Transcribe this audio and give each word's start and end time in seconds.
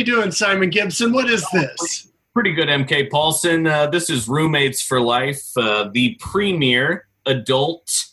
you 0.00 0.06
doing, 0.06 0.30
Simon 0.30 0.70
Gibson? 0.70 1.12
What 1.12 1.28
is 1.28 1.46
this? 1.52 2.08
Pretty 2.32 2.54
good, 2.54 2.68
MK 2.68 3.10
Paulson. 3.10 3.66
Uh, 3.66 3.86
this 3.86 4.08
is 4.08 4.28
Roommates 4.28 4.80
for 4.80 4.98
Life, 4.98 5.42
uh, 5.58 5.90
the 5.92 6.16
premier 6.18 7.06
adult 7.26 8.06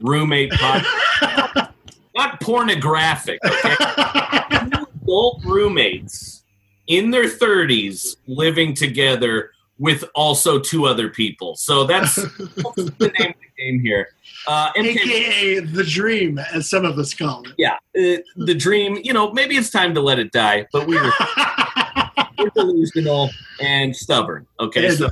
roommate 0.00 0.52
podcast. 0.52 1.72
Not 2.14 2.40
pornographic, 2.40 3.40
okay? 3.44 3.74
adult 5.02 5.44
roommates 5.44 6.44
in 6.86 7.10
their 7.10 7.24
30s 7.24 8.18
living 8.28 8.72
together 8.72 9.50
with 9.78 10.04
also 10.14 10.60
two 10.60 10.86
other 10.86 11.08
people. 11.08 11.56
So 11.56 11.82
that's, 11.82 12.14
that's 12.14 12.28
the 12.28 13.12
name 13.18 13.30
of 13.30 13.40
the 13.40 13.50
game 13.58 13.80
here. 13.80 14.10
Uh, 14.46 14.72
MK, 14.72 14.96
AKA 14.96 15.60
the 15.60 15.84
dream, 15.84 16.38
as 16.38 16.68
some 16.68 16.84
of 16.84 16.98
us 16.98 17.14
call 17.14 17.44
it. 17.44 17.52
Yeah, 17.58 17.74
uh, 17.96 18.22
the 18.36 18.54
dream. 18.54 18.98
You 19.02 19.12
know, 19.12 19.32
maybe 19.32 19.56
it's 19.56 19.70
time 19.70 19.94
to 19.94 20.00
let 20.00 20.18
it 20.18 20.32
die, 20.32 20.66
but 20.72 20.86
we 20.86 21.00
were, 21.00 21.12
we're 22.38 22.50
delusional 22.50 23.30
and 23.60 23.94
stubborn. 23.94 24.46
Okay, 24.60 24.90
so. 24.90 25.10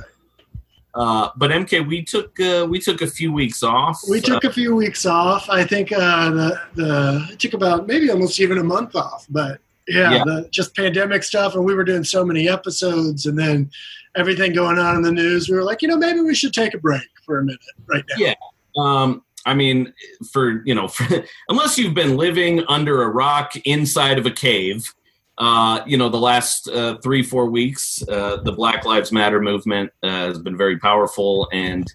Uh, 0.93 1.29
but 1.37 1.51
MK, 1.51 1.87
we 1.87 2.03
took 2.03 2.37
uh, 2.41 2.67
we 2.69 2.77
took 2.77 3.01
a 3.01 3.07
few 3.07 3.31
weeks 3.31 3.63
off. 3.63 4.01
We 4.09 4.19
took 4.19 4.43
a 4.43 4.51
few 4.51 4.75
weeks 4.75 5.05
off. 5.05 5.49
I 5.49 5.63
think 5.63 5.91
uh, 5.93 6.31
the 6.31 6.61
the 6.75 7.27
it 7.31 7.39
took 7.39 7.53
about 7.53 7.87
maybe 7.87 8.11
almost 8.11 8.39
even 8.41 8.57
a 8.57 8.63
month 8.63 8.95
off. 8.95 9.25
But 9.29 9.61
yeah, 9.87 10.15
yeah. 10.15 10.23
The, 10.25 10.49
just 10.51 10.75
pandemic 10.75 11.23
stuff, 11.23 11.55
and 11.55 11.63
we 11.63 11.73
were 11.73 11.85
doing 11.85 12.03
so 12.03 12.25
many 12.25 12.49
episodes, 12.49 13.25
and 13.25 13.39
then 13.39 13.71
everything 14.15 14.51
going 14.51 14.77
on 14.77 14.97
in 14.97 15.01
the 15.01 15.11
news. 15.11 15.49
We 15.49 15.55
were 15.55 15.63
like, 15.63 15.81
you 15.81 15.87
know, 15.87 15.97
maybe 15.97 16.19
we 16.19 16.35
should 16.35 16.53
take 16.53 16.73
a 16.73 16.77
break 16.77 17.07
for 17.25 17.39
a 17.39 17.43
minute 17.45 17.61
right 17.87 18.03
now. 18.09 18.15
Yeah, 18.17 18.33
um, 18.77 19.23
I 19.45 19.53
mean, 19.53 19.93
for 20.31 20.63
you 20.65 20.75
know, 20.75 20.87
for, 20.87 21.25
unless 21.49 21.77
you've 21.77 21.93
been 21.93 22.17
living 22.17 22.63
under 22.67 23.03
a 23.03 23.09
rock 23.09 23.53
inside 23.65 24.17
of 24.17 24.25
a 24.25 24.31
cave, 24.31 24.93
uh, 25.37 25.81
you 25.85 25.97
know, 25.97 26.09
the 26.09 26.19
last 26.19 26.67
uh, 26.69 26.97
three 26.97 27.23
four 27.23 27.47
weeks, 27.47 28.03
uh, 28.07 28.37
the 28.43 28.51
Black 28.51 28.85
Lives 28.85 29.11
Matter 29.11 29.41
movement 29.41 29.91
uh, 30.03 30.07
has 30.07 30.39
been 30.39 30.57
very 30.57 30.77
powerful, 30.77 31.49
and 31.51 31.91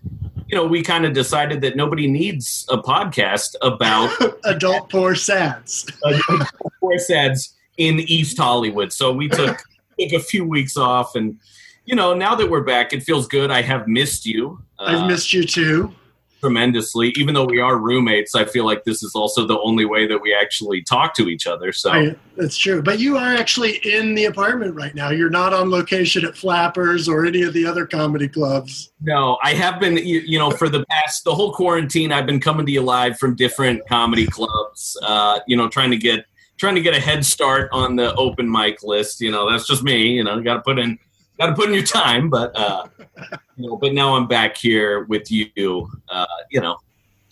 you 0.49 0.57
know, 0.57 0.67
we 0.67 0.83
kind 0.83 1.05
of 1.05 1.13
decided 1.13 1.61
that 1.61 1.77
nobody 1.77 2.07
needs 2.07 2.67
a 2.69 2.79
podcast 2.79 3.55
about 3.63 4.11
adult 4.45 4.91
poor 4.91 5.15
sads, 5.15 5.87
poor 6.81 6.99
sads 6.99 7.55
in 7.79 8.01
East 8.01 8.39
Hollywood. 8.39 8.93
So 8.93 9.13
we 9.13 9.29
took 9.29 9.59
took 10.01 10.13
a 10.13 10.21
few 10.21 10.45
weeks 10.45 10.77
off, 10.77 11.15
and 11.15 11.39
you 11.85 11.95
know, 11.95 12.15
now 12.15 12.35
that 12.35 12.51
we're 12.51 12.65
back, 12.65 12.93
it 12.93 13.05
feels 13.05 13.29
good. 13.29 13.51
I 13.53 13.63
have 13.63 13.87
missed 13.87 14.27
you. 14.27 14.61
I've 14.79 15.07
missed 15.07 15.33
you 15.33 15.45
too 15.45 15.95
tremendously. 16.47 17.12
Even 17.16 17.34
though 17.34 17.44
we 17.44 17.58
are 17.58 17.77
roommates, 17.77 18.36
I 18.36 18.44
feel 18.44 18.64
like 18.64 18.84
this 18.84 19.02
is 19.02 19.16
also 19.16 19.47
the 19.47 19.58
only 19.58 19.84
way 19.84 20.06
that 20.06 20.20
we 20.20 20.33
actually 20.33 20.80
talk 20.83 21.12
to 21.14 21.28
each 21.28 21.47
other. 21.47 21.72
So 21.72 21.91
I, 21.91 22.14
that's 22.36 22.56
true. 22.56 22.83
But 22.83 23.00
you 23.00 23.16
are 23.16 23.34
actually 23.34 23.80
in 23.84 24.14
the 24.14 24.27
apartment 24.27 24.77
right 24.77 24.94
now. 24.94 25.11
You're 25.11 25.30
not 25.30 25.52
on 25.52 25.70
location 25.70 26.24
at 26.24 26.36
Flappers 26.36 27.08
or 27.08 27.27
any 27.27 27.42
of 27.42 27.52
the 27.52 27.67
other 27.67 27.84
comedy 27.84 28.28
clubs. 28.28 28.92
No, 29.00 29.39
I 29.42 29.55
have 29.55 29.80
been. 29.80 29.97
You, 29.97 30.20
you 30.20 30.39
know, 30.39 30.52
for 30.52 30.69
the 30.69 30.84
past 30.86 31.24
the 31.24 31.34
whole 31.34 31.52
quarantine, 31.52 32.12
I've 32.12 32.27
been 32.27 32.41
coming 32.41 32.64
to 32.64 32.72
you 32.72 32.83
live 32.83 33.19
from 33.19 33.34
different 33.34 33.86
comedy 33.89 34.27
clubs. 34.27 34.97
Uh, 35.02 35.41
you 35.48 35.56
know, 35.56 35.69
trying 35.69 35.91
to 35.91 35.97
get 35.97 36.27
trying 36.58 36.77
to 36.77 36.80
get 36.80 36.94
a 36.94 37.00
head 37.00 37.24
start 37.24 37.69
on 37.72 37.97
the 37.97 38.14
open 38.14 38.50
mic 38.50 38.84
list. 38.84 39.20
You 39.20 39.33
know, 39.33 39.50
that's 39.50 39.67
just 39.67 39.83
me. 39.83 40.12
You 40.12 40.22
know, 40.22 40.41
got 40.41 40.55
to 40.55 40.61
put 40.61 40.78
in 40.78 40.98
got 41.39 41.47
to 41.47 41.55
put 41.55 41.69
in 41.69 41.75
your 41.75 41.84
time, 41.84 42.29
but 42.31 42.56
uh, 42.56 42.87
you 43.57 43.69
know, 43.69 43.77
but 43.77 43.92
now 43.92 44.17
I'm 44.17 44.27
back 44.27 44.57
here 44.57 45.05
with 45.05 45.30
you. 45.30 45.91
Uh, 46.08 46.27
you 46.51 46.61
know, 46.61 46.79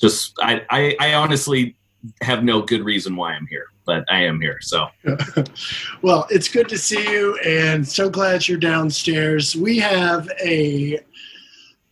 just 0.01 0.35
I, 0.41 0.63
I, 0.71 0.97
I 1.01 1.15
honestly 1.15 1.77
have 2.21 2.45
no 2.45 2.61
good 2.63 2.85
reason 2.85 3.17
why 3.17 3.33
I'm 3.33 3.47
here, 3.47 3.67
but 3.87 4.05
I 4.11 4.25
am 4.25 4.41
here. 4.41 4.59
So, 4.61 4.89
well, 6.03 6.27
it's 6.31 6.49
good 6.49 6.69
to 6.69 6.79
see 6.79 7.11
you, 7.11 7.39
and 7.39 7.87
so 7.87 8.11
glad 8.11 8.47
you're 8.47 8.59
downstairs. 8.59 9.57
We 9.57 9.79
have 9.79 10.29
a 10.45 11.01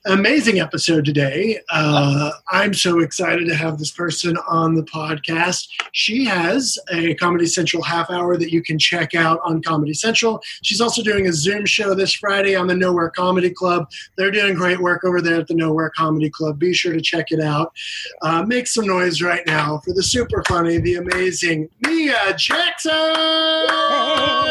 amazing 0.05 0.61
episode 0.61 1.05
today. 1.05 1.61
Uh, 1.71 2.33
I'm 2.51 2.75
so 2.75 3.01
excited 3.01 3.47
to 3.49 3.55
have 3.55 3.79
this 3.79 3.91
person 3.91 4.37
on 4.49 4.75
the 4.75 4.83
podcast. 4.83 5.69
She 5.93 6.25
has 6.25 6.79
a 6.91 7.15
Comedy 7.15 7.47
Central 7.47 7.83
half 7.83 8.11
hour 8.11 8.37
that 8.37 8.51
you 8.51 8.62
can 8.62 8.79
check 8.79 9.15
out 9.15 9.41
on 9.45 9.62
Comedy 9.62 9.95
Central. 9.95 10.43
She's 10.62 10.81
also 10.81 11.03
doing 11.03 11.29
a 11.29 11.33
Zoom 11.33 11.67
show 11.67 11.95
this 11.95 12.12
Friday 12.12 12.57
on 12.57 12.67
the 12.67 12.75
Nowhere 12.75 13.11
Comedy 13.11 13.51
Club. 13.51 13.89
They're 14.17 14.31
doing 14.31 14.55
great 14.55 14.81
work 14.81 15.05
over 15.05 15.21
there 15.21 15.41
at 15.41 15.47
the 15.47 15.55
Nowhere 15.55 15.91
Comedy 15.91 16.31
Club. 16.31 16.59
Be 16.59 16.75
sure 16.75 16.93
to 16.93 17.01
check 17.01 17.31
it 17.31 17.41
out. 17.41 17.73
Uh, 18.23 18.43
make 18.43 18.67
some 18.67 18.87
noise 18.87 19.23
right 19.23 19.47
now 19.47 19.79
for 19.85 19.93
the 19.93 20.03
super 20.03 20.43
funny, 20.49 20.79
the 20.79 20.97
amazing 20.97 21.69
Mia 21.87 22.35
Jackson. 22.37 22.93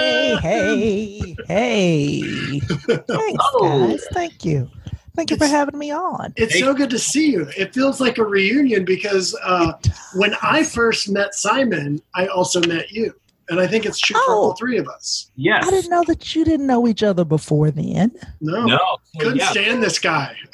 Hey, 0.02 0.38
hey, 0.42 1.36
hey. 1.48 2.60
Thanks, 2.60 3.46
guys. 3.60 4.08
Thank 4.14 4.46
you. 4.46 4.70
Thank 5.16 5.30
you 5.30 5.36
it's, 5.36 5.44
for 5.44 5.50
having 5.50 5.78
me 5.78 5.92
on. 5.92 6.34
It's 6.36 6.58
so 6.60 6.74
good 6.74 6.90
to 6.90 7.00
see 7.00 7.32
you. 7.32 7.48
It 7.58 7.74
feels 7.74 8.00
like 8.00 8.18
a 8.18 8.26
reunion 8.26 8.86
because 8.86 9.38
uh, 9.44 9.74
when 10.16 10.36
I 10.42 10.64
first 10.64 11.10
met 11.10 11.34
Simon, 11.34 12.02
I 12.16 12.28
also 12.28 12.62
met 12.62 12.92
you. 12.92 13.14
And 13.50 13.60
I 13.60 13.68
think 13.68 13.86
it's 13.86 14.00
true 14.00 14.16
oh. 14.18 14.26
for 14.26 14.34
all 14.34 14.54
three 14.56 14.78
of 14.78 14.88
us. 14.88 15.30
Yes. 15.36 15.68
I 15.68 15.72
didn't 15.72 15.90
know 15.90 16.04
that 16.06 16.34
you 16.34 16.46
didn't 16.46 16.68
know 16.68 16.88
each 16.88 17.04
other 17.04 17.26
before 17.26 17.70
then. 17.70 18.12
No. 18.40 18.66
No. 18.66 18.80
Couldn't 19.20 19.38
yeah. 19.38 19.52
stand 19.52 19.84
this 19.84 20.00
guy. 20.00 20.38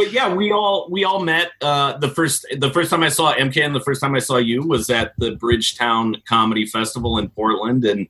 but 0.00 0.12
yeah, 0.12 0.34
we 0.34 0.52
all 0.52 0.88
we 0.90 1.04
all 1.04 1.24
met. 1.24 1.52
Uh, 1.62 1.96
the 1.98 2.08
first 2.08 2.46
the 2.58 2.70
first 2.70 2.90
time 2.90 3.02
I 3.02 3.08
saw 3.08 3.34
MK 3.34 3.64
and 3.64 3.74
the 3.74 3.80
first 3.80 4.02
time 4.02 4.14
I 4.14 4.18
saw 4.18 4.36
you 4.36 4.62
was 4.62 4.90
at 4.90 5.14
the 5.16 5.36
Bridgetown 5.36 6.16
Comedy 6.28 6.66
Festival 6.66 7.16
in 7.16 7.30
Portland, 7.30 7.84
and 7.84 8.06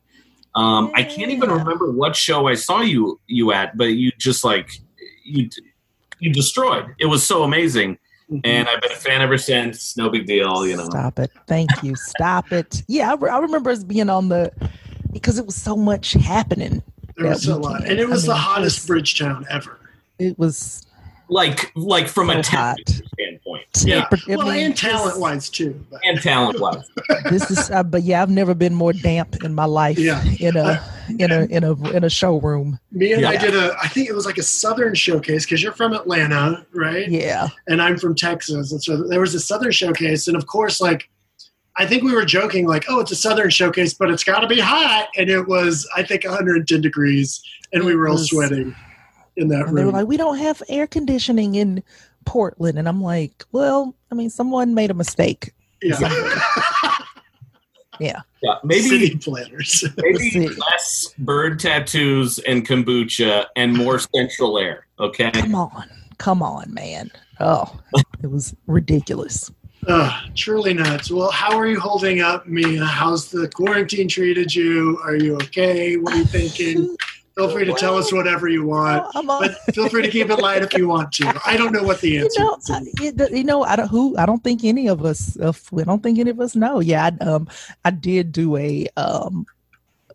um, 0.55 0.91
I 0.95 1.03
can't 1.03 1.31
even 1.31 1.49
remember 1.49 1.91
what 1.91 2.15
show 2.15 2.47
I 2.47 2.55
saw 2.55 2.81
you 2.81 3.19
you 3.27 3.53
at, 3.53 3.77
but 3.77 3.85
you 3.85 4.11
just 4.17 4.43
like 4.43 4.69
you 5.23 5.49
you 6.19 6.31
destroyed. 6.31 6.93
It 6.99 7.07
was 7.07 7.25
so 7.25 7.43
amazing. 7.43 7.97
Mm-hmm. 8.29 8.39
And 8.45 8.69
I've 8.69 8.81
been 8.81 8.91
a 8.91 8.95
fan 8.95 9.21
ever 9.21 9.37
since. 9.37 9.97
No 9.97 10.09
big 10.09 10.25
deal, 10.25 10.65
you 10.65 10.77
know. 10.77 10.85
Stop 10.85 11.19
it. 11.19 11.31
Thank 11.47 11.69
you. 11.83 11.95
Stop 11.95 12.53
it. 12.53 12.81
Yeah, 12.87 13.11
I, 13.11 13.15
re- 13.15 13.29
I 13.29 13.39
remember 13.39 13.71
us 13.71 13.83
being 13.83 14.09
on 14.09 14.29
the 14.29 14.51
because 15.11 15.37
it 15.37 15.45
was 15.45 15.55
so 15.55 15.75
much 15.75 16.13
happening. 16.13 16.81
There 17.17 17.27
was 17.27 17.45
a 17.47 17.57
lot, 17.57 17.85
and 17.85 17.99
it 17.99 18.07
was 18.07 18.27
I 18.27 18.33
mean, 18.33 18.37
the 18.37 18.41
hottest 18.41 18.79
was, 18.81 18.87
Bridgetown 18.87 19.45
ever. 19.49 19.79
It 20.17 20.39
was 20.39 20.85
like 21.27 21.71
like 21.75 22.07
from 22.07 22.27
so 22.27 22.39
a 22.39 22.43
talent 22.43 22.89
standpoint. 22.89 23.30
Yeah, 23.79 24.07
yeah. 24.27 24.35
well, 24.35 24.49
and 24.49 24.75
talent 24.75 25.19
wise 25.19 25.49
too. 25.49 25.85
But. 25.89 26.01
And 26.03 26.21
talent 26.21 26.59
wise. 26.59 26.89
this 27.29 27.49
is, 27.49 27.71
uh, 27.71 27.83
but 27.83 28.03
yeah, 28.03 28.21
I've 28.21 28.29
never 28.29 28.53
been 28.53 28.73
more 28.73 28.91
damp 28.91 29.43
in 29.43 29.55
my 29.55 29.65
life. 29.65 29.97
Yeah. 29.97 30.23
in 30.39 30.57
a 30.57 30.83
in 31.17 31.31
a 31.31 31.41
in 31.45 31.63
a 31.63 31.89
in 31.91 32.03
a 32.03 32.09
showroom. 32.09 32.79
Me 32.91 33.13
and 33.13 33.21
yeah. 33.21 33.29
I 33.29 33.37
did 33.37 33.55
a, 33.55 33.75
I 33.81 33.87
think 33.87 34.09
it 34.09 34.13
was 34.13 34.25
like 34.25 34.37
a 34.37 34.43
Southern 34.43 34.93
showcase 34.93 35.45
because 35.45 35.63
you're 35.63 35.71
from 35.71 35.93
Atlanta, 35.93 36.65
right? 36.73 37.09
Yeah. 37.09 37.47
And 37.67 37.81
I'm 37.81 37.97
from 37.97 38.13
Texas, 38.15 38.71
and 38.71 38.83
so 38.83 39.07
there 39.07 39.21
was 39.21 39.33
a 39.35 39.39
Southern 39.39 39.71
showcase, 39.71 40.27
and 40.27 40.35
of 40.35 40.47
course, 40.47 40.81
like. 40.81 41.09
I 41.77 41.85
think 41.85 42.03
we 42.03 42.13
were 42.13 42.25
joking, 42.25 42.67
like, 42.67 42.83
"Oh, 42.89 42.99
it's 42.99 43.11
a 43.11 43.15
Southern 43.15 43.49
showcase, 43.49 43.93
but 43.93 44.11
it's 44.11 44.25
got 44.25 44.41
to 44.41 44.47
be 44.47 44.59
hot." 44.59 45.07
And 45.15 45.29
it 45.29 45.47
was, 45.47 45.87
I 45.95 46.03
think, 46.03 46.25
110 46.25 46.81
degrees, 46.81 47.41
and 47.71 47.85
we 47.85 47.95
were 47.95 48.09
all 48.09 48.17
sweating 48.17 48.75
in 49.37 49.47
that 49.47 49.61
and 49.61 49.67
room. 49.67 49.75
They 49.75 49.85
were 49.85 49.91
like, 49.91 50.07
we 50.07 50.17
don't 50.17 50.37
have 50.37 50.61
air 50.69 50.85
conditioning 50.85 51.55
in 51.55 51.83
Portland. 52.25 52.77
And 52.77 52.87
I'm 52.87 53.01
like, 53.01 53.43
well, 53.51 53.95
I 54.11 54.15
mean, 54.15 54.29
someone 54.29 54.73
made 54.73 54.91
a 54.91 54.93
mistake. 54.93 55.53
Yeah. 55.81 55.97
yeah. 57.99 58.21
Yeah. 58.41 58.55
Maybe 58.63 58.81
city 58.81 59.17
planners. 59.17 59.85
maybe 59.97 60.49
less 60.49 61.13
bird 61.17 61.59
tattoos 61.59 62.39
and 62.39 62.67
kombucha 62.67 63.45
and 63.55 63.75
more 63.75 63.99
central 63.99 64.57
air. 64.57 64.87
Okay. 64.99 65.31
Come 65.31 65.55
on. 65.55 65.89
Come 66.17 66.43
on, 66.43 66.73
man. 66.73 67.11
Oh, 67.39 67.79
it 68.21 68.27
was 68.27 68.55
ridiculous. 68.67 69.51
Uh, 69.87 70.21
truly 70.35 70.75
nuts. 70.75 71.09
Well, 71.09 71.31
how 71.31 71.57
are 71.57 71.65
you 71.65 71.79
holding 71.79 72.21
up, 72.21 72.45
Mia? 72.45 72.85
How's 72.85 73.31
the 73.31 73.49
quarantine 73.49 74.07
treated 74.07 74.53
you? 74.53 74.99
Are 75.03 75.15
you 75.15 75.35
okay? 75.37 75.97
What 75.97 76.13
are 76.13 76.17
you 76.17 76.25
thinking? 76.25 76.95
Feel 77.41 77.49
free 77.49 77.65
to 77.65 77.73
tell 77.73 77.97
us 77.97 78.13
whatever 78.13 78.47
you 78.47 78.63
want, 78.65 79.07
but 79.25 79.57
feel 79.73 79.89
free 79.89 80.03
to 80.03 80.11
keep 80.11 80.29
it 80.29 80.35
light 80.37 80.61
if 80.61 80.75
you 80.75 80.87
want 80.87 81.11
to. 81.13 81.41
I 81.43 81.57
don't 81.57 81.71
know 81.71 81.81
what 81.81 81.99
the 81.99 82.17
answer 82.19 82.39
you 82.39 82.45
know, 82.45 83.25
is. 83.25 83.31
you 83.31 83.43
know, 83.43 83.63
I 83.63 83.75
don't 83.75 83.87
who 83.87 84.15
I 84.15 84.27
don't 84.27 84.43
think 84.43 84.63
any 84.63 84.87
of 84.87 85.03
us. 85.03 85.35
If 85.37 85.71
we 85.71 85.83
don't 85.83 86.03
think 86.03 86.19
any 86.19 86.29
of 86.29 86.39
us 86.39 86.55
know. 86.55 86.81
Yeah, 86.81 87.09
I, 87.19 87.23
um, 87.23 87.47
I 87.83 87.89
did 87.89 88.31
do 88.31 88.57
a 88.57 88.87
um 88.95 89.47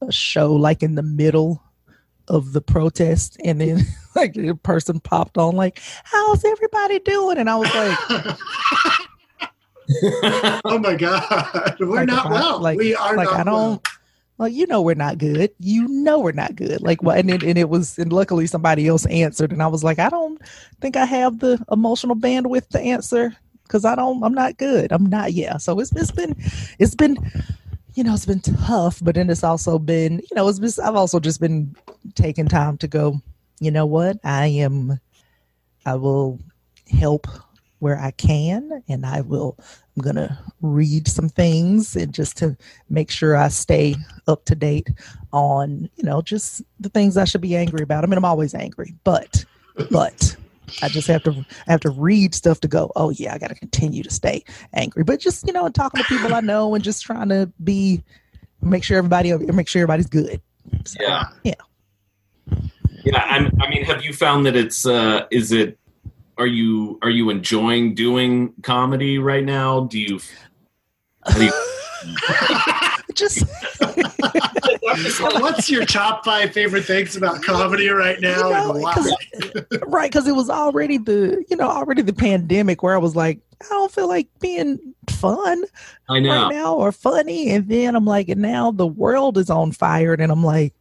a 0.00 0.12
show 0.12 0.54
like 0.54 0.84
in 0.84 0.94
the 0.94 1.02
middle 1.02 1.60
of 2.28 2.52
the 2.52 2.60
protest, 2.60 3.36
and 3.44 3.60
then 3.60 3.80
like 4.14 4.36
a 4.36 4.54
person 4.54 5.00
popped 5.00 5.36
on 5.36 5.56
like, 5.56 5.80
"How's 6.04 6.44
everybody 6.44 7.00
doing?" 7.00 7.38
And 7.38 7.50
I 7.50 7.56
was 7.56 7.74
like. 7.74 7.98
oh 10.64 10.78
my 10.78 10.94
god, 10.94 11.76
we're 11.80 11.96
like 11.96 12.06
not 12.06 12.30
well. 12.30 12.60
like, 12.60 12.78
we 12.78 12.94
are 12.94 13.16
like 13.16 13.28
I 13.28 13.42
don't. 13.42 13.54
Well 13.54 13.82
well, 14.38 14.48
you 14.48 14.66
know 14.66 14.82
we're 14.82 14.94
not 14.94 15.18
good. 15.18 15.50
You 15.58 15.88
know 15.88 16.18
we're 16.18 16.32
not 16.32 16.56
good. 16.56 16.82
Like 16.82 17.02
what? 17.02 17.18
And 17.18 17.30
it, 17.30 17.42
and 17.42 17.56
it 17.56 17.68
was, 17.68 17.98
and 17.98 18.12
luckily 18.12 18.46
somebody 18.46 18.86
else 18.86 19.06
answered, 19.06 19.52
and 19.52 19.62
I 19.62 19.66
was 19.66 19.82
like, 19.82 19.98
I 19.98 20.10
don't 20.10 20.40
think 20.80 20.96
I 20.96 21.06
have 21.06 21.38
the 21.38 21.64
emotional 21.72 22.16
bandwidth 22.16 22.68
to 22.68 22.80
answer 22.80 23.34
because 23.62 23.84
I 23.84 23.94
don't. 23.94 24.22
I'm 24.22 24.34
not 24.34 24.58
good. 24.58 24.92
I'm 24.92 25.06
not. 25.06 25.32
Yeah. 25.32 25.56
So 25.56 25.80
it's 25.80 25.92
it's 25.96 26.10
been 26.12 26.34
it's 26.78 26.94
been 26.94 27.16
you 27.94 28.04
know 28.04 28.14
it's 28.14 28.26
been 28.26 28.40
tough, 28.40 29.00
but 29.02 29.14
then 29.14 29.30
it's 29.30 29.44
also 29.44 29.78
been 29.78 30.18
you 30.18 30.34
know 30.34 30.48
it's 30.48 30.58
been 30.58 30.84
I've 30.84 30.96
also 30.96 31.18
just 31.18 31.40
been 31.40 31.74
taking 32.14 32.46
time 32.46 32.76
to 32.78 32.88
go. 32.88 33.20
You 33.60 33.70
know 33.70 33.86
what? 33.86 34.18
I 34.22 34.46
am. 34.46 35.00
I 35.86 35.94
will 35.94 36.40
help 36.90 37.26
where 37.78 37.98
I 37.98 38.10
can, 38.10 38.82
and 38.88 39.06
I 39.06 39.22
will. 39.22 39.56
I'm 39.96 40.02
gonna 40.02 40.38
read 40.60 41.08
some 41.08 41.28
things 41.28 41.96
and 41.96 42.12
just 42.12 42.36
to 42.38 42.56
make 42.90 43.10
sure 43.10 43.36
I 43.36 43.48
stay 43.48 43.96
up 44.28 44.44
to 44.44 44.54
date 44.54 44.90
on 45.32 45.88
you 45.96 46.04
know 46.04 46.20
just 46.20 46.62
the 46.78 46.90
things 46.90 47.16
I 47.16 47.24
should 47.24 47.40
be 47.40 47.56
angry 47.56 47.82
about. 47.82 48.04
I 48.04 48.06
mean, 48.06 48.18
I'm 48.18 48.24
always 48.24 48.54
angry, 48.54 48.94
but 49.04 49.44
but 49.90 50.36
I 50.82 50.88
just 50.88 51.08
have 51.08 51.22
to 51.24 51.46
I 51.66 51.72
have 51.72 51.80
to 51.80 51.90
read 51.90 52.34
stuff 52.34 52.60
to 52.60 52.68
go. 52.68 52.92
Oh 52.94 53.10
yeah, 53.10 53.34
I 53.34 53.38
got 53.38 53.48
to 53.48 53.54
continue 53.54 54.02
to 54.02 54.10
stay 54.10 54.44
angry. 54.74 55.02
But 55.02 55.20
just 55.20 55.46
you 55.46 55.52
know, 55.52 55.68
talking 55.68 56.02
to 56.02 56.08
people 56.08 56.34
I 56.34 56.40
know 56.40 56.74
and 56.74 56.84
just 56.84 57.02
trying 57.02 57.30
to 57.30 57.50
be 57.64 58.02
make 58.60 58.84
sure 58.84 58.98
everybody 58.98 59.34
make 59.34 59.68
sure 59.68 59.80
everybody's 59.80 60.06
good. 60.06 60.42
So, 60.84 60.98
yeah, 61.00 61.24
yeah, 61.42 61.54
yeah. 63.04 63.24
I'm, 63.24 63.50
I 63.62 63.68
mean, 63.68 63.84
have 63.84 64.04
you 64.04 64.12
found 64.12 64.44
that 64.46 64.56
it's 64.56 64.84
uh, 64.84 65.26
is 65.30 65.52
it 65.52 65.78
are 66.38 66.46
you 66.46 66.98
are 67.02 67.10
you 67.10 67.30
enjoying 67.30 67.94
doing 67.94 68.52
comedy 68.62 69.18
right 69.18 69.44
now? 69.44 69.84
Do 69.84 69.98
you? 69.98 70.20
Do 71.34 71.44
you 71.44 71.52
just 73.14 73.44
what's 75.40 75.70
your 75.70 75.84
top 75.86 76.24
five 76.24 76.52
favorite 76.52 76.84
things 76.84 77.16
about 77.16 77.42
comedy 77.42 77.88
right 77.88 78.20
now 78.20 78.36
you 78.36 78.54
know, 78.54 78.70
and 78.72 78.82
why? 78.82 78.92
Cause, 78.94 79.14
right 79.86 80.10
because 80.10 80.28
it 80.28 80.34
was 80.34 80.50
already 80.50 80.98
the 80.98 81.42
you 81.48 81.56
know 81.56 81.68
already 81.68 82.02
the 82.02 82.12
pandemic 82.12 82.82
where 82.82 82.94
i 82.94 82.98
was 82.98 83.16
like 83.16 83.40
i 83.62 83.68
don't 83.70 83.90
feel 83.90 84.06
like 84.06 84.28
being 84.40 84.78
fun 85.08 85.64
i 86.10 86.20
know 86.20 86.28
right 86.44 86.54
now 86.54 86.74
or 86.74 86.92
funny 86.92 87.50
and 87.50 87.68
then 87.68 87.96
i'm 87.96 88.04
like 88.04 88.28
and 88.28 88.42
now 88.42 88.70
the 88.70 88.86
world 88.86 89.38
is 89.38 89.48
on 89.48 89.72
fire 89.72 90.12
and 90.12 90.30
i'm 90.30 90.44
like 90.44 90.74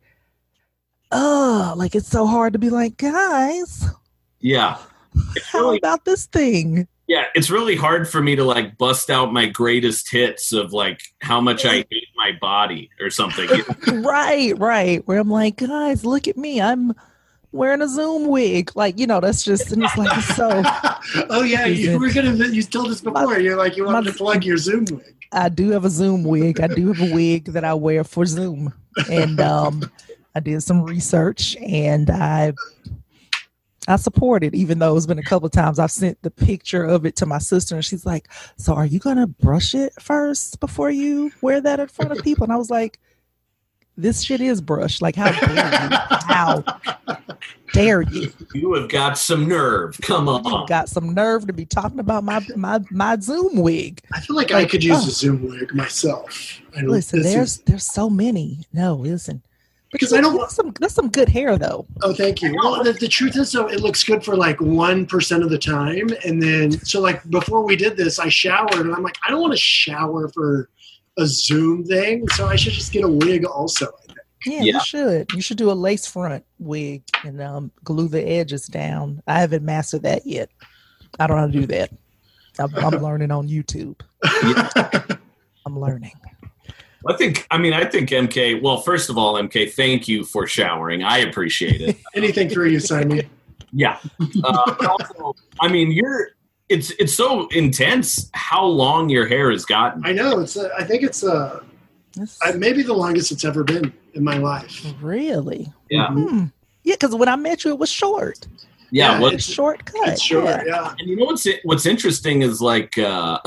oh 1.12 1.74
like 1.78 1.96
it's 1.96 2.10
so 2.10 2.28
hard 2.28 2.54
to 2.54 2.60
be 2.60 2.70
like 2.70 2.98
guys 2.98 3.88
yeah 4.42 4.78
how 5.52 5.60
really, 5.60 5.78
about 5.78 6.06
this 6.06 6.26
thing 6.28 6.88
yeah, 7.08 7.26
it's 7.36 7.52
really 7.52 7.76
hard 7.76 8.10
for 8.10 8.22
me 8.22 8.36
to 8.36 8.44
like 8.44 8.78
bust 8.78 9.10
out 9.10 9.32
my 9.32 9.46
greatest 9.46 10.10
hits 10.10 10.52
of 10.52 10.74
like 10.74 11.02
how 11.22 11.40
much 11.40 11.64
I 11.64 11.86
hate 11.90 12.08
my 12.16 12.32
body 12.42 12.90
or 13.00 13.12
something. 13.12 13.48
right, 14.04 14.58
right. 14.58 15.08
Where 15.08 15.20
I'm 15.20 15.30
like, 15.30 15.58
guys, 15.58 16.04
look 16.04 16.28
at 16.28 16.36
me. 16.36 16.60
I'm 16.60 16.94
wearing 17.52 17.84
a 17.84 17.88
Zoom 17.88 18.28
wig. 18.28 18.72
Like, 18.76 18.98
you 18.98 19.06
know, 19.06 19.20
that's 19.20 19.44
just 19.44 19.72
and 19.72 19.84
it's 19.84 19.98
like 19.98 20.20
so. 20.22 20.64
oh 21.30 21.44
yeah, 21.44 21.68
you 21.68 22.00
were 22.00 22.12
gonna. 22.12 22.34
You 22.34 22.64
told 22.64 22.88
us 22.88 23.02
before. 23.02 23.26
My, 23.26 23.38
You're 23.38 23.58
like 23.58 23.78
you 23.78 23.86
wanted 23.86 24.06
my, 24.06 24.12
to 24.12 24.18
plug 24.18 24.44
your 24.44 24.58
Zoom 24.58 24.86
wig. 24.86 25.16
I 25.32 25.50
do 25.50 25.70
have 25.72 25.86
a 25.86 25.90
Zoom 25.92 26.24
wig. 26.24 26.60
I 26.60 26.68
do 26.68 26.92
have 26.92 27.08
a 27.08 27.14
wig 27.14 27.46
that 27.46 27.64
I 27.64 27.76
wear 27.76 28.04
for 28.04 28.26
Zoom, 28.26 28.74
and 29.12 29.40
um, 29.40 29.92
I 30.34 30.40
did 30.40 30.62
some 30.64 30.82
research 30.82 31.56
and 31.58 32.10
I 32.10 32.54
I 33.88 33.98
support 33.98 34.44
it, 34.44 34.56
even 34.56 34.80
though 34.80 34.96
it's 34.98 35.06
been 35.06 35.20
a 35.20 35.24
couple 35.24 35.46
of 35.46 35.52
times 35.52 35.80
I've 35.80 35.92
sent 35.92 36.22
the 36.22 36.32
picture 36.32 36.84
of 36.84 37.06
it 37.06 37.16
to 37.18 37.26
my 37.26 37.38
sister, 37.38 37.76
and 37.76 37.86
she's 37.86 38.06
like, 38.06 38.28
"So 38.58 38.74
are 38.74 38.86
you 38.86 39.00
gonna 39.00 39.28
brush 39.28 39.76
it 39.76 39.94
first 40.02 40.60
before 40.60 40.90
you 40.90 41.32
wear 41.42 41.62
that 41.62 41.80
in 41.80 41.88
front 41.88 42.12
of 42.12 42.24
people?" 42.24 42.46
And 42.46 42.54
I 42.54 42.58
was 42.58 42.70
like, 42.70 43.00
"This 43.96 44.22
shit 44.22 44.42
is 44.42 44.60
brushed. 44.60 45.02
Like, 45.02 45.16
how 45.16 45.32
dare 45.32 45.54
you? 45.54 45.98
How 46.28 46.64
dare 47.74 48.02
you? 48.02 48.32
You 48.54 48.74
have 48.74 48.90
got 48.90 49.18
some 49.20 49.48
nerve. 49.48 50.00
Come 50.02 50.28
on, 50.28 50.44
You've 50.44 50.68
got 50.68 50.90
some 50.90 51.14
nerve 51.14 51.46
to 51.48 51.54
be 51.54 51.66
talking 51.66 52.00
about 52.00 52.24
my 52.24 52.46
my 52.56 52.80
my 52.90 53.20
Zoom 53.20 53.58
wig. 53.58 54.02
I 54.14 54.22
feel 54.22 54.36
like, 54.36 54.50
like 54.50 54.66
I 54.66 54.68
could 54.68 54.84
use 54.84 55.04
oh. 55.04 55.08
a 55.08 55.12
Zoom 55.12 55.48
wig 55.48 55.76
myself. 55.76 56.60
listen, 56.82 57.22
there's 57.22 57.58
is- 57.58 57.64
there's 57.66 57.86
so 57.86 58.10
many. 58.10 58.66
No, 58.74 58.96
listen 58.96 59.44
because 60.00 60.14
I 60.14 60.22
don't 60.22 60.36
want 60.36 60.52
some. 60.52 60.74
That's 60.80 60.94
some 60.94 61.10
good 61.10 61.30
hair, 61.30 61.58
though. 61.58 61.86
Oh, 62.04 62.14
thank 62.14 62.42
you. 62.42 62.56
Well, 62.56 62.84
the, 62.84 62.94
the 62.94 63.08
truth 63.08 63.36
is, 63.38 63.52
though, 63.52 63.68
it 63.68 63.80
looks 63.80 64.04
good 64.04 64.24
for 64.24 64.36
like 64.36 64.60
one 64.60 65.06
percent 65.06 65.44
of 65.44 65.50
the 65.50 65.58
time, 65.58 66.10
and 66.26 66.42
then 66.42 66.72
so 66.72 67.02
like 67.02 67.28
before 67.30 67.64
we 67.64 67.76
did 67.76 67.98
this, 67.98 68.20
I 68.20 68.30
showered, 68.30 68.74
and 68.74 68.94
I'm 68.94 69.04
like, 69.04 69.18
I 69.26 69.32
don't 69.32 69.42
want 69.42 69.54
to 69.54 69.60
shower 69.60 70.30
for 70.30 70.70
a 71.18 71.26
Zoom 71.26 71.86
thing, 71.86 72.28
so 72.30 72.48
I 72.48 72.56
should 72.56 72.74
just 72.74 72.92
get 72.92 73.04
a 73.04 73.10
wig 73.10 73.46
also. 73.46 73.88
I 73.88 74.06
think. 74.06 74.20
Yeah, 74.46 74.62
yeah, 74.62 74.74
you 74.74 74.80
should. 74.82 75.32
You 75.34 75.42
should 75.42 75.58
do 75.58 75.72
a 75.72 75.74
lace 75.74 76.06
front 76.06 76.46
wig 76.60 77.04
and 77.24 77.42
um, 77.42 77.72
glue 77.84 78.08
the 78.08 78.24
edges 78.24 78.68
down. 78.68 79.24
I 79.28 79.40
haven't 79.40 79.66
mastered 79.66 80.04
that 80.04 80.26
yet. 80.26 80.50
I 81.20 81.28
don't 81.28 81.38
know 81.38 81.42
how 81.42 81.48
to 81.48 81.52
do 81.52 81.68
that. 81.68 81.92
I'm, 82.60 82.76
I'm 82.76 83.02
learning 83.04 83.32
on 83.32 83.48
YouTube. 83.48 84.00
I'm 85.66 85.80
learning. 85.80 86.14
I 87.08 87.16
think, 87.16 87.46
I 87.52 87.58
mean, 87.58 87.74
I 87.74 87.86
think 87.86 88.10
MK, 88.10 88.62
well, 88.62 88.78
first 88.78 89.10
of 89.10 89.18
all, 89.18 89.36
MK, 89.36 89.72
thank 89.74 90.08
you 90.08 90.24
for 90.24 90.48
showering. 90.48 91.04
I 91.04 91.20
appreciate 91.20 91.82
it. 91.82 91.98
Anything 92.16 92.50
for 92.50 92.66
you, 92.66 92.80
Simon. 92.80 93.30
Yeah. 93.72 94.00
Uh, 94.44 94.76
also, 94.90 95.36
I 95.60 95.68
mean, 95.68 95.92
you're, 95.92 96.30
it's, 96.70 96.92
it's 96.92 97.14
so 97.14 97.48
intense 97.50 98.30
how 98.34 98.66
long 98.66 99.10
your 99.10 99.28
hair 99.28 99.52
has 99.52 99.66
gotten. 99.66 100.06
I 100.06 100.14
know. 100.14 100.40
It's, 100.40 100.58
uh, 100.58 100.70
I 100.78 100.84
think 100.84 101.04
it's, 101.04 101.24
uh, 101.24 101.60
uh, 102.20 102.54
maybe 102.58 102.82
the 102.82 102.94
longest 102.94 103.32
it's 103.32 103.46
ever 103.46 103.64
been 103.64 103.94
in 104.14 104.24
my 104.24 104.38
life. 104.38 104.86
Really? 105.02 105.72
Yeah. 105.90 106.08
Mm-hmm. 106.08 106.46
Yeah, 106.84 106.96
because 106.96 107.16
when 107.16 107.28
I 107.28 107.36
met 107.36 107.66
you, 107.66 107.72
it 107.72 107.80
was 107.80 107.90
short. 107.90 108.48
Yeah, 108.96 109.20
yeah 109.20 109.30
it's 109.32 109.44
shortcut. 109.44 110.08
It's 110.08 110.22
short, 110.22 110.46
yeah. 110.46 110.64
yeah. 110.66 110.96
And 110.98 111.10
you 111.10 111.18
know 111.18 111.26
what's 111.26 111.46
what's 111.64 111.86
interesting 111.86 112.44
is 112.44 112.62
like 112.62 112.98
uh 112.98 113.40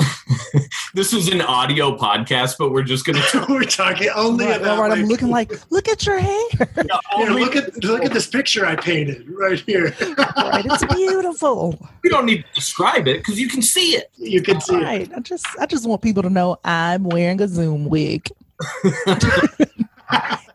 this 0.93 1.11
is 1.11 1.27
an 1.29 1.41
audio 1.41 1.97
podcast, 1.97 2.57
but 2.59 2.71
we're 2.71 2.83
just 2.83 3.03
gonna 3.03 3.23
we're 3.49 3.63
talking 3.63 4.09
only 4.15 4.45
right, 4.45 4.61
about. 4.61 4.79
Right, 4.79 4.91
I'm 4.91 5.05
looking 5.05 5.29
like, 5.29 5.51
look 5.71 5.87
at 5.87 6.05
your 6.05 6.19
hair. 6.19 6.39
Yeah, 6.59 6.99
yeah, 7.17 7.29
look 7.31 7.55
at 7.55 7.83
look 7.83 8.05
at 8.05 8.13
this 8.13 8.27
picture 8.27 8.63
I 8.63 8.75
painted 8.75 9.27
right 9.27 9.59
here. 9.59 9.85
right, 10.15 10.63
it's 10.65 10.85
beautiful. 10.93 11.79
We 12.03 12.11
don't 12.11 12.27
need 12.27 12.45
to 12.45 12.53
describe 12.53 13.07
it 13.07 13.17
because 13.17 13.39
you 13.39 13.49
can 13.49 13.63
see 13.63 13.95
it. 13.95 14.11
You 14.17 14.43
can 14.43 14.61
see 14.61 14.75
right. 14.75 15.01
it. 15.01 15.11
I 15.15 15.19
just 15.19 15.47
I 15.59 15.65
just 15.65 15.89
want 15.89 16.03
people 16.03 16.21
to 16.21 16.29
know 16.29 16.57
I'm 16.63 17.05
wearing 17.05 17.41
a 17.41 17.47
Zoom 17.47 17.85
wig. 17.85 18.29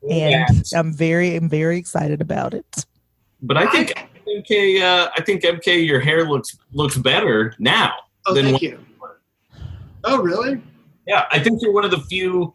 and 0.08 0.64
I'm 0.72 0.92
very 0.92 1.34
I'm 1.34 1.48
very 1.48 1.78
excited 1.78 2.20
about 2.20 2.54
it. 2.54 2.86
But 3.42 3.56
I 3.56 3.66
think 3.66 3.92
MK, 4.28 4.82
uh, 4.82 5.10
I 5.16 5.22
think 5.22 5.42
MK, 5.42 5.86
your 5.86 6.00
hair 6.00 6.28
looks 6.28 6.56
looks 6.72 6.96
better 6.96 7.54
now. 7.58 7.94
Oh, 8.26 8.34
thank 8.34 8.62
you. 8.62 8.78
Oh, 10.04 10.22
really? 10.22 10.60
Yeah, 11.06 11.24
I 11.30 11.38
think 11.38 11.60
you're 11.62 11.72
one 11.72 11.84
of 11.84 11.90
the 11.90 12.00
few 12.00 12.54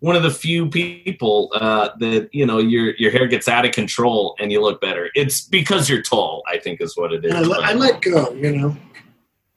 one 0.00 0.14
of 0.14 0.22
the 0.22 0.30
few 0.30 0.68
people 0.68 1.50
uh, 1.54 1.90
that 1.98 2.28
you 2.32 2.46
know 2.46 2.58
your 2.58 2.94
your 2.96 3.10
hair 3.10 3.26
gets 3.26 3.48
out 3.48 3.64
of 3.64 3.72
control 3.72 4.36
and 4.38 4.52
you 4.52 4.60
look 4.60 4.80
better. 4.80 5.10
It's 5.14 5.42
because 5.42 5.88
you're 5.88 6.02
tall. 6.02 6.42
I 6.46 6.58
think 6.58 6.80
is 6.80 6.96
what 6.96 7.12
it 7.12 7.24
is. 7.24 7.32
I, 7.32 7.40
let, 7.40 7.60
I 7.64 7.72
let 7.72 8.00
go. 8.02 8.32
You 8.32 8.56
know. 8.56 8.76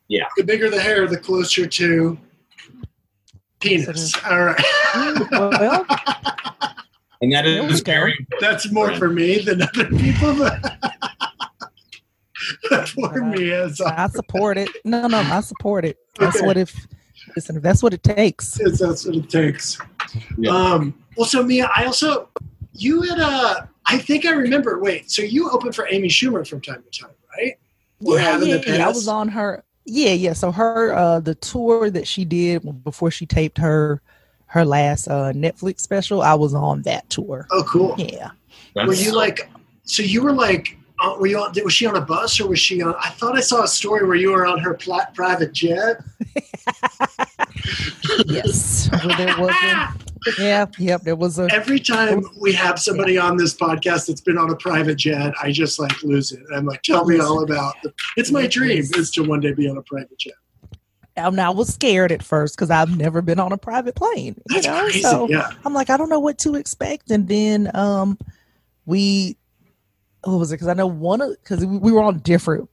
Yeah. 0.08 0.26
The 0.36 0.44
bigger 0.44 0.70
the 0.70 0.82
hair, 0.82 1.08
the 1.08 1.18
closer 1.18 1.66
to 1.66 2.18
penis. 3.62 4.14
All 4.26 4.44
right. 4.44 4.64
well, 5.32 5.86
and 7.22 7.32
that 7.32 7.46
is 7.46 7.82
very. 7.82 8.28
That's 8.40 8.72
more 8.72 8.94
for 8.96 9.10
me 9.10 9.40
than 9.40 9.62
other 9.62 9.86
people. 9.86 10.36
for 12.94 13.24
me 13.24 13.52
as 13.52 13.80
I 13.82 14.08
support 14.14 14.58
it. 14.58 14.70
No, 14.86 15.08
no, 15.08 15.20
I 15.20 15.42
support 15.42 15.86
it. 15.86 15.98
That's 16.20 16.38
okay. 16.38 16.46
what 16.46 16.58
if 16.58 16.88
listen, 17.36 17.60
that's 17.62 17.84
what 17.84 17.94
it 17.94 18.04
takes. 18.04 18.60
Yes, 18.60 18.80
that's 18.80 19.06
what 19.06 19.16
it 19.16 19.30
takes. 19.30 19.78
Yeah. 20.38 20.52
Um 20.52 20.94
well 21.18 21.26
so 21.28 21.44
Mia, 21.44 21.70
I 21.76 21.86
also 21.86 22.30
you 22.74 23.02
had 23.02 23.20
a 23.20 23.70
I 23.86 23.98
think 23.98 24.26
I 24.26 24.32
remember 24.32 24.80
wait, 24.80 25.12
so 25.12 25.22
you 25.22 25.50
opened 25.50 25.76
for 25.76 25.88
Amy 25.90 26.08
Schumer 26.08 26.48
from 26.48 26.62
time 26.62 26.84
to 26.84 27.00
time, 27.02 27.12
right? 27.38 27.58
yeah, 28.00 28.40
yeah, 28.40 28.62
yeah. 28.66 28.86
I 28.86 28.90
was 28.90 29.08
on 29.08 29.28
her 29.30 29.64
yeah, 29.86 30.14
yeah. 30.14 30.34
So 30.34 30.52
her 30.52 30.94
uh 30.94 31.20
the 31.20 31.36
tour 31.36 31.90
that 31.90 32.08
she 32.08 32.26
did 32.26 32.84
before 32.84 33.12
she 33.12 33.26
taped 33.26 33.58
her 33.58 34.02
her 34.48 34.66
last 34.66 35.08
uh 35.08 35.32
Netflix 35.34 35.82
special, 35.82 36.22
I 36.22 36.34
was 36.34 36.54
on 36.54 36.82
that 36.84 37.10
tour. 37.10 37.48
Oh 37.52 37.64
cool. 37.64 37.96
Yeah. 37.98 38.32
That's 38.76 38.88
were 38.88 38.94
you 38.94 39.14
like 39.16 39.50
so 39.84 40.04
you 40.04 40.24
were 40.24 40.34
like 40.34 40.78
uh, 41.02 41.16
were 41.18 41.28
you 41.28 41.38
on, 41.40 41.52
was 41.64 41.74
she 41.74 41.88
on 41.88 41.98
a 41.98 42.02
bus 42.02 42.40
or 42.40 42.48
was 42.48 42.60
she 42.60 42.82
on? 42.82 42.94
I 43.00 43.10
thought 43.10 43.36
I 43.36 43.42
saw 43.42 43.64
a 43.64 43.68
story 43.68 44.06
where 44.06 44.16
you 44.16 44.32
were 44.32 44.46
on 44.46 44.60
her 44.60 44.76
pl- 44.76 45.02
private 45.14 45.52
jet. 45.52 45.98
yes, 48.28 48.90
there 49.18 49.36
was. 49.40 49.50
A, 49.50 49.94
yeah, 50.40 50.66
yep. 50.78 51.02
There 51.02 51.16
was 51.16 51.40
a. 51.40 51.48
Every 51.52 51.80
time 51.80 52.24
we 52.40 52.54
have 52.54 52.78
somebody 52.80 53.18
on 53.18 53.36
this 53.36 53.56
podcast 53.56 54.08
that's 54.08 54.22
been 54.22 54.38
on 54.38 54.52
a 54.52 54.56
private 54.56 54.96
jet, 54.96 55.34
I 55.42 55.52
just 55.52 55.80
like 55.80 56.04
lose 56.04 56.32
it. 56.32 56.44
I'm 56.54 56.68
like, 56.68 56.84
tell 56.84 57.06
me 57.06 57.20
all 57.20 57.44
about. 57.44 57.74
it. 57.84 57.94
it's 58.16 58.32
my 58.32 58.46
dream 58.46 58.84
is 58.96 59.10
to 59.12 59.24
one 59.24 59.40
day 59.40 59.54
be 59.54 59.68
on 59.68 59.78
a 59.78 59.84
private 59.84 60.20
jet. 60.20 60.34
And 61.18 61.42
I 61.42 61.50
was 61.50 61.74
scared 61.74 62.12
at 62.12 62.24
first 62.24 62.56
because 62.56 62.70
I've 62.70 62.96
never 62.96 63.22
been 63.22 63.40
on 63.40 63.52
a 63.52 63.58
private 63.58 63.96
plane. 63.96 64.40
That's 64.46 64.68
know? 64.68 64.82
crazy. 64.84 65.02
So 65.02 65.28
yeah. 65.28 65.50
I'm 65.66 65.74
like, 65.74 65.90
I 65.90 65.98
don't 65.98 66.10
know 66.10 66.20
what 66.20 66.38
to 66.40 66.56
expect. 66.56 67.12
And 67.12 67.28
then 67.28 67.76
um, 67.76 68.18
we 68.86 69.36
what 70.24 70.38
was 70.38 70.52
it? 70.52 70.56
Because 70.56 70.68
I 70.68 70.74
know 70.74 70.88
one 70.88 71.22
of 71.22 71.32
because 71.42 71.66
we 71.66 71.92
were 71.92 72.02
on 72.02 72.20
different 72.20 72.70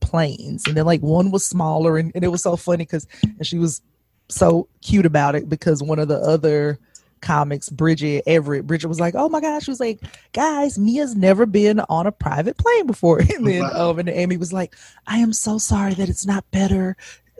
planes, 0.00 0.66
and 0.66 0.76
then 0.76 0.86
like 0.86 1.00
one 1.00 1.30
was 1.30 1.44
smaller, 1.44 1.98
and, 1.98 2.12
and 2.14 2.24
it 2.24 2.28
was 2.28 2.42
so 2.42 2.56
funny 2.56 2.84
because 2.84 3.06
and 3.22 3.46
she 3.46 3.58
was 3.58 3.82
so 4.28 4.68
cute 4.82 5.06
about 5.06 5.34
it 5.34 5.48
because 5.48 5.82
one 5.82 5.98
of 5.98 6.08
the 6.08 6.18
other 6.18 6.78
comics, 7.22 7.68
Bridget 7.70 8.24
Everett. 8.26 8.66
Bridget 8.66 8.88
was 8.88 9.00
like, 9.00 9.14
"Oh 9.16 9.28
my 9.28 9.40
gosh!" 9.40 9.64
She 9.64 9.70
was 9.70 9.80
like, 9.80 10.00
"Guys, 10.32 10.78
Mia's 10.78 11.16
never 11.16 11.46
been 11.46 11.80
on 11.80 12.06
a 12.06 12.12
private 12.12 12.58
plane 12.58 12.86
before." 12.86 13.20
And 13.32 13.46
then, 13.46 13.64
um, 13.74 13.98
and 13.98 14.08
Amy 14.08 14.36
was 14.36 14.52
like, 14.52 14.74
"I 15.06 15.18
am 15.18 15.32
so 15.32 15.56
sorry 15.58 15.94
that 15.94 16.08
it's 16.08 16.26
not 16.26 16.48
better. 16.50 16.96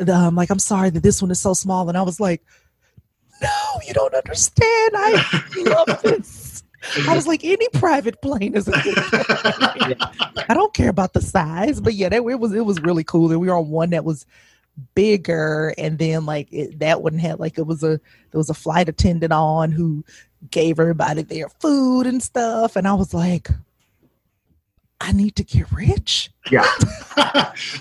Um, 0.08 0.34
like, 0.34 0.50
I'm 0.50 0.58
sorry 0.58 0.90
that 0.90 1.02
this 1.02 1.20
one 1.20 1.30
is 1.30 1.40
so 1.40 1.52
small." 1.52 1.88
And 1.88 1.98
I 1.98 2.02
was 2.02 2.18
like, 2.18 2.42
"No, 3.42 3.80
you 3.86 3.92
don't 3.92 4.14
understand. 4.14 4.92
I 4.94 5.42
love 5.86 6.02
this." 6.02 6.41
I 7.08 7.14
was 7.14 7.26
like, 7.26 7.44
any 7.44 7.68
private 7.74 8.20
plane 8.22 8.54
is 8.54 8.68
a 8.68 8.72
good 8.82 8.96
plane. 8.96 9.96
I 10.48 10.54
don't 10.54 10.74
care 10.74 10.90
about 10.90 11.12
the 11.12 11.22
size, 11.22 11.80
but 11.80 11.94
yeah, 11.94 12.08
that 12.08 12.16
it 12.16 12.40
was 12.40 12.52
it 12.52 12.64
was 12.64 12.80
really 12.80 13.04
cool. 13.04 13.30
And 13.30 13.40
we 13.40 13.48
were 13.48 13.56
on 13.56 13.68
one 13.68 13.90
that 13.90 14.04
was 14.04 14.26
bigger 14.94 15.74
and 15.76 15.98
then 15.98 16.24
like 16.24 16.48
it, 16.52 16.78
that 16.78 17.02
one 17.02 17.18
had 17.18 17.38
like 17.38 17.58
it 17.58 17.66
was 17.66 17.82
a 17.82 18.00
there 18.30 18.38
was 18.38 18.50
a 18.50 18.54
flight 18.54 18.88
attendant 18.88 19.32
on 19.32 19.70
who 19.70 20.04
gave 20.50 20.80
everybody 20.80 21.22
their 21.22 21.48
food 21.48 22.06
and 22.06 22.22
stuff 22.22 22.74
and 22.74 22.88
i 22.88 22.94
was 22.94 23.12
like 23.12 23.48
i 25.00 25.12
need 25.12 25.36
to 25.36 25.44
get 25.44 25.70
rich 25.72 26.30
yeah 26.50 26.64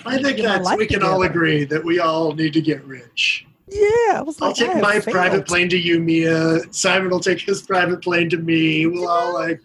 i 0.05 0.19
think 0.21 0.37
that's 0.37 0.69
we 0.75 0.85
can 0.85 0.99
together. 0.99 1.05
all 1.05 1.23
agree 1.23 1.63
that 1.63 1.83
we 1.83 1.99
all 1.99 2.33
need 2.33 2.53
to 2.53 2.61
get 2.61 2.83
rich 2.83 3.45
yeah 3.71 4.17
i 4.17 4.21
was 4.21 4.39
like 4.41 4.49
i'll 4.49 4.53
take 4.53 4.81
my 4.81 4.99
private 4.99 5.47
plane 5.47 5.69
to 5.69 5.77
you 5.77 5.99
mia 5.99 6.59
simon 6.71 7.09
will 7.09 7.19
take 7.19 7.39
his 7.39 7.61
private 7.61 8.01
plane 8.01 8.29
to 8.29 8.37
me 8.37 8.85
we'll 8.85 9.07
all 9.07 9.33
like 9.33 9.61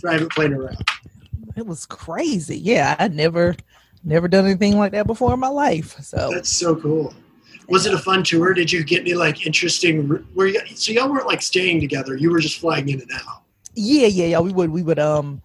private 0.00 0.30
plane 0.30 0.52
around 0.52 0.78
it 1.56 1.66
was 1.66 1.84
crazy 1.84 2.56
yeah 2.56 2.94
i 2.98 3.08
never 3.08 3.54
never 4.04 4.28
done 4.28 4.46
anything 4.46 4.76
like 4.76 4.92
that 4.92 5.06
before 5.06 5.34
in 5.34 5.40
my 5.40 5.48
life. 5.48 5.98
So 6.00 6.30
that's 6.32 6.50
so 6.50 6.76
cool. 6.76 7.14
Was 7.68 7.86
it 7.86 7.92
a 7.92 7.98
fun 7.98 8.22
tour? 8.22 8.54
Did 8.54 8.72
you 8.72 8.82
get 8.82 9.00
any 9.00 9.14
like 9.14 9.46
interesting? 9.46 10.24
Were 10.34 10.46
you 10.46 10.60
so 10.74 10.92
y'all 10.92 11.10
weren't 11.10 11.26
like 11.26 11.42
staying 11.42 11.80
together? 11.80 12.16
You 12.16 12.30
were 12.30 12.40
just 12.40 12.58
flying 12.58 12.88
in 12.88 13.00
and 13.00 13.12
out. 13.12 13.42
Yeah, 13.74 14.06
yeah, 14.06 14.26
yeah. 14.26 14.40
We 14.40 14.52
would, 14.52 14.70
we 14.70 14.82
would, 14.82 14.98
um, 14.98 15.40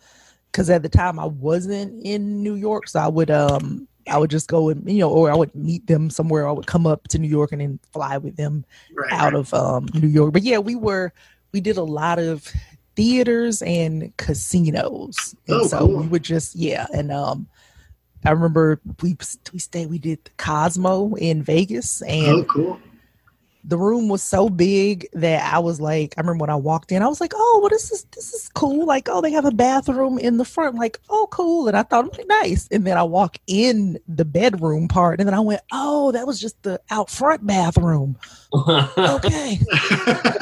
because 0.51 0.69
at 0.69 0.81
the 0.81 0.89
time 0.89 1.19
I 1.19 1.25
wasn't 1.25 2.03
in 2.05 2.41
New 2.41 2.55
York, 2.55 2.87
so 2.87 2.99
I 2.99 3.07
would, 3.07 3.29
um, 3.29 3.87
I 4.07 4.17
would 4.17 4.29
just 4.29 4.47
go 4.47 4.69
and 4.69 4.89
you 4.89 4.99
know, 4.99 5.09
or 5.09 5.31
I 5.31 5.35
would 5.35 5.53
meet 5.55 5.87
them 5.87 6.09
somewhere. 6.09 6.47
I 6.47 6.51
would 6.51 6.67
come 6.67 6.85
up 6.85 7.07
to 7.09 7.19
New 7.19 7.27
York 7.27 7.51
and 7.51 7.61
then 7.61 7.79
fly 7.91 8.17
with 8.17 8.35
them 8.35 8.65
right, 8.95 9.11
out 9.11 9.33
right. 9.33 9.35
of 9.35 9.53
um 9.53 9.87
New 9.93 10.07
York. 10.07 10.33
But 10.33 10.43
yeah, 10.43 10.59
we 10.59 10.75
were, 10.75 11.13
we 11.51 11.61
did 11.61 11.77
a 11.77 11.83
lot 11.83 12.19
of 12.19 12.47
theaters 12.95 13.61
and 13.61 14.15
casinos, 14.17 15.35
and 15.47 15.61
oh, 15.61 15.67
so 15.67 15.79
cool. 15.79 15.97
we 15.97 16.07
would 16.07 16.23
just 16.23 16.55
yeah, 16.55 16.87
and 16.93 17.11
um 17.11 17.47
I 18.25 18.31
remember 18.31 18.79
we 19.01 19.17
we 19.51 19.59
stayed 19.59 19.89
we 19.89 19.99
did 19.99 20.23
the 20.23 20.31
Cosmo 20.37 21.15
in 21.15 21.43
Vegas 21.43 22.01
and 22.03 22.27
oh, 22.27 22.43
cool. 22.45 22.79
The 23.65 23.77
room 23.77 24.09
was 24.09 24.21
so 24.21 24.49
big 24.49 25.07
that 25.13 25.53
I 25.53 25.59
was 25.59 25.79
like 25.79 26.13
I 26.17 26.21
remember 26.21 26.41
when 26.41 26.49
I 26.49 26.55
walked 26.55 26.91
in 26.91 27.01
I 27.01 27.07
was 27.07 27.21
like 27.21 27.33
oh 27.35 27.59
well 27.61 27.69
this 27.69 27.91
is 27.91 28.03
this 28.13 28.33
is 28.33 28.49
cool. 28.53 28.85
Like 28.85 29.07
oh 29.09 29.21
they 29.21 29.31
have 29.31 29.45
a 29.45 29.51
bathroom 29.51 30.19
in 30.19 30.37
the 30.37 30.45
front. 30.45 30.75
Like 30.75 30.99
oh 31.09 31.27
cool. 31.31 31.67
And 31.67 31.77
I 31.77 31.83
thought 31.83 32.05
was 32.05 32.25
nice. 32.27 32.67
And 32.71 32.85
then 32.85 32.97
I 32.97 33.03
walk 33.03 33.37
in 33.47 33.97
the 34.07 34.25
bedroom 34.25 34.87
part 34.87 35.19
and 35.19 35.27
then 35.27 35.33
I 35.33 35.39
went 35.39 35.61
oh 35.71 36.11
that 36.11 36.27
was 36.27 36.39
just 36.39 36.61
the 36.63 36.81
out 36.89 37.09
front 37.09 37.45
bathroom. 37.45 38.17
Okay. 38.97 39.59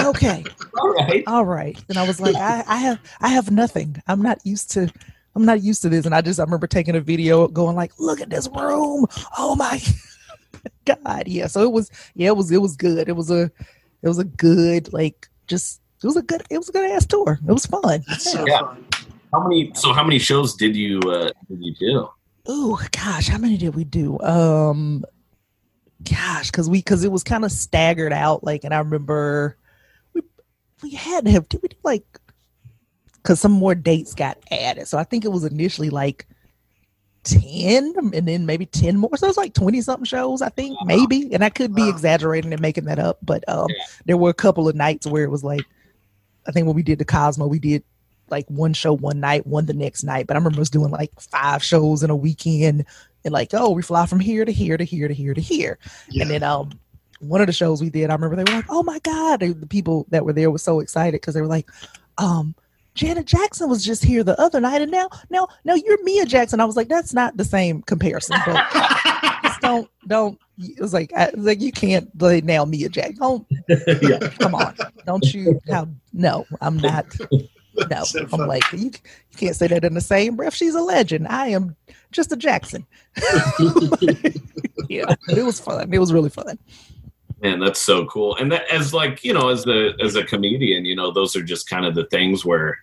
Okay. 0.01 0.43
All 0.77 0.89
right. 0.89 1.23
All 1.27 1.45
right. 1.45 1.81
And 1.87 1.97
I 1.97 2.05
was 2.05 2.19
like 2.19 2.35
I, 2.35 2.63
I 2.67 2.77
have 2.77 2.99
I 3.21 3.29
have 3.29 3.49
nothing. 3.51 4.01
I'm 4.07 4.21
not 4.21 4.45
used 4.45 4.71
to 4.71 4.91
I'm 5.35 5.45
not 5.45 5.61
used 5.61 5.81
to 5.83 5.89
this. 5.89 6.05
And 6.05 6.13
I 6.13 6.21
just 6.21 6.39
I 6.39 6.43
remember 6.43 6.67
taking 6.67 6.95
a 6.95 7.01
video 7.01 7.47
going 7.47 7.75
like, 7.75 7.91
look 7.99 8.19
at 8.21 8.29
this 8.29 8.47
room. 8.47 9.05
Oh 9.37 9.55
my 9.55 9.81
God. 10.85 11.27
Yeah. 11.27 11.47
So 11.47 11.63
it 11.63 11.71
was 11.71 11.91
yeah, 12.15 12.27
it 12.27 12.37
was 12.37 12.51
it 12.51 12.61
was 12.61 12.75
good. 12.75 13.09
It 13.09 13.15
was 13.15 13.31
a 13.31 13.51
it 14.01 14.07
was 14.07 14.19
a 14.19 14.23
good, 14.23 14.91
like 14.93 15.29
just 15.47 15.81
it 16.03 16.07
was 16.07 16.17
a 16.17 16.21
good 16.21 16.43
it 16.49 16.57
was 16.57 16.69
a 16.69 16.71
good 16.71 16.89
ass 16.89 17.05
tour. 17.05 17.39
It 17.47 17.51
was 17.51 17.65
fun. 17.65 18.03
Yeah. 18.07 18.17
so 18.17 18.45
yeah. 18.47 18.59
fun. 18.59 18.85
How 19.33 19.47
many 19.47 19.71
so 19.75 19.93
how 19.93 20.03
many 20.03 20.19
shows 20.19 20.55
did 20.55 20.75
you 20.75 20.99
uh 21.01 21.31
did 21.49 21.63
you 21.63 21.75
do? 21.79 22.09
Oh 22.47 22.81
gosh, 22.91 23.27
how 23.27 23.37
many 23.37 23.57
did 23.57 23.75
we 23.75 23.83
do? 23.83 24.19
Um 24.19 25.05
gosh, 26.03 26.51
because 26.51 26.69
we 26.69 26.79
because 26.79 27.03
it 27.03 27.11
was 27.11 27.23
kind 27.23 27.45
of 27.45 27.51
staggered 27.51 28.13
out, 28.13 28.43
like 28.43 28.63
and 28.63 28.73
I 28.73 28.79
remember 28.79 29.57
we 30.13 30.21
we 30.83 30.91
had 30.91 31.25
to 31.25 31.31
have 31.31 31.47
did 31.47 31.61
we 31.61 31.69
do 31.69 31.77
like 31.83 32.05
because 33.21 33.39
some 33.39 33.51
more 33.51 33.75
dates 33.75 34.13
got 34.13 34.37
added. 34.49 34.87
So 34.87 34.97
I 34.97 35.03
think 35.03 35.23
it 35.23 35.31
was 35.31 35.43
initially 35.43 35.89
like 35.89 36.27
10 37.23 37.93
and 38.13 38.27
then 38.27 38.45
maybe 38.45 38.65
10 38.65 38.97
more. 38.97 39.15
So 39.15 39.27
it's 39.27 39.37
like 39.37 39.53
20 39.53 39.81
something 39.81 40.05
shows, 40.05 40.41
I 40.41 40.49
think, 40.49 40.77
maybe. 40.85 41.33
And 41.33 41.43
I 41.43 41.49
could 41.49 41.75
be 41.75 41.87
exaggerating 41.87 42.51
and 42.51 42.61
making 42.61 42.85
that 42.85 42.99
up. 42.99 43.19
But 43.21 43.47
um, 43.47 43.67
yeah. 43.69 43.83
there 44.05 44.17
were 44.17 44.29
a 44.29 44.35
couple 44.35 44.67
of 44.67 44.75
nights 44.75 45.05
where 45.05 45.23
it 45.23 45.31
was 45.31 45.43
like, 45.43 45.65
I 46.47 46.51
think 46.51 46.65
when 46.65 46.75
we 46.75 46.83
did 46.83 46.99
the 46.99 47.05
Cosmo, 47.05 47.47
we 47.47 47.59
did 47.59 47.83
like 48.29 48.47
one 48.47 48.73
show 48.73 48.93
one 48.93 49.19
night, 49.19 49.45
one 49.45 49.65
the 49.65 49.73
next 49.73 50.03
night. 50.03 50.25
But 50.25 50.35
I 50.35 50.39
remember 50.39 50.61
us 50.61 50.69
doing 50.69 50.89
like 50.89 51.11
five 51.19 51.63
shows 51.63 52.01
in 52.01 52.09
a 52.09 52.15
weekend 52.15 52.85
and 53.23 53.33
like, 53.33 53.49
oh, 53.53 53.69
we 53.71 53.83
fly 53.83 54.05
from 54.05 54.19
here 54.19 54.45
to 54.45 54.51
here 54.51 54.77
to 54.77 54.83
here 54.83 55.07
to 55.07 55.13
here 55.13 55.33
to 55.33 55.41
here. 55.41 55.77
Yeah. 56.09 56.23
And 56.23 56.31
then 56.31 56.43
um, 56.43 56.71
one 57.19 57.41
of 57.41 57.47
the 57.47 57.53
shows 57.53 57.81
we 57.81 57.89
did, 57.89 58.09
I 58.09 58.13
remember 58.13 58.35
they 58.35 58.51
were 58.51 58.57
like, 58.57 58.65
oh 58.69 58.83
my 58.83 58.99
God. 58.99 59.41
the 59.41 59.67
people 59.67 60.07
that 60.09 60.25
were 60.25 60.33
there 60.33 60.49
were 60.49 60.57
so 60.57 60.79
excited 60.79 61.21
because 61.21 61.35
they 61.35 61.41
were 61.41 61.47
like, 61.47 61.69
um, 62.17 62.55
Janet 62.93 63.25
Jackson 63.25 63.69
was 63.69 63.85
just 63.85 64.03
here 64.03 64.23
the 64.23 64.39
other 64.39 64.59
night, 64.59 64.81
and 64.81 64.91
now, 64.91 65.09
now, 65.29 65.47
now 65.63 65.75
you're 65.75 66.03
Mia 66.03 66.25
Jackson. 66.25 66.59
I 66.59 66.65
was 66.65 66.75
like, 66.75 66.89
that's 66.89 67.13
not 67.13 67.37
the 67.37 67.45
same 67.45 67.81
comparison. 67.83 68.37
But 68.45 68.65
don't, 69.61 69.89
don't. 70.07 70.39
It 70.59 70.81
was 70.81 70.93
like, 70.93 71.13
I, 71.13 71.31
was 71.33 71.45
like 71.45 71.61
you 71.61 71.71
can't 71.71 72.09
like 72.21 72.43
now 72.43 72.65
Mia 72.65 72.89
Jackson. 72.89 73.15
Don't, 73.15 73.47
yeah. 74.01 74.19
come 74.39 74.55
on, 74.55 74.75
don't 75.05 75.33
you? 75.33 75.59
How? 75.69 75.87
No, 76.11 76.45
I'm 76.59 76.77
not. 76.77 77.05
No, 77.89 78.03
I'm 78.33 78.47
like 78.47 78.69
you. 78.73 78.79
You 78.79 79.37
can't 79.37 79.55
say 79.55 79.67
that 79.67 79.85
in 79.85 79.93
the 79.93 80.01
same 80.01 80.35
breath. 80.35 80.53
She's 80.53 80.75
a 80.75 80.81
legend. 80.81 81.27
I 81.29 81.47
am 81.47 81.75
just 82.11 82.33
a 82.33 82.35
Jackson. 82.35 82.85
yeah, 84.89 85.15
it 85.29 85.45
was 85.45 85.59
fun. 85.61 85.93
It 85.93 85.99
was 85.99 86.11
really 86.11 86.29
fun. 86.29 86.59
Man, 87.41 87.59
that's 87.59 87.79
so 87.79 88.05
cool. 88.05 88.35
And 88.35 88.51
that 88.51 88.69
as 88.71 88.93
like, 88.93 89.23
you 89.23 89.33
know, 89.33 89.49
as 89.49 89.63
the 89.63 89.93
as 89.99 90.15
a 90.15 90.23
comedian, 90.23 90.85
you 90.85 90.95
know, 90.95 91.11
those 91.11 91.35
are 91.35 91.43
just 91.43 91.67
kind 91.67 91.85
of 91.85 91.95
the 91.95 92.05
things 92.05 92.45
where 92.45 92.77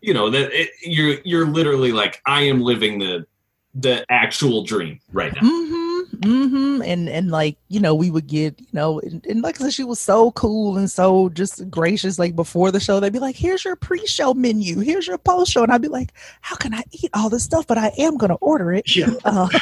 you 0.00 0.14
know, 0.14 0.30
that 0.30 0.52
it, 0.52 0.70
you're 0.82 1.18
you're 1.24 1.46
literally 1.46 1.92
like 1.92 2.20
I 2.24 2.42
am 2.42 2.60
living 2.60 2.98
the 2.98 3.26
the 3.74 4.04
actual 4.10 4.62
dream 4.62 5.00
right 5.12 5.34
now. 5.34 5.42
Mm-hmm 5.42 5.87
mm-hmm. 6.20 6.82
And 6.82 7.08
and 7.08 7.30
like 7.30 7.56
you 7.68 7.80
know, 7.80 7.94
we 7.94 8.10
would 8.10 8.26
get 8.26 8.58
you 8.60 8.66
know, 8.72 9.00
and, 9.00 9.24
and 9.26 9.42
like 9.42 9.60
I 9.60 9.64
said, 9.64 9.72
she 9.74 9.84
was 9.84 10.00
so 10.00 10.32
cool 10.32 10.76
and 10.76 10.90
so 10.90 11.28
just 11.30 11.70
gracious. 11.70 12.18
Like 12.18 12.36
before 12.36 12.70
the 12.70 12.80
show, 12.80 13.00
they'd 13.00 13.12
be 13.12 13.18
like, 13.18 13.36
"Here's 13.36 13.64
your 13.64 13.76
pre-show 13.76 14.34
menu. 14.34 14.80
Here's 14.80 15.06
your 15.06 15.18
post-show," 15.18 15.62
and 15.62 15.72
I'd 15.72 15.82
be 15.82 15.88
like, 15.88 16.12
"How 16.40 16.56
can 16.56 16.74
I 16.74 16.82
eat 16.92 17.10
all 17.14 17.28
this 17.28 17.44
stuff?" 17.44 17.66
But 17.66 17.78
I 17.78 17.92
am 17.98 18.16
going 18.16 18.30
to 18.30 18.36
order 18.36 18.72
it. 18.72 18.94
Yeah. 18.94 19.10
Uh, 19.24 19.48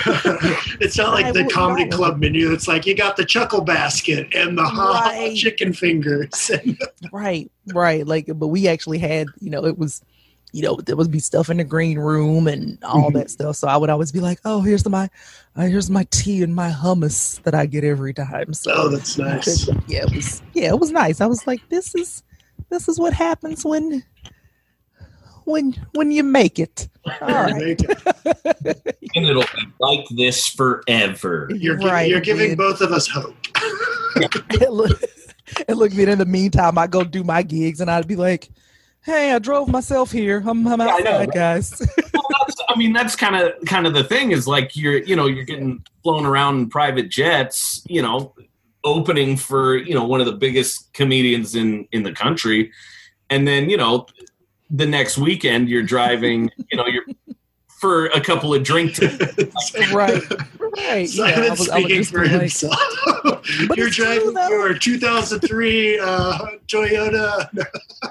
it's 0.81 0.97
not 0.97 1.15
like 1.15 1.27
I 1.27 1.33
the 1.33 1.45
comedy 1.45 1.89
club 1.89 2.19
menu. 2.19 2.53
It's 2.53 2.69
like 2.69 2.87
you 2.87 2.95
got 2.95 3.17
the 3.17 3.25
chuckle 3.25 3.63
basket 3.63 4.35
and 4.35 4.57
the 4.57 4.65
hot 4.65 5.13
right. 5.13 5.37
chicken 5.37 5.73
fingers. 5.73 6.51
right, 7.13 7.51
right. 7.73 8.07
Like, 8.07 8.27
but 8.35 8.49
we 8.49 8.69
actually 8.69 8.99
had 8.99 9.27
you 9.41 9.51
know, 9.51 9.65
it 9.65 9.79
was 9.79 10.03
you 10.53 10.62
know, 10.62 10.76
there 10.76 10.97
would 10.97 11.11
be 11.11 11.19
stuff 11.19 11.50
in 11.50 11.59
the 11.59 11.65
green 11.65 11.99
room 11.99 12.49
and 12.49 12.83
all 12.83 13.09
mm-hmm. 13.09 13.19
that 13.19 13.31
stuff. 13.31 13.57
So 13.57 13.69
I 13.69 13.76
would 13.76 13.91
always 13.91 14.12
be 14.12 14.21
like, 14.21 14.41
"Oh, 14.45 14.61
here's 14.61 14.88
my, 14.88 15.11
uh, 15.55 15.62
here's 15.62 15.91
my 15.91 16.07
tea 16.11 16.43
and 16.43 16.55
my 16.55 16.71
hummus 16.71 17.43
that 17.43 17.55
I 17.55 17.67
get 17.67 17.85
every 17.85 18.15
time." 18.15 18.55
So 18.55 18.73
oh, 18.75 18.88
that's 18.88 19.19
nice. 19.19 19.69
yeah, 19.87 20.05
it 20.05 20.15
was. 20.15 20.43
Yeah, 20.55 20.69
it 20.69 20.79
was 20.79 20.91
nice. 20.91 21.21
I 21.21 21.26
was 21.26 21.47
like, 21.47 21.61
"This 21.69 21.95
is, 21.95 22.23
this 22.71 22.88
is 22.88 22.99
what 22.99 23.12
happens 23.12 23.65
when, 23.65 24.03
when, 25.45 25.75
when 25.93 26.11
you 26.11 26.23
make 26.23 26.59
it." 26.59 26.88
All 27.21 27.29
right. 27.29 27.81
and 28.25 29.26
it'll 29.26 29.43
be 29.43 29.62
like 29.79 30.05
this 30.17 30.47
forever. 30.47 31.49
You're, 31.55 31.79
right, 31.79 32.09
you're 32.09 32.21
giving 32.21 32.57
both 32.57 32.81
of 32.81 32.93
us 32.93 33.07
hope. 33.07 33.37
and 34.61 34.71
look, 34.71 35.03
and 35.69 35.79
look, 35.79 35.93
in 35.95 36.19
the 36.19 36.25
meantime, 36.25 36.79
I 36.79 36.87
go 36.87 37.05
do 37.05 37.23
my 37.23 37.43
gigs, 37.43 37.81
and 37.81 37.91
I'd 37.91 38.09
be 38.09 38.17
like 38.17 38.49
hey, 39.07 39.33
I 39.33 39.39
drove 39.39 39.69
myself 39.69 40.11
here. 40.11 40.43
I'm, 40.45 40.67
I'm 40.67 40.81
outside, 40.81 41.05
yeah, 41.05 41.27
guys. 41.27 41.81
well, 42.13 42.25
I 42.69 42.77
mean, 42.77 42.93
that's 42.93 43.17
kind 43.17 43.37
of 43.37 43.53
kind 43.65 43.87
of 43.87 43.95
the 43.95 44.05
thing 44.05 44.33
is 44.33 44.47
like 44.47 44.77
you're 44.77 44.99
you 44.99 45.17
know 45.17 45.27
you're 45.27 45.45
getting 45.45 45.83
flown 46.03 46.27
around 46.27 46.59
in 46.59 46.69
private 46.69 47.09
jets, 47.09 47.83
you 47.89 48.03
know, 48.03 48.35
opening 48.85 49.37
for 49.37 49.77
you 49.77 49.95
know 49.95 50.05
one 50.05 50.21
of 50.21 50.27
the 50.27 50.33
biggest 50.33 50.93
comedians 50.93 51.55
in 51.55 51.89
in 51.93 52.03
the 52.03 52.13
country, 52.13 52.73
and 53.31 53.47
then 53.49 53.71
you 53.71 53.77
know 53.77 54.07
the 54.69 54.87
next 54.87 55.17
weekend 55.17 55.69
you're 55.69 55.83
driving, 55.83 56.51
you 56.73 56.77
know, 56.77 56.87
you're 56.87 57.05
for 57.78 58.06
a 58.06 58.21
couple 58.21 58.54
of 58.54 58.62
drinks. 58.62 59.00
right, 59.92 60.23
Right. 60.76 61.09
Simon 61.09 61.45
yeah, 61.45 61.50
was, 61.50 61.66
speaking 61.66 62.04
for 62.04 62.23
like, 62.26 62.30
himself. 62.40 62.76
But 63.68 63.76
You're 63.78 63.87
it's 63.87 63.97
true, 63.97 64.04
driving 64.06 64.35
though. 64.35 64.49
your 64.49 64.75
2003 64.76 65.99
uh, 66.00 66.38
Toyota. 66.66 67.49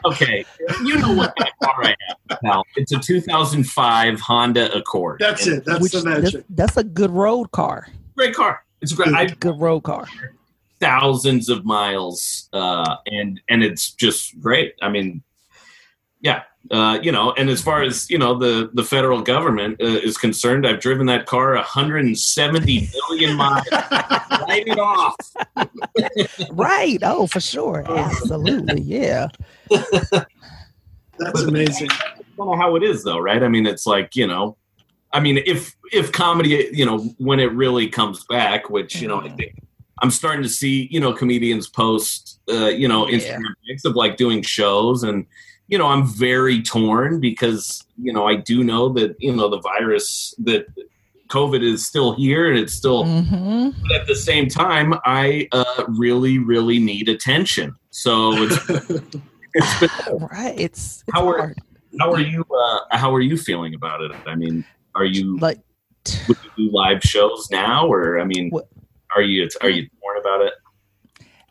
Okay, 0.06 0.46
you 0.84 0.98
know 0.98 1.14
what 1.14 1.36
kind 1.36 1.52
of 1.62 1.68
car 1.68 1.84
I 1.84 1.96
have, 2.30 2.40
pal. 2.42 2.64
It's 2.78 2.92
a 2.94 3.00
2005 3.00 4.20
Honda 4.22 4.74
Accord. 4.76 5.20
That's 5.20 5.46
And 5.46 5.58
it. 5.58 5.66
That's 5.66 5.82
which, 5.82 5.92
the 5.92 6.02
that's, 6.02 6.36
that's 6.50 6.78
a 6.78 6.84
good 6.86 7.12
road 7.12 7.52
car. 7.52 7.88
Great 8.16 8.34
car. 8.34 8.64
It's 8.82 8.94
a 8.94 8.96
great. 8.96 9.14
I 9.14 9.26
Good 9.26 9.60
road 9.60 9.82
car. 9.82 10.08
thousands 10.80 11.50
of 11.50 11.66
miles, 11.66 12.48
uh, 12.54 12.96
and 13.08 13.42
and 13.50 13.62
it's 13.64 13.92
just 13.92 14.40
great. 14.40 14.76
I 14.82 14.90
mean, 14.90 15.22
yeah, 16.22 16.44
uh, 16.72 17.00
you 17.02 17.12
know. 17.12 17.34
And 17.38 17.50
as 17.50 17.62
far 17.62 17.84
as 17.84 18.10
you 18.10 18.18
know, 18.18 18.38
the 18.38 18.70
the 18.74 18.84
federal 18.84 19.22
government 19.22 19.82
uh, 19.82 19.86
is 19.86 20.18
concerned, 20.18 20.66
I've 20.68 20.80
driven 20.80 21.06
that 21.08 21.26
car 21.26 21.54
170 21.56 22.90
million 23.10 23.36
miles. 23.36 23.66
Write 23.72 24.64
it 24.68 24.80
off. 24.80 25.16
Right. 26.52 27.00
Oh, 27.04 27.28
for 27.28 27.40
sure. 27.40 27.84
Absolutely. 27.88 28.82
Yeah. 28.82 29.28
That's 31.18 31.42
amazing. 31.44 31.90
I 31.92 32.22
don't 32.38 32.48
know 32.52 32.58
how 32.58 32.76
it 32.76 32.84
is 32.84 33.04
though 33.06 33.18
right 33.20 33.42
i 33.42 33.48
mean 33.48 33.66
it's 33.66 33.86
like 33.86 34.14
you 34.18 34.28
know 34.28 34.58
i 35.14 35.22
mean 35.22 35.38
if 35.46 35.74
if 35.94 36.12
comedy 36.12 36.68
you 36.74 36.86
know 36.86 36.98
when 37.18 37.40
it 37.40 37.50
really 37.54 37.88
comes 37.88 38.26
back 38.26 38.70
which 38.70 39.02
you 39.02 39.08
know 39.08 39.22
i 39.22 39.30
think 39.30 39.56
i'm 40.02 40.12
starting 40.12 40.44
to 40.44 40.50
see 40.50 40.90
you 40.92 41.00
know 41.00 41.14
comedians 41.14 41.70
post 41.70 42.42
uh 42.52 42.66
you 42.68 42.90
know 42.90 43.08
Yeah. 43.08 43.16
instagram 43.18 43.54
pics 43.66 43.86
of 43.86 43.96
like 43.96 44.18
doing 44.18 44.42
shows 44.42 45.04
and 45.04 45.26
you 45.68 45.78
know 45.78 45.88
i'm 45.88 46.06
very 46.06 46.62
torn 46.62 47.20
because 47.20 47.84
you 48.02 48.14
know 48.14 48.28
i 48.28 48.36
do 48.36 48.64
know 48.64 48.90
that 48.90 49.16
you 49.20 49.36
know 49.36 49.50
the 49.50 49.60
virus 49.62 50.34
that 50.40 50.66
covid 51.30 51.64
is 51.64 51.86
still 51.86 52.14
here 52.16 52.50
and 52.50 52.58
it's 52.60 52.74
still 52.74 53.06
hmm 53.06 53.70
but 53.82 54.02
at 54.02 54.08
the 54.08 54.16
same 54.16 54.48
time 54.48 54.94
i 55.06 55.48
uh 55.52 55.84
really 55.88 56.38
really 56.38 56.80
need 56.80 57.10
attention 57.10 57.76
so 57.90 58.32
it's, 58.44 58.58
it's 59.54 59.80
been 59.80 59.90
Right. 60.32 60.60
It's, 60.60 61.04
it's 61.08 61.14
How 61.14 61.28
are- 61.30 61.38
hard. 61.38 61.58
how 62.00 62.12
are 62.14 62.20
you 62.22 62.44
uh 62.56 62.80
how 62.98 63.14
are 63.14 63.22
you 63.22 63.38
feeling 63.38 63.74
about 63.74 64.02
it 64.02 64.12
i 64.28 64.36
mean 64.36 64.64
are 64.96 65.06
you 65.06 65.38
Like, 65.40 65.60
would 66.28 66.38
you 66.44 66.52
do 66.70 66.72
live 66.72 67.02
shows 67.02 67.48
now 67.52 67.88
or 67.88 68.20
i 68.20 68.24
mean 68.26 68.50
What- 68.52 68.68
are 69.16 69.22
you 69.22 69.48
are 69.62 69.70
you 69.70 69.88
torn 70.02 70.18
about 70.20 70.42
it 70.42 70.54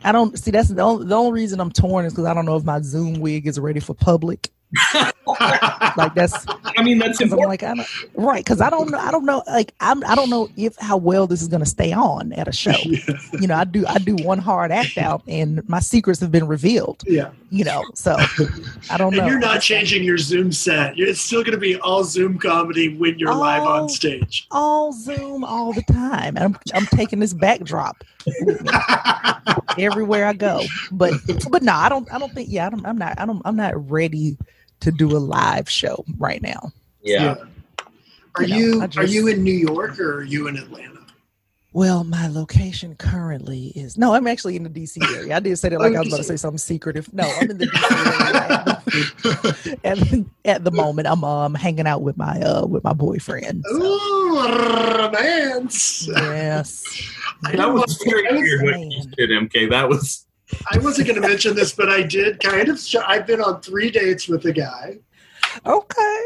I 0.05 0.13
don't 0.13 0.39
see 0.39 0.51
that's 0.51 0.69
the 0.69 0.83
only, 0.83 1.07
the 1.07 1.15
only 1.17 1.33
reason 1.33 1.61
I'm 1.61 1.73
torn 1.73 2.05
is 2.05 2.13
because 2.13 2.27
I 2.27 2.35
don't 2.35 2.45
know 2.47 2.57
if 2.57 2.65
my 2.65 2.81
Zoom 2.83 3.15
wig 3.21 3.47
is 3.47 3.59
ready 3.59 3.81
for 3.81 3.95
public. 3.95 4.51
Like 5.97 6.15
that's 6.15 6.45
i 6.77 6.83
mean 6.83 6.99
that's 6.99 7.19
because 7.19 7.33
I'm 7.33 7.39
like 7.41 7.63
I 7.63 7.75
don't 7.75 7.89
right 8.15 8.45
because 8.45 8.61
I 8.61 8.69
don't 8.69 8.91
know 8.91 8.99
I 8.99 9.11
don't 9.11 9.25
know 9.25 9.43
like 9.47 9.73
I'm 9.81 10.05
I 10.05 10.15
don't 10.15 10.29
know 10.29 10.49
if 10.57 10.77
how 10.77 10.97
well 10.97 11.27
this 11.27 11.41
is 11.41 11.49
going 11.49 11.63
to 11.63 11.69
stay 11.69 11.93
on 11.93 12.33
at 12.35 12.47
a 12.49 12.53
show. 12.53 12.73
You 13.41 13.47
know 13.47 13.55
I 13.55 13.65
do 13.65 13.85
I 13.87 13.99
do 13.99 14.17
one 14.17 14.39
hard 14.39 14.71
act 14.73 14.99
out 14.99 15.23
and 15.29 15.67
my 15.69 15.81
secrets 15.81 16.21
have 16.21 16.31
been 16.33 16.47
revealed. 16.47 17.03
yeah. 17.07 17.31
You 17.51 17.65
know 17.65 17.83
so 17.95 18.17
I 18.91 18.97
don't 18.99 19.15
know. 19.15 19.23
And 19.23 19.31
you're 19.31 19.39
not 19.39 19.61
changing 19.63 20.03
your 20.05 20.19
Zoom 20.19 20.51
set. 20.53 20.99
It's 20.99 21.21
still 21.21 21.43
going 21.43 21.53
to 21.55 21.59
be 21.59 21.77
all 21.81 22.05
Zoom 22.05 22.39
comedy 22.39 22.97
when 22.97 23.19
you're 23.19 23.35
live 23.35 23.63
Oh. 23.63 23.83
on 23.85 23.89
stage. 23.89 24.47
all 24.51 24.93
Zoom 24.93 25.45
all 25.45 25.73
the 25.73 25.83
time. 25.83 26.37
And 26.37 26.45
I'm 26.45 26.57
I'm 26.75 26.87
taking 26.87 27.21
this 27.21 27.33
backdrop 27.33 28.03
everywhere 29.79 30.27
I 30.27 30.33
go. 30.35 30.73
But 30.91 31.17
but 31.51 31.63
no, 31.63 31.73
I 31.75 31.89
don't 31.89 32.13
I 32.13 32.19
don't 32.19 32.35
think 32.35 32.49
yeah, 32.51 32.67
I 32.67 32.71
don't, 32.71 32.87
I'm 32.87 32.99
not 32.99 33.19
I 33.21 33.27
don't 33.27 33.43
I'm 33.45 33.57
not 33.57 33.91
ready 33.91 34.39
to 34.81 34.93
do 34.93 35.17
a 35.17 35.19
live 35.19 35.69
show 35.71 36.05
right 36.19 36.43
now. 36.43 36.73
yeah, 37.03 37.37
Are 38.37 38.43
You 38.43 38.49
know, 38.49 38.57
you 38.57 38.83
I 38.83 38.89
are 38.97 39.05
you 39.05 39.29
in 39.29 39.43
New 39.45 39.53
York 39.55 39.99
or 40.01 40.17
are 40.19 40.25
you 40.25 40.49
in 40.49 40.57
Atlanta? 40.57 41.04
Well, 41.75 42.05
my 42.05 42.29
location 42.29 42.95
currently 42.95 43.73
is 43.75 43.99
no, 43.99 44.15
I'm 44.15 44.29
actually 44.29 44.55
in 44.55 44.63
the 44.63 44.71
DC 44.71 45.03
area. 45.17 45.35
I 45.35 45.41
did 45.41 45.59
say 45.59 45.71
that 45.71 45.81
like 45.81 45.97
I 45.97 45.99
was 45.99 46.07
about 46.07 46.19
to 46.19 46.25
say 46.25 46.37
something 46.37 46.57
secretive. 46.57 47.13
No, 47.13 47.29
I'm 47.29 47.51
in 47.51 47.59
the 47.59 47.67
DC 47.67 49.67
area. 49.67 49.79
and 49.85 50.31
at 50.45 50.63
the 50.63 50.71
moment 50.71 51.09
I'm 51.09 51.25
um 51.25 51.53
hanging 51.53 51.89
out 51.89 52.03
with 52.03 52.17
my 52.17 52.41
uh 52.41 52.65
with 52.65 52.85
my 52.85 52.93
boyfriend. 52.93 53.65
So, 53.69 53.83
Ooh, 53.83 54.39
romance. 54.99 56.07
yes. 56.07 56.85
I 57.45 57.57
that 57.57 57.73
was 57.73 58.01
very 58.05 58.23
weird 58.41 58.63
what 58.63 58.79
you 58.79 59.03
did, 59.17 59.31
MK. 59.31 59.69
That 59.71 59.89
was 59.89 60.27
I 60.71 60.79
wasn't 60.79 61.09
going 61.09 61.21
to 61.21 61.27
mention 61.27 61.57
this, 61.57 61.73
but 61.73 61.89
I 61.89 62.05
did 62.05 62.39
kind 62.39 62.69
of. 62.69 62.79
Sh- 62.79 62.95
I've 63.05 63.27
been 63.27 63.41
on 63.41 63.61
three 63.63 63.91
dates 63.91 64.29
with 64.29 64.45
a 64.45 64.53
guy, 64.53 64.99
Okay. 65.67 66.23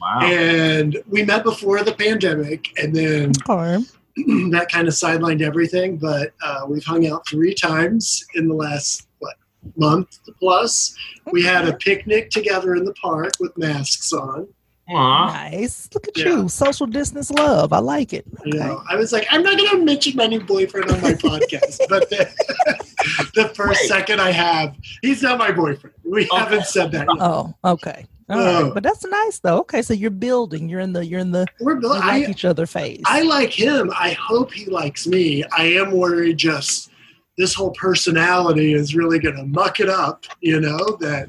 wow 0.00 0.20
and 0.22 0.96
we 1.08 1.24
met 1.24 1.42
before 1.42 1.82
the 1.82 1.92
pandemic, 1.94 2.68
and 2.80 2.94
then 2.94 3.32
Okay. 3.48 3.84
that 4.52 4.68
kind 4.70 4.88
of 4.88 4.94
sidelined 4.94 5.42
everything. 5.42 5.96
But 5.96 6.32
uh, 6.44 6.62
we've 6.68 6.84
hung 6.84 7.06
out 7.06 7.26
three 7.28 7.54
times 7.54 8.24
in 8.34 8.48
the 8.48 8.54
last 8.54 9.08
what 9.18 9.34
month 9.76 10.18
plus. 10.38 10.94
We 11.32 11.42
had 11.42 11.68
a 11.68 11.74
picnic 11.74 12.30
together 12.30 12.74
in 12.74 12.84
the 12.84 12.94
park 12.94 13.32
with 13.40 13.56
masks 13.56 14.12
on. 14.12 14.48
Aw. 14.90 15.32
Nice. 15.32 15.88
Look 15.94 16.08
at 16.08 16.18
Yeah. 16.18 16.24
you. 16.28 16.48
Social 16.48 16.86
distance 16.86 17.30
love. 17.30 17.72
I 17.72 17.78
like 17.78 18.12
it. 18.12 18.26
You 18.44 18.58
know, 18.58 18.82
I 18.90 18.96
was 18.96 19.12
like, 19.12 19.26
I'm 19.30 19.42
not 19.42 19.56
going 19.56 19.70
to 19.70 19.84
mention 19.84 20.16
my 20.16 20.26
new 20.26 20.40
boyfriend 20.40 20.90
on 20.90 21.00
my 21.00 21.12
podcast, 21.14 21.78
but 21.88 22.10
the, 22.10 22.28
the 23.34 23.48
first 23.54 23.80
Wait. 23.82 23.88
second 23.88 24.20
I 24.20 24.32
have, 24.32 24.76
he's 25.00 25.22
not 25.22 25.38
my 25.38 25.52
boyfriend. 25.52 25.94
We 26.04 26.28
Oh. 26.32 26.36
haven't 26.36 26.66
said 26.66 26.90
that 26.92 27.06
yet. 27.08 27.16
Oh, 27.20 27.54
okay. 27.64 28.04
All 28.28 28.38
Oh. 28.38 28.44
right. 28.44 28.70
Uh, 28.70 28.74
but 28.74 28.82
that's 28.82 29.04
nice 29.04 29.38
though. 29.40 29.58
Okay, 29.60 29.82
so 29.82 29.94
you're 29.94 30.10
building. 30.10 30.68
You're 30.68 30.80
in 30.80 30.92
the 30.92 31.04
you're 31.04 31.20
in 31.20 31.32
the 31.32 31.46
We're 31.60 31.74
you 31.74 31.80
built. 31.80 31.94
like 31.96 32.02
I, 32.04 32.30
each 32.30 32.44
other 32.44 32.66
phase. 32.66 33.02
I 33.06 33.22
like 33.22 33.50
him. 33.50 33.90
I 33.98 34.12
hope 34.12 34.52
he 34.52 34.66
likes 34.66 35.06
me. 35.06 35.44
I 35.56 35.64
am 35.64 35.90
worried 35.92 36.36
just 36.38 36.90
this 37.38 37.54
whole 37.54 37.70
personality 37.72 38.74
is 38.74 38.94
really 38.94 39.18
going 39.18 39.36
to 39.36 39.44
muck 39.44 39.80
it 39.80 39.88
up. 39.88 40.24
You 40.40 40.60
know 40.60 40.96
that. 41.00 41.28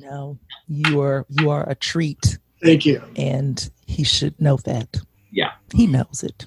no, 0.00 0.38
you 0.68 1.00
are 1.00 1.26
you 1.28 1.50
are 1.50 1.68
a 1.68 1.74
treat, 1.74 2.38
Thank 2.62 2.84
you. 2.86 3.02
and 3.16 3.70
he 3.86 4.02
should 4.04 4.38
know 4.40 4.56
that. 4.64 4.96
Yeah. 5.30 5.52
he 5.74 5.86
knows 5.86 6.22
it. 6.22 6.46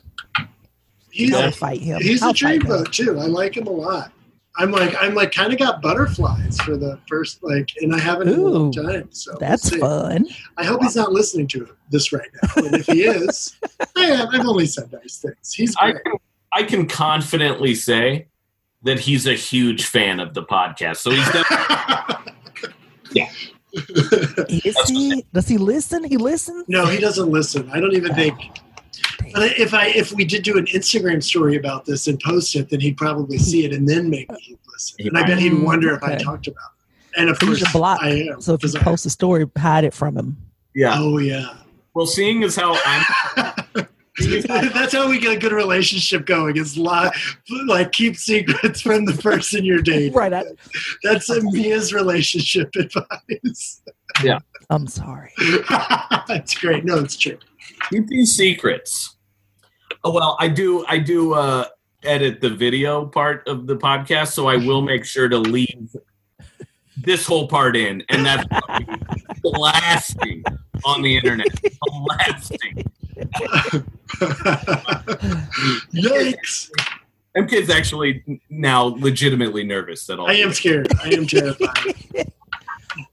He's 1.12 1.34
I'll 1.34 1.48
a, 1.50 1.52
fight 1.52 1.80
him. 1.82 2.02
he's 2.02 2.22
I'll 2.22 2.32
a 2.32 2.34
fight 2.34 2.62
him. 2.62 2.70
dreamboat 2.70 2.92
too. 2.92 3.18
I 3.20 3.26
like 3.28 3.56
him 3.56 3.68
a 3.68 3.72
lot. 3.72 4.12
I'm 4.58 4.72
like 4.72 4.96
I'm 5.00 5.14
like 5.16 5.32
kind 5.32 5.52
of 5.52 5.60
got 5.60 5.82
butterflies 5.82 6.58
for 6.60 6.78
the 6.78 6.98
first 7.08 7.44
like, 7.44 7.70
and 7.82 7.94
I 7.94 8.00
haven't 8.00 8.30
in 8.30 8.40
a 8.40 8.42
long 8.42 8.72
time. 8.72 9.10
So 9.12 9.32
we'll 9.32 9.40
That's 9.40 9.76
fun. 9.76 10.28
I 10.58 10.64
hope 10.64 10.82
he's 10.82 10.96
not 10.96 11.12
listening 11.12 11.48
to 11.50 11.68
this 11.90 12.14
right 12.14 12.30
now. 12.42 12.64
And 12.64 12.76
if 12.76 12.86
he 12.86 13.04
is, 13.04 13.58
I 13.96 14.06
have, 14.06 14.30
I've 14.32 14.46
only 14.46 14.66
said 14.66 14.92
nice 14.92 15.18
things. 15.18 15.54
He's 15.54 15.76
I 15.78 15.92
can, 15.92 16.14
I 16.54 16.64
can 16.64 16.88
confidently 16.88 17.76
say 17.76 18.28
that 18.84 19.00
he's 19.00 19.28
a 19.28 19.34
huge 19.34 19.86
fan 19.86 20.20
of 20.20 20.34
the 20.34 20.44
podcast 20.44 20.98
so 20.98 21.12
he's 21.12 21.28
Yeah. 23.14 23.30
Is 24.50 24.78
he? 24.88 25.26
Does 25.34 25.48
he 25.48 25.58
listen? 25.58 26.04
He 26.04 26.18
listens. 26.18 26.66
no, 26.68 26.86
he 26.86 26.98
doesn't 26.98 27.30
listen. 27.30 27.70
I 27.72 27.80
don't 27.80 27.94
even 27.94 28.14
think. 28.16 28.40
But 29.34 29.58
if 29.58 29.74
I 29.74 29.88
if 29.88 30.12
we 30.12 30.26
did 30.26 30.44
do 30.44 30.58
an 30.58 30.66
Instagram 30.68 31.24
story 31.24 31.56
about 31.56 31.86
this 31.86 32.08
and 32.08 32.20
post 32.20 32.56
it, 32.56 32.70
then 32.70 32.80
he'd 32.80 32.98
probably 32.98 33.38
see 33.38 33.66
it 33.66 33.74
and 33.74 33.88
then 33.88 34.10
maybe 34.10 34.28
he'd 34.40 34.58
listen. 34.72 35.08
And 35.08 35.18
I 35.18 35.26
bet 35.26 35.40
he'd 35.40 35.52
Mm, 35.54 35.64
wonder 35.66 35.94
if 35.96 36.04
I 36.04 36.16
talked 36.16 36.48
about 36.48 36.58
it. 37.14 37.20
And 37.22 37.30
of 37.30 37.38
So 37.38 37.46
you 37.46 37.52
course, 37.52 37.60
should 37.60 37.72
block. 37.74 38.00
I 38.02 38.10
am. 38.32 38.42
So 38.42 38.54
if 38.54 38.64
you 38.64 38.70
'cause 38.70 38.76
I- 38.76 38.84
post 38.84 39.06
a 39.06 39.10
story, 39.10 39.46
hide 39.58 39.84
it 39.86 39.94
from 39.94 40.18
him. 40.18 40.38
yeah 40.74 40.96
oh 40.98 41.18
yeah, 41.18 41.48
well 41.94 42.06
seeing 42.06 42.44
as 42.44 42.56
how 42.56 42.78
i'm 42.86 43.86
that's 44.18 44.94
how 44.94 45.10
we 45.10 45.20
get 45.20 45.34
a 45.36 45.40
good 45.40 45.52
relationship 45.52 46.26
going. 46.26 46.56
Is 46.56 46.78
lie, 46.78 47.12
like 47.66 47.92
keep 47.92 48.16
secrets 48.16 48.80
from 48.82 49.04
the 49.06 49.14
person 49.14 49.66
you're 49.66 49.82
dating. 49.82 50.14
Right. 50.24 50.32
I, 50.34 50.44
That's 51.04 51.30
a 51.30 51.42
Mia's 51.42 51.92
relationship 51.94 52.74
advice. 52.78 53.82
Yeah. 54.24 54.40
I'm 54.70 54.88
sorry. 54.88 55.32
That's 56.30 56.56
great. 56.56 56.86
No, 56.86 57.00
it's 57.00 57.18
true. 57.18 57.38
Keep 57.90 58.08
these 58.08 58.36
secrets 58.36 59.18
oh 60.04 60.12
well 60.12 60.36
i 60.40 60.48
do 60.48 60.86
i 60.88 60.98
do 60.98 61.34
uh 61.34 61.66
edit 62.04 62.42
the 62.42 62.50
video 62.50 63.06
part 63.06 63.48
of 63.48 63.68
the 63.68 63.76
podcast 63.76 64.34
so 64.34 64.48
i 64.48 64.56
will 64.56 64.82
make 64.82 65.06
sure 65.06 65.28
to 65.28 65.38
leave 65.38 65.96
this 66.98 67.26
whole 67.26 67.48
part 67.48 67.76
in 67.76 68.04
and 68.10 68.26
that's 68.26 68.46
gonna 68.48 68.86
be 68.86 68.94
blasting 69.42 70.44
on 70.86 71.02
the 71.02 71.16
internet 71.16 71.48
blasting 71.82 72.84
Yikes! 75.94 76.70
mk's 77.38 77.70
actually 77.70 78.42
now 78.50 78.84
legitimately 78.84 79.64
nervous 79.64 80.06
that 80.06 80.20
all 80.20 80.30
I 80.30 80.36
am 80.36 80.54
scared. 80.54 80.88
I 81.04 81.10
am 81.10 81.28
terrified. 81.28 81.96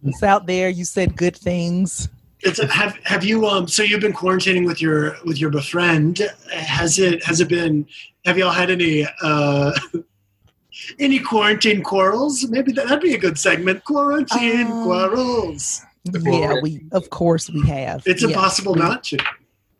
It's 0.04 0.22
out 0.22 0.46
there. 0.46 0.68
You 0.68 0.84
said 0.84 1.16
good 1.16 1.36
things. 1.36 2.08
It's 2.42 2.60
have 2.72 2.96
have 3.04 3.24
you 3.24 3.46
um 3.46 3.68
so 3.68 3.82
you've 3.82 4.00
been 4.00 4.12
quarantining 4.12 4.66
with 4.66 4.80
your 4.80 5.16
with 5.24 5.40
your 5.40 5.50
befriend. 5.50 6.20
Has 6.52 6.98
it 6.98 7.22
has 7.24 7.40
it 7.40 7.48
been 7.48 7.86
have 8.24 8.36
y'all 8.38 8.50
had 8.50 8.70
any 8.70 9.06
uh 9.22 9.72
any 10.98 11.18
quarantine 11.18 11.82
quarrels? 11.82 12.44
Maybe 12.48 12.72
that, 12.72 12.88
that'd 12.88 13.02
be 13.02 13.14
a 13.14 13.18
good 13.18 13.38
segment. 13.38 13.84
Quarantine 13.84 14.66
Um, 14.66 14.84
quarrels. 14.84 15.82
Yeah, 16.04 16.54
we 16.62 16.82
of 16.92 17.10
course 17.10 17.48
we 17.48 17.64
have. 17.68 18.02
It's 18.06 18.22
Yeah. 18.22 18.28
impossible 18.28 18.74
not 18.74 19.04
to. 19.04 19.18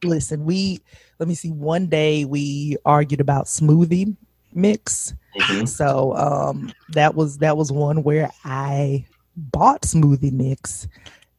Listen, 0.05 0.45
we 0.45 0.81
let 1.19 1.29
me 1.29 1.35
see. 1.35 1.51
One 1.51 1.87
day 1.87 2.25
we 2.25 2.77
argued 2.85 3.21
about 3.21 3.47
smoothie 3.47 4.17
mix. 4.55 5.15
Mhm. 5.41 5.67
So 5.67 6.15
um, 6.17 6.73
that 6.91 7.15
was 7.15 7.39
that 7.39 7.57
was 7.57 7.73
one 7.73 8.03
where 8.03 8.31
I 8.45 9.05
bought 9.37 9.83
smoothie 9.83 10.31
mix, 10.33 10.87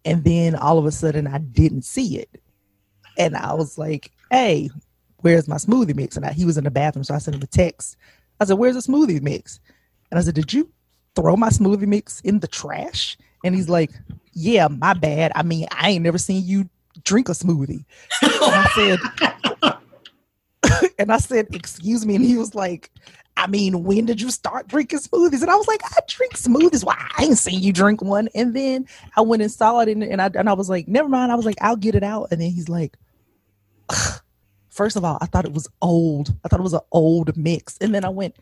and 0.06 0.24
then 0.24 0.56
all 0.56 0.78
of 0.78 0.86
a 0.86 0.92
sudden 0.92 1.28
I 1.28 1.38
didn't 1.40 1.84
see 1.84 2.18
it, 2.18 2.30
and 3.18 3.36
I 3.36 3.54
was 3.54 3.78
like, 3.78 4.12
"Hey, 4.32 4.70
where's 5.18 5.48
my 5.48 5.58
smoothie 5.58 5.96
mix?" 5.96 6.16
And 6.18 6.26
I, 6.26 6.34
he 6.34 6.46
was 6.46 6.58
in 6.58 6.64
the 6.64 6.72
bathroom, 6.72 7.04
so 7.04 7.16
I 7.16 7.20
sent 7.20 7.36
him 7.36 7.42
a 7.42 7.48
text. 7.48 7.98
I 8.40 8.46
said, 8.46 8.58
"Where's 8.58 8.76
the 8.76 8.92
smoothie 8.92 9.22
mix?" 9.22 9.60
And 10.12 10.20
I 10.20 10.24
said, 10.24 10.36
"Did 10.36 10.54
you 10.54 10.70
throw 11.16 11.36
my 11.36 11.50
smoothie 11.50 11.88
mix 11.88 12.22
in 12.22 12.40
the 12.40 12.48
trash?" 12.48 13.18
And 13.44 13.56
he's 13.56 13.70
like, 13.70 13.92
"Yeah, 14.34 14.68
my 14.68 14.94
bad. 14.94 15.32
I 15.36 15.44
mean, 15.44 15.68
I 15.72 15.92
ain't 15.92 16.04
never 16.04 16.18
seen 16.18 16.46
you 16.46 16.70
drink 17.04 17.30
a 17.30 17.34
smoothie." 17.34 17.86
And 18.22 18.32
I 18.42 18.70
said, 18.76 19.80
and 21.00 21.12
I 21.12 21.18
said, 21.18 21.48
"Excuse 21.54 22.06
me," 22.06 22.16
and 22.16 22.26
he 22.26 22.38
was 22.38 22.56
like. 22.56 22.92
I 23.36 23.48
mean, 23.48 23.84
when 23.84 24.06
did 24.06 24.22
you 24.22 24.30
start 24.32 24.68
drinking 24.68 25.00
smoothies? 25.00 25.42
And 25.42 25.50
I 25.50 25.56
was 25.56 25.68
like, 25.68 25.82
I 25.84 26.00
drink 26.08 26.34
smoothies. 26.34 26.86
Why 26.86 26.96
I 27.18 27.26
ain't 27.26 27.38
seen 27.38 27.62
you 27.62 27.74
drink 27.74 28.02
one. 28.02 28.30
And 28.36 28.54
then 28.54 28.88
I 29.18 29.22
went 29.22 29.42
and 29.42 29.52
saw 29.52 29.80
it, 29.80 29.90
and, 29.90 30.04
and 30.04 30.22
I 30.22 30.30
and 30.36 30.50
I 30.50 30.54
was 30.54 30.70
like, 30.70 30.88
never 30.88 31.10
mind. 31.10 31.32
I 31.32 31.36
was 31.36 31.46
like, 31.46 31.58
I'll 31.62 31.76
get 31.76 31.96
it 31.96 32.04
out. 32.04 32.28
And 32.32 32.40
then 32.40 32.52
he's 32.52 32.70
like, 32.70 32.98
first 34.70 34.96
of 34.96 35.04
all, 35.04 35.18
I 35.22 35.26
thought 35.26 35.46
it 35.46 35.54
was 35.54 35.68
old. 35.82 36.34
I 36.44 36.48
thought 36.48 36.60
it 36.60 36.64
was 36.64 36.74
an 36.74 36.82
old 36.92 37.36
mix. 37.38 37.78
And 37.80 37.94
then 37.94 38.06
I 38.06 38.10
went. 38.10 38.36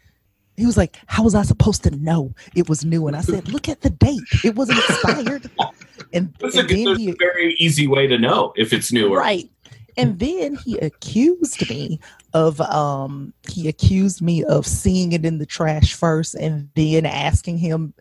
He 0.58 0.66
was 0.66 0.78
like, 0.78 0.98
"How 1.08 1.24
was 1.24 1.34
I 1.34 1.44
supposed 1.44 1.84
to 1.84 1.92
know 1.92 2.36
it 2.56 2.68
was 2.70 2.84
new?" 2.84 3.08
And 3.08 3.16
I 3.16 3.22
said, 3.22 3.48
"Look 3.48 3.70
at 3.70 3.82
the 3.82 3.90
date. 3.90 4.22
It 4.44 4.56
wasn't 4.56 4.80
expired." 4.80 5.50
And, 6.14 6.34
a, 6.42 6.46
and 6.46 6.68
then 6.68 6.84
there's 6.84 6.98
he 6.98 7.12
a 7.12 7.16
very 7.18 7.54
easy 7.54 7.88
way 7.88 8.06
to 8.06 8.18
know 8.18 8.52
if 8.58 8.74
it's 8.74 8.92
new 8.92 9.14
or 9.14 9.20
right 9.20 9.50
and 9.98 10.20
then 10.20 10.56
he 10.56 10.78
accused 10.78 11.70
me 11.70 12.00
of 12.34 12.60
um 12.62 13.34
he 13.50 13.68
accused 13.68 14.22
me 14.22 14.44
of 14.46 14.66
seeing 14.66 15.12
it 15.12 15.26
in 15.26 15.38
the 15.38 15.46
trash 15.46 15.94
first 15.94 16.36
and 16.36 16.70
then 16.76 17.06
asking 17.06 17.58
him 17.58 17.94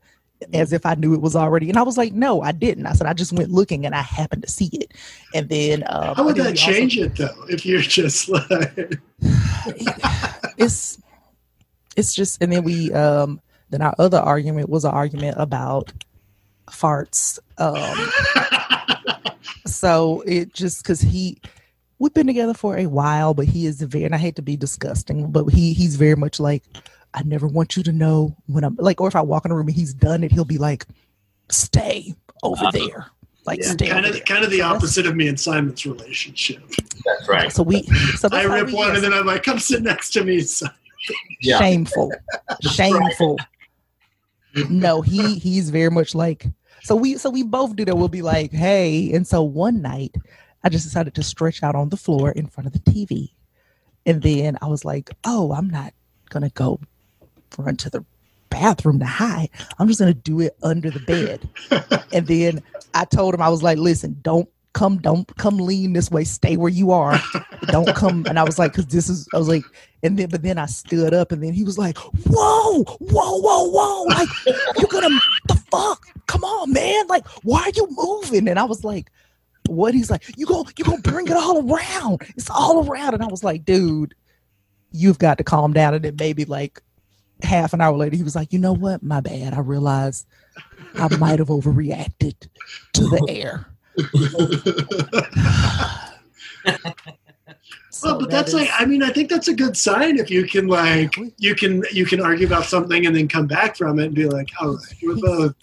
as 0.54 0.72
if 0.72 0.86
I 0.86 0.94
knew 0.94 1.12
it 1.12 1.20
was 1.20 1.36
already 1.36 1.68
and 1.68 1.76
I 1.78 1.82
was 1.82 1.98
like 1.98 2.12
no 2.14 2.40
I 2.40 2.52
didn't 2.52 2.86
I 2.86 2.92
said 2.92 3.06
I 3.06 3.12
just 3.12 3.32
went 3.32 3.50
looking 3.50 3.84
and 3.84 3.94
I 3.94 4.02
happened 4.02 4.42
to 4.42 4.48
see 4.50 4.68
it 4.72 4.92
and 5.34 5.48
then 5.48 5.84
um, 5.86 6.14
How 6.14 6.24
would 6.24 6.36
that 6.36 6.56
he 6.56 6.64
also- 6.66 6.72
change 6.72 6.96
it 6.98 7.16
though? 7.16 7.44
If 7.48 7.66
you're 7.66 7.80
just 7.82 8.28
like, 8.28 8.98
it's 10.56 10.98
it's 11.96 12.14
just 12.14 12.42
and 12.42 12.52
then 12.52 12.62
we 12.64 12.92
um 12.92 13.40
then 13.70 13.82
our 13.82 13.94
other 13.98 14.18
argument 14.18 14.68
was 14.68 14.84
an 14.84 14.92
argument 14.92 15.36
about 15.38 15.92
farts 16.70 17.38
um 17.58 18.10
so 19.66 20.22
it 20.26 20.54
just 20.54 20.82
because 20.82 21.00
he 21.00 21.38
we've 22.00 22.12
been 22.14 22.26
together 22.26 22.54
for 22.54 22.76
a 22.76 22.86
while 22.86 23.32
but 23.34 23.46
he 23.46 23.66
is 23.66 23.80
very 23.82 24.04
and 24.04 24.14
i 24.14 24.18
hate 24.18 24.34
to 24.36 24.42
be 24.42 24.56
disgusting 24.56 25.30
but 25.30 25.44
he 25.46 25.72
he's 25.72 25.94
very 25.96 26.16
much 26.16 26.40
like 26.40 26.64
i 27.14 27.22
never 27.22 27.46
want 27.46 27.76
you 27.76 27.82
to 27.84 27.92
know 27.92 28.34
when 28.46 28.64
i'm 28.64 28.74
like 28.80 29.00
or 29.00 29.06
if 29.08 29.14
i 29.14 29.20
walk 29.20 29.44
in 29.44 29.52
a 29.52 29.54
room 29.54 29.68
and 29.68 29.76
he's 29.76 29.94
done 29.94 30.24
it 30.24 30.32
he'll 30.32 30.44
be 30.44 30.58
like 30.58 30.86
stay 31.50 32.12
over 32.42 32.64
Uh-huh. 32.64 32.70
there 32.72 33.06
like 33.46 33.60
yeah, 33.60 33.70
stay 33.72 33.88
kind 33.88 34.04
of 34.06 34.12
there. 34.12 34.22
kind 34.22 34.44
of 34.44 34.50
the 34.50 34.58
So 34.58 34.64
opposite 34.64 35.06
of 35.06 35.16
me 35.16 35.26
and 35.28 35.38
Simon's 35.40 35.84
relationship. 35.86 36.62
that's 37.04 37.28
right. 37.28 37.50
so 37.52 37.62
we 37.62 37.82
so 38.16 38.28
I 38.32 38.42
rip 38.44 38.66
we 38.68 38.74
one 38.74 38.90
is. 38.90 39.02
and 39.02 39.04
then 39.12 39.18
I'm 39.18 39.26
like, 39.26 39.42
come 39.42 39.58
sit 39.58 39.82
next 39.82 40.10
to 40.14 40.24
me. 40.24 40.40
Simon." 40.40 40.74
Yeah. 41.40 41.58
shameful 41.58 42.12
shameful 42.60 43.38
no 44.68 45.00
he 45.00 45.38
he's 45.38 45.70
very 45.70 45.90
much 45.90 46.14
like 46.14 46.46
so 46.82 46.94
we 46.94 47.16
so 47.16 47.30
we 47.30 47.42
both 47.42 47.74
do 47.76 47.84
that 47.86 47.96
we'll 47.96 48.08
be 48.08 48.20
like 48.22 48.52
hey 48.52 49.10
and 49.14 49.26
so 49.26 49.42
one 49.42 49.80
night 49.80 50.14
i 50.64 50.68
just 50.68 50.84
decided 50.84 51.14
to 51.14 51.22
stretch 51.22 51.62
out 51.62 51.74
on 51.74 51.88
the 51.88 51.96
floor 51.96 52.30
in 52.30 52.46
front 52.46 52.66
of 52.66 52.72
the 52.72 52.80
tv 52.80 53.30
and 54.06 54.22
then 54.22 54.56
i 54.62 54.66
was 54.66 54.84
like 54.84 55.10
oh 55.24 55.52
i'm 55.52 55.68
not 55.68 55.92
gonna 56.28 56.50
go 56.50 56.80
run 57.58 57.76
to 57.76 57.90
the 57.90 58.04
bathroom 58.50 58.98
to 58.98 59.06
hide. 59.06 59.48
I'm 59.78 59.88
just 59.88 60.00
gonna 60.00 60.12
do 60.12 60.40
it 60.40 60.56
under 60.62 60.90
the 60.90 61.00
bed. 61.00 61.48
And 62.12 62.26
then 62.26 62.60
i 62.92 63.04
told 63.04 63.34
him 63.34 63.40
i 63.40 63.48
was 63.48 63.62
like 63.62 63.78
listen 63.78 64.16
don't 64.22 64.48
come 64.72 64.98
don't 64.98 65.36
come 65.36 65.58
lean 65.58 65.92
this 65.92 66.10
way. 66.10 66.24
Stay 66.24 66.56
where 66.56 66.70
you 66.70 66.90
are. 66.90 67.20
Don't 67.66 67.94
come. 67.94 68.24
And 68.26 68.38
i 68.38 68.42
was 68.42 68.58
like 68.58 68.72
because 68.72 68.86
this 68.86 69.08
is 69.08 69.28
i 69.32 69.38
was 69.38 69.48
like 69.48 69.62
and 70.02 70.18
then 70.18 70.28
but 70.28 70.42
then 70.42 70.58
i 70.58 70.66
stood 70.66 71.14
up 71.14 71.30
and 71.30 71.42
then 71.42 71.52
he 71.52 71.62
was 71.62 71.78
like 71.78 71.96
whoa 71.98 72.82
whoa 72.82 73.40
whoa 73.40 73.70
whoa. 73.70 74.02
Like 74.04 74.28
you're 74.78 74.88
gonna 74.88 75.16
the 75.46 75.54
fuck? 75.70 76.06
Come 76.26 76.42
on 76.42 76.72
man. 76.72 77.06
Like 77.06 77.26
why 77.44 77.62
are 77.62 77.72
you 77.74 77.86
moving? 77.90 78.48
And 78.48 78.58
i 78.58 78.64
was 78.64 78.82
like 78.82 79.10
what 79.66 79.94
he's 79.94 80.10
like 80.10 80.24
you 80.36 80.46
go 80.46 80.64
you 80.76 80.84
gonna 80.84 81.00
bring 81.02 81.26
it 81.26 81.36
all 81.36 81.70
around. 81.70 82.22
It's 82.36 82.50
all 82.50 82.88
around. 82.88 83.14
And 83.14 83.22
i 83.22 83.26
was 83.26 83.44
like 83.44 83.64
dude 83.64 84.14
you've 84.92 85.18
got 85.18 85.38
to 85.38 85.44
calm 85.44 85.72
down. 85.72 85.94
And 85.94 86.04
then 86.04 86.16
maybe 86.18 86.44
like 86.44 86.80
half 87.42 87.72
an 87.72 87.80
hour 87.80 87.96
later 87.96 88.16
he 88.16 88.22
was 88.22 88.36
like 88.36 88.52
you 88.52 88.58
know 88.58 88.74
what? 88.74 89.02
My 89.02 89.20
bad. 89.20 89.54
I 89.54 89.60
realized 89.60 90.26
i 90.94 91.08
might 91.16 91.38
have 91.38 91.48
overreacted 91.48 92.48
to 92.92 93.02
the 93.02 93.26
air. 93.28 93.66
So 98.00 98.12
well, 98.12 98.20
but 98.20 98.30
that 98.30 98.36
that's 98.36 98.54
like 98.54 98.70
I 98.78 98.86
mean, 98.86 99.02
I 99.02 99.10
think 99.10 99.28
that's 99.28 99.48
a 99.48 99.54
good 99.54 99.76
sign 99.76 100.18
if 100.18 100.30
you 100.30 100.44
can 100.44 100.68
like 100.68 101.14
you 101.36 101.54
can 101.54 101.84
you 101.92 102.06
can 102.06 102.22
argue 102.22 102.46
about 102.46 102.64
something 102.64 103.04
and 103.04 103.14
then 103.14 103.28
come 103.28 103.46
back 103.46 103.76
from 103.76 103.98
it 103.98 104.06
and 104.06 104.14
be 104.14 104.26
like, 104.26 104.48
oh, 104.60 104.68
all 104.68 104.76
right, 104.76 104.94
we're 105.02 105.16
both 105.16 105.54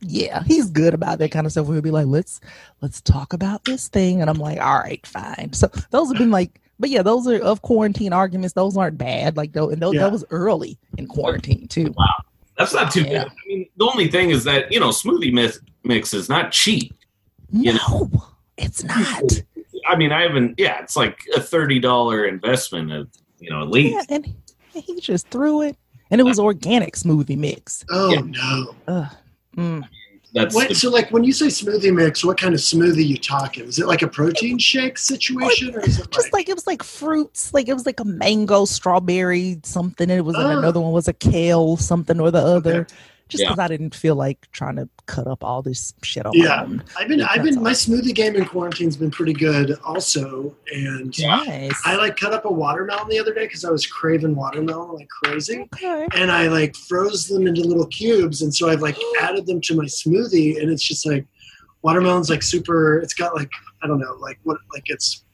yeah, 0.00 0.42
he's 0.44 0.70
good 0.70 0.94
about 0.94 1.18
that 1.18 1.30
kind 1.30 1.46
of 1.46 1.52
stuff. 1.52 1.66
We'll 1.66 1.80
be 1.82 1.90
like, 1.90 2.06
let's 2.06 2.40
let's 2.80 3.00
talk 3.00 3.32
about 3.32 3.64
this 3.64 3.88
thing, 3.88 4.20
and 4.20 4.30
I'm 4.30 4.38
like, 4.38 4.60
all 4.60 4.78
right, 4.78 5.04
fine. 5.06 5.52
So 5.52 5.70
those 5.90 6.08
have 6.08 6.18
been 6.18 6.30
like, 6.30 6.60
but 6.78 6.90
yeah, 6.90 7.02
those 7.02 7.26
are 7.28 7.40
of 7.42 7.62
quarantine 7.62 8.12
arguments. 8.12 8.54
Those 8.54 8.76
aren't 8.76 8.98
bad. 8.98 9.36
Like 9.36 9.52
though, 9.52 9.70
and 9.70 9.80
those, 9.82 9.94
Yeah. 9.94 10.02
that 10.04 10.12
was 10.12 10.24
early 10.30 10.78
in 10.98 11.06
quarantine 11.06 11.68
too. 11.68 11.92
Wow, 11.96 12.06
that's 12.56 12.72
not 12.72 12.90
too 12.92 13.02
Yeah. 13.02 13.24
bad. 13.24 13.26
I 13.28 13.48
mean, 13.48 13.66
the 13.76 13.84
only 13.84 14.08
thing 14.08 14.30
is 14.30 14.44
that 14.44 14.72
you 14.72 14.80
know, 14.80 14.88
smoothie 14.88 15.32
mix, 15.32 15.60
mix 15.84 16.14
is 16.14 16.28
not 16.28 16.52
cheap. 16.52 16.94
You 17.50 17.74
No, 17.74 18.10
it's 18.56 18.82
not. 18.84 19.22
I 19.88 19.96
mean, 19.96 20.12
I 20.12 20.22
haven't. 20.22 20.54
Yeah, 20.58 20.80
it's 20.82 20.96
like 20.96 21.18
a 21.36 21.40
thirty 21.40 21.78
dollar 21.80 22.24
investment, 22.26 22.92
of, 22.92 23.08
you 23.38 23.50
know, 23.50 23.62
at 23.62 23.68
least. 23.70 24.06
Yeah, 24.08 24.16
and 24.16 24.34
he, 24.72 24.80
he 24.80 25.00
just 25.00 25.28
threw 25.28 25.62
it, 25.62 25.76
and 26.10 26.20
it 26.20 26.24
was 26.24 26.38
organic 26.38 26.94
smoothie 26.94 27.36
mix. 27.36 27.84
oh 27.90 28.12
Yeah. 28.12 28.20
no. 28.20 28.74
Ugh. 28.88 29.06
Mm. 29.56 29.84
That's 30.32 30.54
What 30.54 30.68
the- 30.68 30.74
so 30.76 30.90
like 30.90 31.10
when 31.10 31.24
you 31.24 31.32
say 31.32 31.46
smoothie 31.46 31.92
mix, 31.92 32.24
what 32.24 32.38
kind 32.38 32.54
of 32.54 32.60
smoothie 32.60 33.04
you 33.04 33.16
talking? 33.16 33.64
Is 33.64 33.80
it 33.80 33.86
like 33.88 34.02
a 34.02 34.06
protein 34.08 34.58
shake 34.58 34.96
situation 34.96 35.74
or 35.74 35.80
is 35.80 35.98
it 35.98 36.08
Just 36.12 36.26
like, 36.26 36.32
like 36.32 36.48
it 36.48 36.54
was 36.54 36.68
like 36.68 36.84
fruits, 36.84 37.52
like 37.52 37.68
it 37.68 37.74
was 37.74 37.84
like 37.84 37.98
a 37.98 38.04
mango, 38.04 38.64
strawberry, 38.64 39.58
something. 39.64 40.08
And 40.08 40.18
it 40.18 40.22
was 40.22 40.36
and 40.36 40.44
Oh. 40.46 40.58
another 40.58 40.80
one 40.80 40.92
was 40.92 41.08
a 41.08 41.12
kale, 41.12 41.76
something 41.76 42.20
or 42.20 42.30
the 42.30 42.38
other. 42.38 42.82
Okay. 42.82 42.94
Just 43.30 43.42
Yeah. 43.42 43.48
because 43.50 43.58
I 43.60 43.68
didn't 43.68 43.94
feel 43.94 44.14
like 44.16 44.48
trying 44.52 44.76
to 44.76 44.88
cut 45.06 45.26
up 45.26 45.42
all 45.44 45.62
this 45.62 45.94
shit 46.02 46.26
on 46.26 46.32
Yeah. 46.34 46.48
my 46.48 46.62
own. 46.64 46.82
I've 46.98 47.08
been 47.08 47.22
I've 47.22 47.36
that's 47.44 47.54
been 47.54 47.62
my 47.62 47.72
smoothie 47.72 48.14
game 48.14 48.34
in 48.36 48.44
quarantine's 48.44 48.96
been 48.96 49.10
pretty 49.10 49.32
good 49.32 49.78
also 49.84 50.54
and 50.72 51.16
Nice. 51.18 51.80
I 51.84 51.96
like 51.96 52.16
cut 52.16 52.32
up 52.32 52.44
a 52.44 52.52
watermelon 52.52 53.08
the 53.08 53.18
other 53.18 53.32
day 53.32 53.46
because 53.46 53.64
I 53.64 53.70
was 53.70 53.86
craving 53.86 54.34
watermelon 54.34 54.96
like 54.96 55.08
crazy. 55.08 55.68
okay. 55.74 56.06
and 56.14 56.30
I 56.30 56.48
like 56.48 56.76
froze 56.76 57.26
them 57.28 57.46
into 57.46 57.62
little 57.62 57.86
cubes, 57.86 58.42
and 58.42 58.54
so 58.54 58.68
I've 58.68 58.82
like 58.82 58.96
added 59.22 59.46
them 59.46 59.60
to 59.62 59.74
my 59.76 59.84
smoothie, 59.86 60.60
and 60.60 60.70
it's 60.70 60.82
just 60.82 61.06
like 61.06 61.24
watermelon's 61.82 62.28
like 62.30 62.42
super. 62.42 62.98
It's 62.98 63.14
got 63.14 63.34
like 63.34 63.50
I 63.82 63.86
don't 63.86 63.98
know, 64.00 64.14
like 64.20 64.38
what 64.42 64.58
like 64.74 64.84
it's 64.86 65.24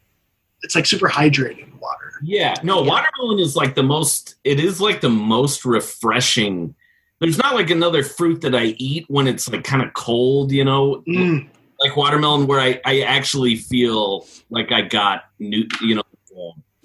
it's 0.62 0.74
like 0.74 0.86
super 0.86 1.08
hydrating 1.08 1.78
water. 1.80 2.12
Yeah, 2.22 2.54
no, 2.62 2.82
Yeah. 2.82 2.88
watermelon 2.90 3.38
is 3.40 3.56
like 3.56 3.74
the 3.74 3.82
most. 3.82 4.36
It 4.44 4.58
is 4.60 4.80
like 4.80 5.00
the 5.00 5.10
most 5.10 5.64
refreshing. 5.64 6.74
There's 7.20 7.38
not 7.38 7.54
like 7.54 7.70
another 7.70 8.02
fruit 8.02 8.40
that 8.42 8.54
I 8.54 8.74
eat 8.78 9.06
when 9.08 9.26
it's 9.26 9.48
like 9.48 9.64
kind 9.64 9.82
of 9.82 9.94
cold, 9.94 10.52
you 10.52 10.64
know, 10.64 11.02
Mm. 11.08 11.48
like 11.80 11.96
watermelon, 11.96 12.46
where 12.46 12.60
I 12.60 12.80
I 12.84 13.00
actually 13.00 13.56
feel 13.56 14.26
like 14.50 14.70
I 14.72 14.82
got 14.82 15.24
new, 15.38 15.66
you 15.80 15.94
know. 15.96 16.02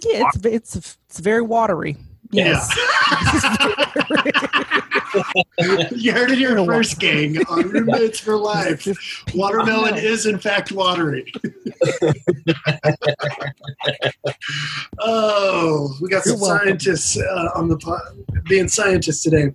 Yeah, 0.04 0.24
it's 0.34 0.76
it's 0.76 0.98
it's 1.10 1.20
very 1.20 1.41
watery. 1.41 1.98
Yes. 2.32 2.70
You 5.91 6.13
heard 6.13 6.32
it 6.32 6.38
here 6.38 6.56
Water. 6.58 6.72
first, 6.72 6.98
gang. 7.00 7.38
On 7.48 7.67
roommates 7.70 8.17
for 8.22 8.38
life, 8.38 8.88
watermelon 9.36 9.96
is 9.98 10.26
in 10.26 10.39
fact 10.39 10.72
watery. 10.72 11.30
oh, 15.00 15.94
we 16.02 16.08
got 16.08 16.24
some 16.24 16.38
You're 16.39 16.58
scientists 16.60 17.17
uh, 17.20 17.50
on 17.56 17.67
the 17.67 17.78
pod, 17.78 18.02
being 18.48 18.70
scientists 18.70 19.24
today. 19.24 19.54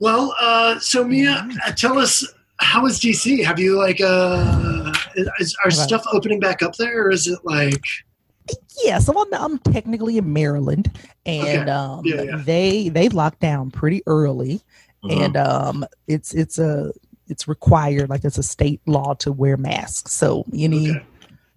Well, 0.00 0.34
uh, 0.40 0.78
so 0.78 1.04
Mia, 1.04 1.48
uh, 1.66 1.72
tell 1.72 1.98
us 1.98 2.24
how 2.60 2.86
is 2.86 2.98
DC? 3.00 3.44
Have 3.44 3.58
you 3.58 3.76
like 3.78 4.00
uh, 4.00 4.92
is, 5.38 5.56
are 5.64 5.70
stuff 5.70 6.04
opening 6.12 6.40
back 6.40 6.62
up 6.62 6.74
there, 6.76 7.06
or 7.06 7.10
is 7.10 7.26
it 7.26 7.38
like 7.44 7.82
Yeah, 8.84 8.98
so 8.98 9.14
I'm, 9.20 9.32
I'm 9.34 9.58
technically 9.58 10.18
in 10.18 10.32
Maryland, 10.32 10.90
and 11.26 11.68
Okay. 11.68 11.70
um, 11.70 12.02
Yeah, 12.04 12.22
yeah. 12.22 12.36
they 12.44 12.88
they 12.88 13.08
locked 13.08 13.40
down 13.40 13.70
pretty 13.70 14.02
early, 14.06 14.60
and 15.10 15.36
um, 15.36 15.84
it's 16.06 16.34
it's 16.34 16.58
a 16.58 16.92
it's 17.28 17.48
required 17.48 18.10
like 18.10 18.24
it's 18.24 18.38
a 18.38 18.42
state 18.42 18.80
law 18.86 19.14
to 19.14 19.32
wear 19.32 19.56
masks. 19.56 20.12
So 20.12 20.44
any 20.52 20.90
Okay. 20.90 21.02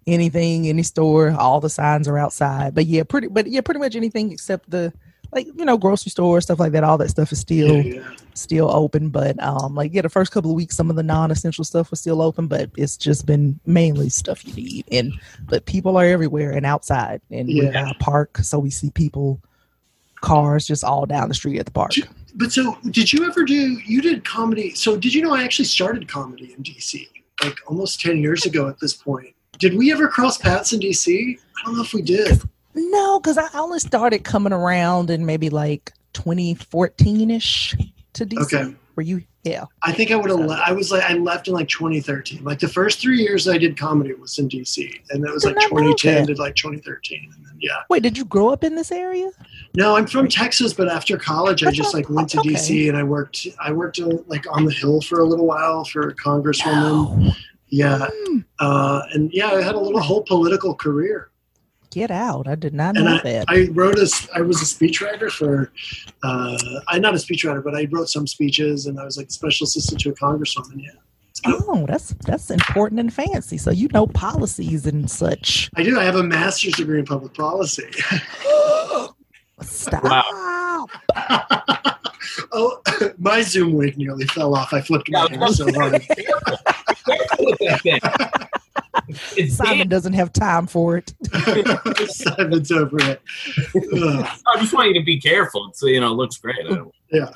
anything, 0.08 0.68
any 0.68 0.84
store, 0.84 1.36
all 1.38 1.60
the 1.60 1.70
signs 1.70 2.08
are 2.08 2.18
outside. 2.18 2.74
But 2.74 2.86
yeah, 2.86 3.04
pretty 3.04 3.28
but 3.28 3.48
yeah, 3.48 3.62
pretty 3.62 3.80
much 3.80 3.96
anything 3.96 4.32
except 4.32 4.70
the 4.70 4.94
like 5.32 5.48
you 5.48 5.66
know 5.66 5.78
grocery 5.78 6.10
stores 6.10 6.44
stuff 6.46 6.60
like 6.60 6.72
that. 6.74 6.84
All 6.84 6.98
that 6.98 7.10
stuff 7.10 7.32
is 7.32 7.40
still 7.40 7.84
Yeah, 7.86 8.02
still 8.34 8.70
open. 8.74 9.10
But 9.10 9.42
um, 9.42 9.76
like 9.76 9.94
yeah, 9.94 10.02
the 10.02 10.10
first 10.10 10.32
couple 10.32 10.52
of 10.52 10.56
weeks, 10.56 10.76
some 10.76 10.90
of 10.90 10.96
the 10.96 11.04
non-essential 11.04 11.64
stuff 11.64 11.90
was 11.92 12.00
still 12.00 12.22
open, 12.22 12.48
but 12.48 12.70
it's 12.78 12.98
just 12.98 13.26
been 13.26 13.60
mainly 13.66 14.10
stuff 14.10 14.46
you 14.46 14.54
need. 14.54 14.86
And 14.92 15.14
but 15.50 15.66
people 15.66 15.98
are 15.98 16.06
everywhere 16.06 16.52
and 16.52 16.66
outside, 16.66 17.22
and 17.32 17.48
we 17.50 17.66
Yeah. 17.66 17.72
got 17.72 17.92
a 17.92 17.96
park, 17.96 18.38
so 18.40 18.60
we 18.60 18.70
see 18.70 18.90
people, 18.92 19.42
cars 20.22 20.66
just 20.66 20.84
all 20.84 21.06
down 21.06 21.28
the 21.30 21.36
street 21.36 21.60
at 21.60 21.66
the 21.66 21.72
park. 21.72 21.94
But 22.36 22.52
so, 22.52 22.78
did 22.92 23.12
you 23.12 23.26
ever 23.26 23.44
do? 23.44 23.80
You 23.86 24.02
did 24.02 24.24
comedy. 24.24 24.76
So, 24.76 24.96
did 24.96 25.14
you 25.14 25.22
know 25.24 25.34
I 25.34 25.44
actually 25.44 25.66
started 25.66 26.08
comedy 26.08 26.54
in 26.56 26.64
DC 26.64 27.08
like 27.44 27.58
almost 27.68 28.00
ten 28.00 28.18
years 28.18 28.46
ago 28.46 28.68
at 28.70 28.80
this 28.80 28.94
point? 28.94 29.34
Did 29.58 29.76
we 29.76 29.92
ever 29.92 30.08
cross 30.08 30.38
paths 30.38 30.72
in 30.74 30.80
DC? 30.80 31.38
I 31.40 31.66
don't 31.66 31.76
know 31.76 31.82
if 31.84 31.94
we 31.94 32.04
did. 32.04 32.40
No, 32.78 33.20
because 33.20 33.38
I 33.38 33.48
only 33.56 33.80
started 33.80 34.24
coming 34.24 34.54
around 34.54 35.10
in 35.10 35.26
maybe 35.26 35.50
like 35.50 35.94
2014 36.14 37.32
ish 37.32 37.76
to 38.14 38.26
DC. 38.26 38.42
Okay. 38.54 38.76
Were 38.96 39.04
you? 39.04 39.24
Yeah. 39.44 39.66
I 39.84 39.94
think 39.94 40.12
I 40.12 40.16
would 40.16 40.30
have. 40.30 40.40
Le- 40.40 40.62
I 40.66 40.72
was 40.74 40.92
like, 40.92 41.04
I 41.04 41.14
left 41.14 41.48
in 41.48 41.54
like 41.54 41.68
2013. 41.70 42.44
Like 42.44 42.60
the 42.60 42.68
first 42.68 43.00
three 43.00 43.20
years 43.20 43.48
I 43.48 43.58
did 43.58 43.78
comedy 43.78 44.14
was 44.14 44.38
in 44.40 44.50
DC, 44.50 44.92
and 45.12 45.24
that 45.24 45.32
was 45.34 45.44
Did 45.44 45.56
like 45.56 45.70
2010 45.70 46.28
to 46.28 46.34
like 46.36 46.56
2013, 46.56 47.32
and 47.36 47.46
then 47.46 47.54
yeah. 47.60 47.78
Wait, 47.90 48.04
did 48.04 48.18
you 48.18 48.26
grow 48.26 48.50
up 48.50 48.64
in 48.64 48.76
this 48.76 48.92
area? 48.92 49.30
No, 49.76 49.96
I'm 49.96 50.06
from 50.08 50.28
Texas, 50.28 50.74
but 50.74 50.90
after 50.90 51.18
college, 51.18 51.64
I 51.64 51.72
just 51.72 51.94
like 51.94 52.10
went 52.10 52.30
to 52.30 52.40
okay. 52.40 52.50
DC 52.50 52.90
and 52.90 52.98
I 52.98 53.04
worked. 53.04 53.48
I 53.60 53.72
worked 53.72 54.00
uh, 54.00 54.18
like 54.28 54.46
on 54.52 54.66
the 54.66 54.72
Hill 54.72 55.02
for 55.02 55.20
a 55.20 55.26
little 55.26 55.46
while 55.46 55.86
for 55.86 56.10
a 56.10 56.16
congresswoman. 56.16 57.18
No. 57.20 57.32
Yeah, 57.70 58.08
Hmm. 58.12 58.40
uh, 58.60 59.02
and 59.14 59.30
yeah, 59.34 59.48
I 59.50 59.62
had 59.62 59.76
a 59.76 59.80
little 59.80 60.02
whole 60.02 60.24
political 60.24 60.74
career. 60.74 61.30
Get 61.92 62.12
out! 62.12 62.48
I 62.48 62.56
did 62.56 62.74
not 62.74 62.96
And 62.96 63.06
know 63.06 63.16
I, 63.16 63.22
that. 63.24 63.46
I 63.48 63.68
wrote 63.72 63.98
a. 63.98 64.10
I 64.36 64.42
was 64.42 64.62
a 64.62 64.66
speechwriter 64.66 65.32
for. 65.32 65.72
Uh, 66.24 66.58
I'm 66.90 67.02
not 67.02 67.14
a 67.14 67.18
speechwriter, 67.18 67.64
but 67.64 67.76
I 67.76 67.88
wrote 67.92 68.10
some 68.10 68.28
speeches, 68.28 68.86
and 68.88 69.00
I 69.00 69.06
was 69.06 69.18
like 69.18 69.32
special 69.32 69.66
assistant 69.66 70.02
to 70.02 70.10
a 70.10 70.14
congresswoman. 70.16 70.84
Yeah, 70.84 70.92
oh, 71.46 71.86
that's 71.88 72.10
that's 72.26 72.52
important 72.52 73.00
and 73.00 73.14
fancy. 73.14 73.58
So 73.58 73.72
you 73.72 73.88
know 73.94 74.06
policies 74.08 74.86
and 74.86 75.10
such. 75.10 75.70
I 75.76 75.84
do. 75.84 75.98
I 76.00 76.04
have 76.04 76.18
a 76.18 76.24
master's 76.24 76.74
degree 76.74 77.00
in 77.00 77.06
public 77.06 77.34
policy. 77.34 77.90
Stop. 79.62 80.04
Wow. 80.04 80.88
oh, 82.52 82.82
my 83.18 83.42
Zoom 83.42 83.74
wig 83.74 83.98
nearly 83.98 84.26
fell 84.28 84.56
off. 84.56 84.74
I 84.74 84.82
flipped 84.82 85.10
my 85.10 85.28
Yeah, 85.32 85.38
hair 85.40 85.48
so 85.50 85.72
hard. 85.74 86.06
It's 89.38 89.56
Simon 89.56 89.88
doesn't 89.88 90.14
have 90.14 90.34
time 90.34 90.68
for 90.68 90.98
it. 90.98 91.14
Simon's 92.10 92.72
over 92.72 92.98
it. 93.02 93.22
Ugh. 93.76 94.28
I 94.48 94.60
just 94.60 94.74
want 94.74 94.90
you 94.90 94.94
to 94.96 95.04
be 95.06 95.20
careful. 95.20 95.72
So 95.74 95.88
you 95.88 96.00
know, 96.00 96.12
it 96.12 96.16
looks 96.16 96.38
great. 96.38 96.58
I 96.70 96.82
Yeah. 97.12 97.30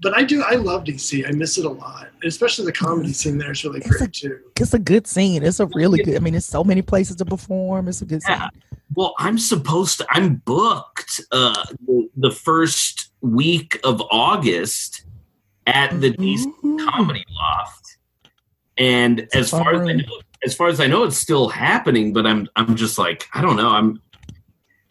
But 0.00 0.16
I 0.16 0.22
do. 0.22 0.42
I 0.42 0.54
love 0.54 0.84
DC. 0.84 1.26
I 1.28 1.32
miss 1.32 1.58
it 1.58 1.64
a 1.64 1.70
lot, 1.70 2.08
especially 2.22 2.66
the 2.66 2.72
comedy 2.72 3.12
scene 3.12 3.36
there 3.36 3.50
is 3.50 3.64
really 3.64 3.78
It's 3.80 3.86
a- 3.90 3.98
great 3.98 4.12
too. 4.12 4.38
It's 4.60 4.74
a 4.74 4.78
good 4.78 5.06
scene. 5.08 5.42
It's 5.42 5.58
a 5.60 5.66
really 5.74 6.02
good. 6.04 6.14
I 6.14 6.20
mean, 6.20 6.34
it's 6.36 6.46
so 6.46 6.62
many 6.62 6.82
places 6.82 7.16
to 7.16 7.24
perform. 7.24 7.88
It's 7.88 8.00
a 8.00 8.04
good 8.06 8.22
scene. 8.22 8.38
Well, 8.94 9.14
I'm 9.18 9.38
supposed 9.38 9.98
to. 9.98 10.06
I'm 10.10 10.36
booked 10.36 11.20
uh, 11.32 11.64
the, 11.86 12.08
the 12.16 12.30
first 12.30 13.10
week 13.22 13.80
of 13.82 14.00
August 14.10 15.04
at 15.66 16.00
the 16.00 16.12
DC 16.12 16.46
Comedy 16.88 17.24
Loft, 17.30 17.97
and 18.78 19.20
It's 19.20 19.34
as 19.36 19.50
far 19.50 19.74
as 19.74 19.88
I 19.88 19.92
know, 19.94 20.20
as 20.44 20.54
far 20.54 20.68
as 20.68 20.80
I 20.80 20.86
know, 20.86 21.04
it's 21.04 21.16
still 21.18 21.48
happening. 21.48 22.12
But 22.12 22.26
I'm 22.26 22.48
I'm 22.56 22.76
just 22.76 22.98
like 22.98 23.26
I 23.34 23.42
don't 23.42 23.56
know. 23.56 23.68
I'm 23.70 24.00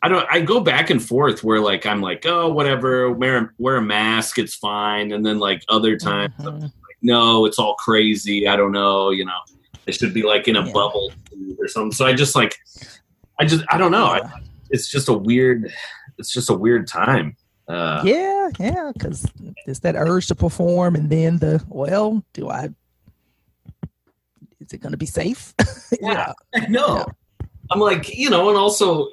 I 0.04 0.10
don't. 0.10 0.28
I 0.32 0.42
go 0.42 0.60
back 0.60 0.90
and 0.90 1.04
forth 1.04 1.44
where 1.44 1.60
like 1.60 1.86
I'm 1.86 2.02
like 2.02 2.26
oh 2.26 2.50
whatever 2.50 3.12
wear 3.12 3.54
wear 3.58 3.78
a 3.78 3.82
mask 3.82 4.38
it's 4.38 4.56
fine, 4.56 5.12
and 5.12 5.26
then 5.26 5.40
like 5.40 5.64
other 5.70 5.98
times 5.98 6.34
I'm 6.40 6.46
Mhm. 6.46 6.62
like 6.62 6.72
no 7.02 7.46
it's 7.46 7.58
all 7.60 7.76
crazy. 7.76 8.48
I 8.48 8.56
don't 8.56 8.72
know. 8.72 9.10
You 9.10 9.26
know, 9.26 9.40
it 9.86 9.96
should 9.96 10.14
be 10.14 10.24
like 10.24 10.48
in 10.48 10.56
a 10.56 10.66
Yeah. 10.66 10.72
bubble 10.74 11.12
or 11.60 11.68
something. 11.68 11.92
So 11.94 12.06
I 12.06 12.14
just 12.14 12.36
like 12.36 12.56
I 13.40 13.46
just 13.46 13.64
I 13.70 13.78
don't 13.78 13.92
know. 13.92 14.06
I, 14.06 14.22
it's 14.70 14.90
just 14.90 15.08
a 15.08 15.14
weird 15.14 15.72
it's 16.18 16.32
just 16.34 16.50
a 16.50 16.54
weird 16.54 16.88
time 16.88 17.36
uh 17.70 18.02
yeah, 18.06 18.50
yeah, 18.60 18.92
because 18.94 19.26
it's 19.66 19.80
that 19.80 19.96
urge 19.96 20.28
to 20.28 20.36
perform, 20.36 20.96
and 20.96 21.10
then 21.10 21.38
the 21.38 21.62
well, 21.68 22.24
do 22.34 22.50
I? 22.50 22.70
Is 24.68 24.74
it 24.74 24.82
going 24.82 24.92
to 24.92 24.98
be 24.98 25.06
safe? 25.06 25.54
Yeah. 26.02 26.34
no 26.68 27.06
i'm 27.72 27.80
like 27.80 28.14
you 28.16 28.30
know 28.30 28.50
and 28.50 28.58
also 28.58 29.08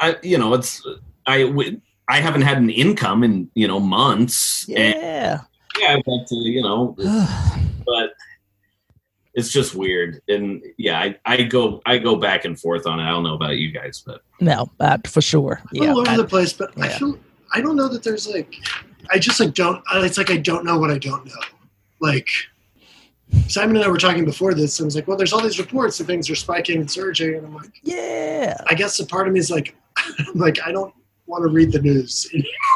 i 0.00 0.16
you 0.22 0.38
know 0.38 0.54
it's 0.54 0.82
I, 1.26 1.52
I 2.08 2.20
haven't 2.20 2.40
had 2.40 2.56
an 2.56 2.70
income 2.70 3.22
in 3.22 3.50
you 3.54 3.68
know 3.68 3.78
months 3.78 4.66
and 4.68 4.94
yeah. 4.94 5.40
yeah 5.78 5.88
i'd 5.88 6.06
like 6.06 6.26
to 6.26 6.34
you 6.36 6.62
know 6.62 6.96
but 7.86 8.14
it's 9.34 9.52
just 9.52 9.74
weird 9.74 10.20
and 10.28 10.62
yeah 10.78 10.98
I, 10.98 11.16
I 11.26 11.42
go 11.42 11.82
i 11.84 11.98
go 11.98 12.16
back 12.16 12.46
and 12.46 12.58
forth 12.58 12.86
on 12.86 12.98
it 12.98 13.04
i 13.04 13.10
don't 13.10 13.24
know 13.24 13.34
about 13.34 13.58
you 13.58 13.70
guys 13.70 14.02
but 14.04 14.22
no, 14.40 14.70
uh, 14.80 14.98
for 15.06 15.20
sure. 15.20 15.60
Yeah, 15.72 15.90
all 15.90 16.00
over 16.00 16.10
I- 16.10 16.16
the 16.16 16.24
place, 16.24 16.52
but 16.52 16.72
I 16.80 16.88
yeah. 16.88 16.98
feel 16.98 17.18
I 17.52 17.60
don't 17.60 17.76
know 17.76 17.88
that 17.88 18.02
there's 18.02 18.26
like 18.26 18.54
I 19.10 19.18
just 19.18 19.38
like 19.38 19.54
don't. 19.54 19.82
It's 19.96 20.16
like 20.16 20.30
I 20.30 20.38
don't 20.38 20.64
know 20.64 20.78
what 20.78 20.90
I 20.90 20.98
don't 20.98 21.26
know. 21.26 21.40
Like 22.00 22.28
Simon 23.48 23.76
and 23.76 23.84
I 23.84 23.88
were 23.88 23.98
talking 23.98 24.24
before 24.24 24.54
this, 24.54 24.78
and 24.78 24.84
I 24.84 24.86
was 24.86 24.94
like, 24.96 25.08
"Well, 25.08 25.16
there's 25.16 25.32
all 25.32 25.42
these 25.42 25.58
reports 25.58 25.98
that 25.98 26.04
things 26.04 26.28
are 26.30 26.34
spiking 26.34 26.80
and 26.80 26.90
surging," 26.90 27.34
and 27.36 27.46
I'm 27.46 27.54
like, 27.54 27.72
yeah, 27.82 28.56
I 28.68 28.74
guess 28.74 28.98
a 29.00 29.06
part 29.06 29.26
of 29.28 29.34
me 29.34 29.40
is 29.40 29.50
like, 29.50 29.74
like 30.34 30.58
I 30.66 30.72
don't 30.72 30.94
want 31.26 31.42
to 31.44 31.48
read 31.48 31.70
the 31.72 31.80
news. 31.80 32.28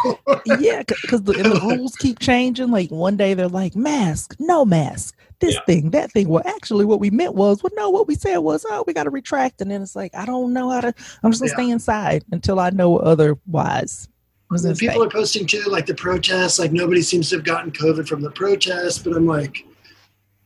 yeah, 0.47 0.83
because 0.87 1.23
the, 1.23 1.33
the 1.33 1.61
rules 1.63 1.97
keep 1.97 2.19
changing. 2.19 2.71
Like 2.71 2.91
one 2.91 3.17
day 3.17 3.35
they're 3.35 3.49
like 3.49 3.75
mask, 3.75 4.37
no 4.39 4.65
mask, 4.65 5.17
this 5.41 5.55
Yeah. 5.55 5.61
thing, 5.67 5.91
that 5.91 6.13
thing. 6.13 6.29
Well, 6.29 6.43
actually, 6.47 6.85
what 6.85 7.01
we 7.01 7.11
meant 7.11 7.35
was, 7.35 7.63
well, 7.63 7.73
no, 7.77 7.91
what 7.91 8.07
we 8.07 8.15
said 8.15 8.39
was, 8.39 8.65
oh, 8.69 8.85
we 8.87 8.93
got 8.93 9.05
to 9.05 9.11
retract, 9.11 9.61
and 9.61 9.71
then 9.71 9.83
it's 9.83 9.97
like, 9.97 10.15
I 10.15 10.25
don't 10.25 10.53
know 10.53 10.71
how 10.71 10.81
to. 10.83 10.95
I'm 11.23 11.31
just 11.33 11.41
gonna 11.43 11.51
Yeah. 11.51 11.57
stay 11.57 11.71
inside 11.71 12.25
until 12.33 12.61
I 12.61 12.71
know 12.71 12.97
otherwise. 12.99 14.09
I'm 14.51 14.57
just 14.57 14.65
And 14.67 14.79
gonna 14.79 14.93
people 14.93 15.03
are 15.05 15.11
posting 15.11 15.47
too, 15.47 15.63
like 15.69 15.87
the 15.87 15.95
protests. 15.95 16.59
Like 16.59 16.71
nobody 16.73 17.03
seems 17.03 17.31
to 17.31 17.37
have 17.37 17.45
gotten 17.45 17.73
COVID 17.73 18.07
from 18.07 18.21
the 18.23 18.31
protests, 18.31 18.99
but 18.99 19.17
I'm 19.17 19.27
like, 19.27 19.65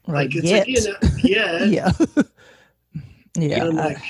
like 0.08 0.34
it's 0.34 0.44
Yet. 0.44 0.66
like 0.66 0.68
you 0.68 0.84
know, 0.84 0.98
yeah, 1.22 1.64
yeah, 3.36 3.44
yeah. 3.46 3.64
And 3.64 3.78
I'm 3.78 3.78
I- 3.78 3.84
like, 3.88 4.02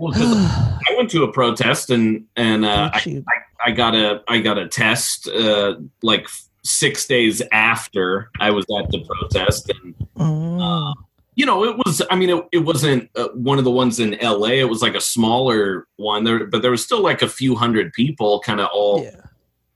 i 0.00 0.94
went 0.96 1.08
to 1.10 1.22
a 1.24 1.32
protest 1.32 1.90
and 1.90 2.24
and 2.36 2.64
uh 2.64 2.90
I, 2.92 3.00
Don't 3.04 3.24
I 3.64 3.70
got 3.70 3.94
a 3.94 4.22
I 4.28 4.40
got 4.40 4.58
a 4.58 4.66
test 4.68 5.28
uh 5.28 5.76
like 6.02 6.26
six 6.64 7.06
days 7.06 7.42
after 7.52 8.30
I 8.40 8.50
was 8.50 8.64
at 8.78 8.90
the 8.90 9.04
protest 9.04 9.70
and 9.70 9.94
Mm. 10.16 10.94
you 11.34 11.44
know 11.44 11.64
it 11.64 11.76
was 11.84 12.00
i 12.10 12.14
mean 12.14 12.30
it, 12.30 12.44
it 12.52 12.58
wasn't 12.58 13.10
uh, 13.16 13.28
one 13.34 13.58
of 13.58 13.64
the 13.64 13.70
ones 13.70 13.98
in 13.98 14.16
la 14.22 14.46
it 14.46 14.68
was 14.68 14.80
like 14.80 14.94
a 14.94 15.00
smaller 15.00 15.88
one 15.96 16.22
there 16.22 16.46
but 16.46 16.62
there 16.62 16.70
was 16.70 16.84
still 16.84 17.00
like 17.02 17.20
a 17.20 17.28
few 17.28 17.56
hundred 17.56 17.92
people 17.92 18.38
kind 18.40 18.60
of 18.60 18.68
all 18.72 19.02
yeah. 19.02 19.16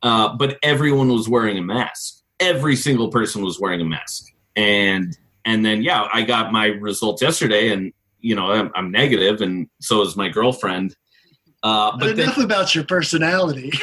uh, 0.05 0.29
but 0.37 0.57
everyone 0.63 1.09
was 1.09 1.29
wearing 1.29 1.59
a 1.59 1.63
mask 1.63 2.18
every 2.41 2.77
single 2.77 3.09
person 3.09 3.43
was 3.43 3.59
wearing 3.61 3.81
a 3.81 3.85
mask 3.85 4.33
and 4.57 5.19
and 5.45 5.65
then 5.65 5.83
yeah 5.83 6.09
i 6.13 6.23
got 6.23 6.53
my 6.53 6.67
results 6.67 7.21
yesterday 7.21 7.71
and 7.73 7.93
you 8.21 8.35
know 8.35 8.51
i'm, 8.51 8.71
I'm 8.75 8.91
negative 8.91 9.41
and 9.41 9.69
so 9.81 10.03
is 10.03 10.17
my 10.17 10.29
girlfriend 10.29 10.95
uh, 11.63 11.97
but 11.99 12.17
then 12.17 12.27
enough 12.27 12.39
about 12.39 12.75
your 12.75 12.85
personality. 12.85 13.73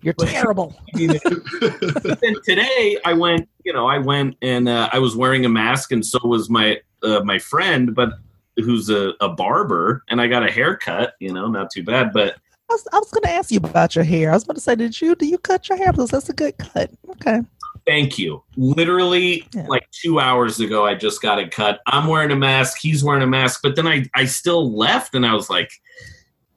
You're 0.00 0.14
terrible. 0.14 0.74
but 0.92 2.20
then 2.20 2.34
today 2.44 2.98
I 3.04 3.12
went, 3.12 3.48
you 3.64 3.72
know, 3.72 3.86
I 3.86 3.98
went 3.98 4.36
and 4.40 4.68
uh, 4.68 4.88
I 4.92 4.98
was 4.98 5.16
wearing 5.16 5.44
a 5.44 5.48
mask, 5.48 5.92
and 5.92 6.04
so 6.04 6.18
was 6.24 6.48
my 6.48 6.80
uh, 7.02 7.20
my 7.20 7.38
friend, 7.38 7.94
but 7.94 8.10
who's 8.56 8.88
a, 8.90 9.12
a 9.20 9.28
barber, 9.28 10.04
and 10.08 10.20
I 10.20 10.26
got 10.26 10.42
a 10.48 10.50
haircut. 10.50 11.14
You 11.20 11.32
know, 11.32 11.48
not 11.48 11.70
too 11.70 11.82
bad, 11.82 12.12
but 12.12 12.36
I 12.70 12.74
was, 12.74 12.88
I 12.92 12.98
was 12.98 13.10
going 13.10 13.22
to 13.22 13.30
ask 13.30 13.50
you 13.50 13.58
about 13.58 13.94
your 13.96 14.04
hair. 14.04 14.30
I 14.30 14.34
was 14.34 14.44
about 14.44 14.56
to 14.56 14.60
say, 14.60 14.74
did 14.76 15.00
you 15.00 15.14
do 15.14 15.26
you 15.26 15.38
cut 15.38 15.68
your 15.68 15.78
hair? 15.78 15.92
Because 15.92 16.10
that's 16.10 16.28
a 16.28 16.34
good 16.34 16.56
cut. 16.58 16.90
Okay. 17.10 17.40
thank 17.86 18.18
you. 18.18 18.42
Literally, 18.56 19.46
Yeah. 19.54 19.66
like 19.68 19.88
two 19.90 20.20
hours 20.20 20.60
ago, 20.60 20.84
I 20.84 20.94
just 20.94 21.22
got 21.22 21.38
it 21.38 21.50
cut. 21.50 21.80
I'm 21.86 22.06
wearing 22.08 22.30
a 22.30 22.36
mask. 22.36 22.78
He's 22.80 23.02
wearing 23.02 23.22
a 23.22 23.26
mask, 23.26 23.60
but 23.62 23.74
then 23.76 23.86
I 23.86 24.04
I 24.14 24.26
still 24.26 24.76
left, 24.76 25.14
and 25.14 25.24
I 25.24 25.32
was 25.34 25.48
like, 25.48 25.70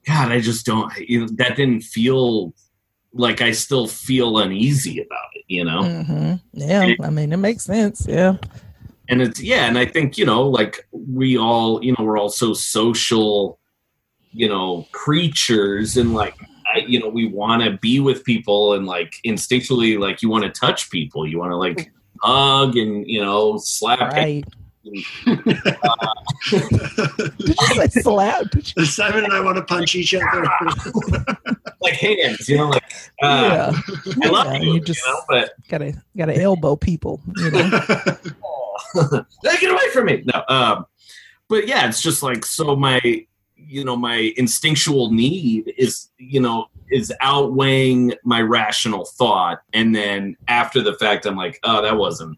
God, 0.05 0.31
I 0.31 0.41
just 0.41 0.65
don't. 0.65 0.91
You 0.97 1.21
know, 1.21 1.27
that 1.37 1.55
didn't 1.55 1.81
feel 1.81 2.53
like 3.13 3.41
I 3.41 3.51
still 3.51 3.87
feel 3.87 4.37
uneasy 4.39 4.99
about 5.01 5.29
it. 5.35 5.45
You 5.47 5.63
know. 5.63 5.83
hmm 6.03 6.33
Yeah. 6.53 6.93
I 7.01 7.09
mean, 7.09 7.31
it 7.31 7.37
makes 7.37 7.63
sense. 7.63 8.05
Yeah. 8.07 8.35
and 9.07 9.21
it's 9.21 9.41
yeah 9.41 9.65
and 9.67 9.77
i 9.77 9.85
think 9.85 10.17
you 10.17 10.25
know 10.25 10.43
like 10.47 10.87
we 10.91 11.37
all 11.37 11.83
you 11.83 11.91
know 11.97 12.05
we're 12.05 12.17
all 12.19 12.29
so 12.29 12.53
social 12.53 13.59
you 14.33 14.47
know 14.47 14.87
creatures 14.91 15.97
and 15.97 16.13
like 16.13 16.35
I, 16.73 16.79
you 16.79 16.99
know 16.99 17.09
we 17.09 17.27
want 17.27 17.63
to 17.63 17.77
be 17.77 17.99
with 17.99 18.23
people 18.23 18.73
and 18.73 18.85
like 18.85 19.15
instinctually 19.25 19.99
like 19.99 20.21
you 20.21 20.29
want 20.29 20.43
to 20.45 20.49
touch 20.51 20.89
people 20.89 21.27
you 21.27 21.37
want 21.39 21.51
to 21.51 21.57
like 21.57 21.91
hug 22.21 22.77
and 22.77 23.05
you 23.07 23.21
know 23.21 23.57
slap. 23.57 23.99
Right. 24.13 24.43
Did 24.83 24.95
you 27.47 27.53
say 27.75 27.87
slap? 28.01 28.49
Did 28.51 28.73
you? 28.77 28.85
Simon 28.85 29.23
and 29.25 29.33
I 29.33 29.39
want 29.41 29.57
to 29.57 29.63
punch 29.63 29.95
each 29.95 30.13
other. 30.13 30.43
like 31.81 31.93
hands, 31.93 32.47
you 32.49 32.57
know, 32.57 32.69
like 32.69 32.83
uh, 33.21 33.73
yeah. 33.75 34.15
I 34.23 34.27
love 34.29 34.47
Yeah, 34.47 34.53
you, 34.59 34.67
you 34.67 34.73
you 34.75 34.81
just- 34.81 35.03
know, 35.05 35.21
but 35.27 35.51
Gotta 35.69 35.93
gotta 36.17 36.41
elbow 36.41 36.75
people. 36.75 37.21
You 37.37 37.51
know? 37.51 37.69
get 39.43 39.71
away 39.71 39.89
from 39.93 40.05
me. 40.05 40.23
No, 40.25 40.43
um, 40.47 40.85
but 41.47 41.67
yeah, 41.67 41.87
it's 41.87 42.01
just 42.01 42.23
like 42.23 42.45
so. 42.45 42.75
My, 42.75 42.99
you 43.71 43.85
know, 43.85 43.95
my 43.95 44.33
instinctual 44.37 45.11
need 45.11 45.73
is, 45.77 46.09
you 46.17 46.39
know, 46.39 46.67
is 46.91 47.13
outweighing 47.21 48.13
my 48.23 48.41
rational 48.41 49.05
thought, 49.05 49.61
and 49.73 49.95
then 49.95 50.35
after 50.47 50.81
the 50.81 50.93
fact, 50.93 51.25
I'm 51.25 51.37
like, 51.37 51.59
oh, 51.63 51.81
that 51.81 51.97
wasn't 51.97 52.37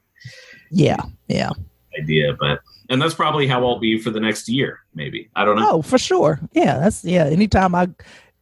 yeah. 0.70 1.02
Yeah. 1.28 1.52
idea, 2.00 2.36
but 2.40 2.60
and 2.90 3.02
that's 3.02 3.14
probably 3.14 3.48
how 3.48 3.66
I'll 3.66 3.80
be 3.80 4.00
for 4.00 4.10
the 4.10 4.20
next 4.20 4.50
year, 4.50 4.80
maybe. 4.94 5.30
I 5.36 5.46
don't 5.46 5.56
know. 5.56 5.70
Oh, 5.70 5.82
for 5.82 5.98
sure. 5.98 6.40
Yeah, 6.54 6.80
that's 6.80 7.04
yeah. 7.04 7.26
Anytime 7.26 7.74
I 7.76 7.88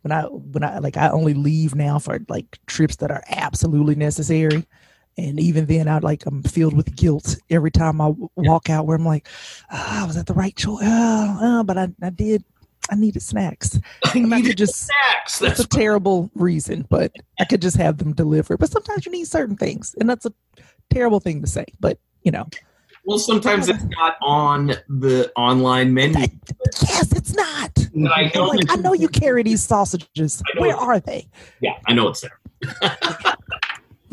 when 0.02 0.12
I 0.12 0.24
when 0.24 0.64
I 0.64 0.80
like 0.80 0.98
I 0.98 1.10
only 1.10 1.34
leave 1.34 1.76
now 1.76 2.00
for 2.00 2.20
like 2.28 2.60
trips 2.66 2.98
that 2.98 3.12
are 3.12 3.24
absolutely 3.30 3.96
necessary. 3.96 4.66
And 5.18 5.40
even 5.40 5.66
then, 5.66 5.90
I 5.90 6.00
like 6.00 6.26
I'm 6.26 6.42
filled 6.42 6.76
with 6.76 6.96
guilt 6.96 7.36
every 7.50 7.70
time 7.70 8.00
I 8.00 8.08
w- 8.08 8.30
walk 8.36 8.70
out. 8.70 8.88
Where 8.88 8.96
I'm 8.96 9.06
like, 9.06 9.28
ah, 9.70 10.06
was 10.08 10.16
that 10.16 10.26
the 10.26 10.34
right 10.34 10.56
choice? 10.56 10.80
Oh, 10.84 11.38
oh, 11.42 11.64
but 11.64 11.78
I, 11.78 11.90
I 12.02 12.10
did. 12.10 12.44
I 12.90 12.96
needed 12.96 13.22
snacks. 13.22 13.80
I 14.06 14.12
And 14.16 14.30
needed 14.30 14.46
could 14.48 14.58
just. 14.58 14.76
snacks. 14.76 15.40
That's 15.40 15.58
That's 15.58 15.60
a 15.62 15.68
terrible 15.68 16.32
reason, 16.36 16.86
but 16.90 17.12
I 17.40 17.46
could 17.46 17.62
just 17.62 17.78
have 17.78 17.98
them 17.98 18.14
delivered. 18.14 18.58
But 18.58 18.72
sometimes 18.72 19.06
you 19.06 19.12
need 19.12 19.26
certain 19.28 19.56
things, 19.56 19.96
and 20.00 20.10
that's 20.10 20.26
a 20.26 20.34
terrible 20.92 21.20
thing 21.20 21.42
to 21.42 21.48
say. 21.48 21.66
But 21.80 22.00
you 22.24 22.32
know, 22.32 22.48
well, 23.06 23.20
sometimes 23.20 23.70
it's 23.70 23.84
not 23.98 24.16
on 24.22 24.68
the 24.90 25.32
online 25.36 25.94
menu. 25.94 26.28
yes, 26.82 27.12
it's 27.14 27.34
not. 27.36 27.78
I 28.14 28.32
know, 28.34 28.46
like, 28.46 28.60
I 28.72 28.76
know 28.76 28.94
you 28.94 29.08
carry 29.10 29.44
these 29.44 29.64
sausages. 29.64 30.42
Where 30.58 30.76
are 30.76 31.00
they? 31.00 31.28
yeah, 31.62 31.78
I 31.88 31.94
know 31.94 32.08
it's 32.10 32.22
there. 32.22 32.40
I'm 32.82 33.38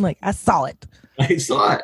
like, 0.04 0.18
I 0.22 0.30
saw 0.32 0.64
it. 0.64 0.86
I 1.20 1.36
saw 1.36 1.74
it. 1.76 1.82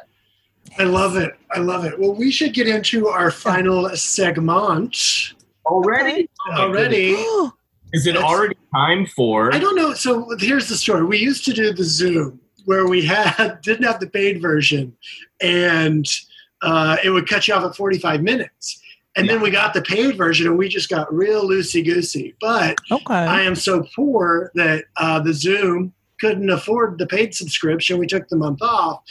I 0.79 0.85
love 0.85 1.16
it. 1.16 1.33
I 1.51 1.59
love 1.61 1.85
it. 1.85 1.99
Well, 1.99 2.14
we 2.14 2.31
should 2.31 2.53
get 2.55 2.66
into 2.68 3.09
our 3.09 3.31
final 3.31 3.88
segment 3.97 5.35
Already? 5.66 6.29
Oh 6.48 6.53
already. 6.62 7.14
goodness. 7.14 7.53
Is 7.92 8.07
it 8.07 8.16
It's- 8.16 8.24
already 8.24 8.57
time 8.74 9.07
for? 9.07 9.55
I 9.55 9.59
don't 9.59 9.77
know. 9.77 9.94
So 9.94 10.29
here's 10.40 10.68
the 10.68 10.77
story. 10.77 11.05
We 11.05 11.18
used 11.18 11.44
to 11.46 11.53
do 11.53 11.72
the 11.72 11.85
Zoom 11.85 12.40
where 12.64 12.87
we 12.87 13.03
had 13.05 13.61
didn't 13.62 13.85
have 13.85 14.00
the 14.00 14.09
paid 14.09 14.40
version, 14.42 14.96
and 15.40 16.07
uh, 16.62 16.96
it 17.05 17.11
would 17.11 17.29
cut 17.29 17.46
you 17.46 17.55
off 17.55 17.64
at 17.64 17.77
45 17.77 18.22
minutes. 18.22 18.81
And 19.16 19.29
then 19.29 19.40
we 19.40 19.50
got 19.50 19.74
the 19.74 19.83
paid 19.83 20.16
version, 20.16 20.48
and 20.48 20.59
we 20.59 20.68
just 20.68 20.88
got 20.88 21.12
real 21.14 21.48
loosey 21.48 21.85
goosey. 21.85 22.35
But 22.40 22.77
Okay. 22.90 23.14
I 23.14 23.42
am 23.42 23.55
so 23.55 23.85
poor 23.94 24.50
that 24.57 24.85
uh, 24.96 25.20
the 25.20 25.33
Zoom 25.33 25.92
couldn't 26.20 26.50
afford 26.50 26.98
the 26.98 27.07
paid 27.07 27.33
subscription. 27.35 27.98
We 27.98 28.09
took 28.09 28.27
the 28.29 28.37
month 28.37 28.61
off. 28.62 29.03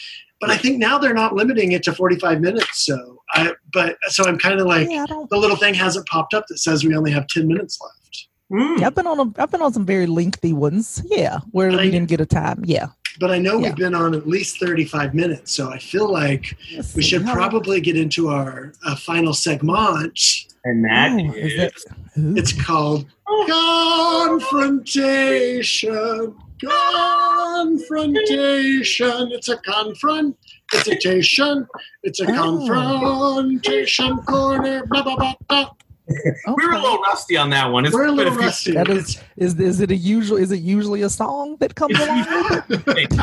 But 0.45 0.49
I 0.51 0.57
think 0.57 0.77
now 0.77 0.97
they're 0.97 1.13
not 1.13 1.33
limiting 1.35 1.71
it 1.71 1.83
to 1.83 1.93
45 1.93 2.41
minutes. 2.41 2.83
So 2.85 3.21
I, 3.33 3.53
but 3.71 3.95
so 4.09 4.25
I'm 4.25 4.37
kind 4.37 4.59
of 4.59 4.67
like 4.67 4.89
yeah, 4.89 5.05
the 5.07 5.37
little 5.37 5.55
thing 5.55 5.73
hasn't 5.73 6.05
popped 6.07 6.33
up 6.33 6.47
that 6.49 6.57
says 6.57 6.83
we 6.83 6.93
only 6.95 7.11
have 7.11 7.27
10 7.27 7.47
minutes 7.47 7.79
left. 7.81 8.27
Mm. 8.51 8.79
Yeah, 8.81 8.87
I've 8.87 8.95
been 8.95 9.07
on 9.07 9.19
a, 9.21 9.31
I've 9.41 9.49
been 9.51 9.61
on 9.61 9.71
some 9.71 9.85
very 9.85 10.05
lengthy 10.05 10.51
ones. 10.51 11.01
Yeah, 11.05 11.39
where 11.51 11.71
But 11.71 11.79
I- 11.79 11.83
we 11.85 11.91
didn't 11.91 12.09
get 12.09 12.19
a 12.19 12.25
time. 12.25 12.61
Yeah. 12.65 12.87
But 13.19 13.29
I 13.31 13.37
know 13.37 13.53
Yeah. 13.59 13.67
we've 13.67 13.75
been 13.77 13.93
on 13.95 14.13
at 14.15 14.27
least 14.27 14.59
35 14.59 15.13
minutes. 15.13 15.51
So 15.53 15.69
I 15.71 15.77
feel 15.79 16.11
like 16.11 16.57
Let's 16.75 16.93
we 16.95 17.03
see, 17.03 17.09
should 17.09 17.25
probably 17.27 17.79
get 17.79 17.95
into 17.95 18.27
our 18.29 18.73
uh, 18.85 18.95
final 18.97 19.33
segment. 19.33 20.19
And 20.65 20.83
that 20.83 21.11
Oh, 21.13 21.31
is, 21.33 21.53
is 21.53 21.57
that- 21.57 21.73
Ooh. 22.19 22.35
It's 22.35 22.51
called 22.51 23.05
Confrontation. 23.47 26.35
Confrontation. 26.63 29.31
It's 29.31 29.49
a 29.49 29.57
confront. 29.57 30.37
It's 30.73 30.87
a 30.87 30.95
tation. 30.95 31.67
It's 32.03 32.19
a 32.21 32.25
Oh. 32.29 32.33
confrontation 32.67 34.17
corner. 34.19 34.85
Blah, 34.87 35.03
blah, 35.03 35.15
blah, 35.15 35.33
blah. 35.47 35.69
we 36.07 36.65
were 36.67 36.73
a 36.73 36.81
little 36.81 36.97
rusty 36.99 37.37
on 37.37 37.49
that 37.51 37.71
one. 37.71 37.85
It's 37.85 37.93
We're 37.93 38.07
a 38.07 38.11
little 38.11 38.33
few- 38.33 38.41
rusty. 38.41 38.71
That 38.73 38.89
is, 38.89 39.17
is 39.37 39.57
is 39.59 39.79
it 39.79 39.89
a 39.91 39.95
usual? 39.95 40.37
Is 40.37 40.51
it 40.51 40.59
usually 40.59 41.01
a 41.03 41.09
song 41.09 41.55
that 41.59 41.75
comes 41.75 41.97
along 41.97 42.25
with 42.67 42.83
it? 42.87 43.13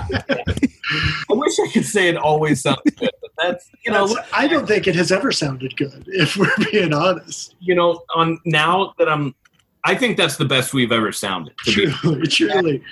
I 1.31 1.35
wish 1.35 1.59
I 1.61 1.69
could 1.73 1.85
say 1.85 2.09
it 2.09 2.17
always 2.17 2.63
sounds 2.63 2.81
good, 2.99 3.11
but 3.21 3.31
that's 3.39 3.69
you 3.85 3.93
know, 3.93 4.07
That's- 4.07 4.29
I 4.33 4.47
don't 4.49 4.67
think 4.67 4.87
it 4.87 4.95
has 4.97 5.13
ever 5.13 5.31
sounded 5.31 5.77
good, 5.77 6.05
if 6.09 6.37
we're 6.39 6.51
being 6.73 6.95
honest. 6.95 7.55
you 7.61 7.75
know, 7.75 8.03
on 8.15 8.39
now 8.47 8.95
that 8.99 9.09
I'm, 9.09 9.35
I 9.85 9.95
think 9.95 10.17
that's 10.17 10.37
the 10.37 10.45
best 10.47 10.73
we've 10.73 10.91
ever 10.93 11.13
sounded. 11.13 11.53
To 11.65 11.75
be, 11.77 11.87
Truly, 11.93 12.27
truly. 12.29 12.83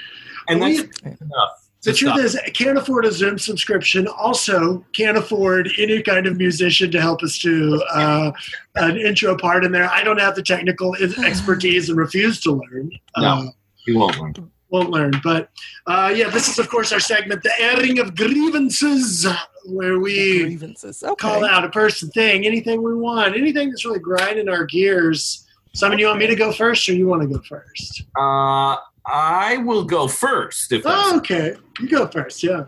And 0.49 0.61
We- 0.61 0.79
enough. 1.05 1.65
The 1.85 1.93
truth 1.93 2.15
stop. 2.15 2.19
is, 2.19 2.39
can't 2.55 2.77
afford 2.77 3.05
a 3.05 3.13
Zoom 3.13 3.39
subscription. 3.39 4.09
Also, 4.09 4.85
can't 4.95 5.17
afford 5.17 5.71
any 5.79 6.03
kind 6.03 6.27
of 6.27 6.37
musician 6.37 6.91
to 6.91 7.01
help 7.01 7.23
us 7.23 7.39
do 7.39 7.81
uh, 7.95 8.33
an 8.75 8.97
intro 8.97 9.37
part 9.37 9.65
in 9.65 9.71
there. 9.71 9.89
I 9.89 10.03
don't 10.03 10.19
have 10.19 10.35
the 10.35 10.43
technical 10.43 10.97
expertise 11.25 11.89
and 11.89 11.97
refuse 11.97 12.41
to 12.41 12.51
learn. 12.53 12.91
No. 13.17 13.25
Uh, 13.27 13.45
you 13.87 13.97
won't 13.97 14.19
learn. 14.19 14.35
won't 14.71 14.91
learn. 14.91 15.13
But 15.23 15.51
uh, 15.87 16.13
yeah, 16.15 16.29
this 16.31 16.49
is, 16.49 16.59
of 16.59 16.69
course, 16.69 16.93
our 16.93 16.99
segment, 17.01 17.45
The 17.45 17.53
Airing 17.61 18.01
of 18.01 18.17
Grievances, 18.17 19.25
where 19.67 20.01
we 20.01 20.43
Grievances. 20.43 21.03
Okay. 21.05 21.15
call 21.15 21.45
out 21.45 21.65
a 21.65 21.71
person, 21.71 22.11
thing, 22.11 22.45
anything 22.45 22.83
we 22.83 22.95
want, 22.97 23.37
anything 23.37 23.71
that's 23.71 23.85
really 23.85 24.01
grinding 24.01 24.49
our 24.49 24.65
gears. 24.65 25.47
Simon, 25.75 26.01
you 26.01 26.07
want 26.07 26.19
me 26.19 26.27
to 26.27 26.35
go 26.35 26.51
first 26.53 26.89
or 26.89 26.95
you 26.95 27.07
want 27.07 27.23
to 27.23 27.29
go 27.29 27.41
first? 27.49 28.03
Uh, 28.19 28.77
I 29.09 29.57
will 29.59 29.85
go 29.85 30.07
first. 30.07 30.71
If 30.73 30.83
Oh, 30.85 31.17
okay. 31.17 31.57
You 31.81 31.89
go 31.89 32.07
first, 32.09 32.43
yeah. 32.43 32.67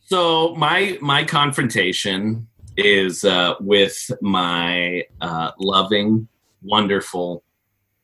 So 0.00 0.54
my 0.56 0.98
my 1.00 1.24
confrontation 1.24 2.46
is 2.76 3.24
uh, 3.24 3.54
with 3.60 4.10
my 4.20 5.04
uh, 5.20 5.52
loving, 5.58 6.28
wonderful, 6.62 7.42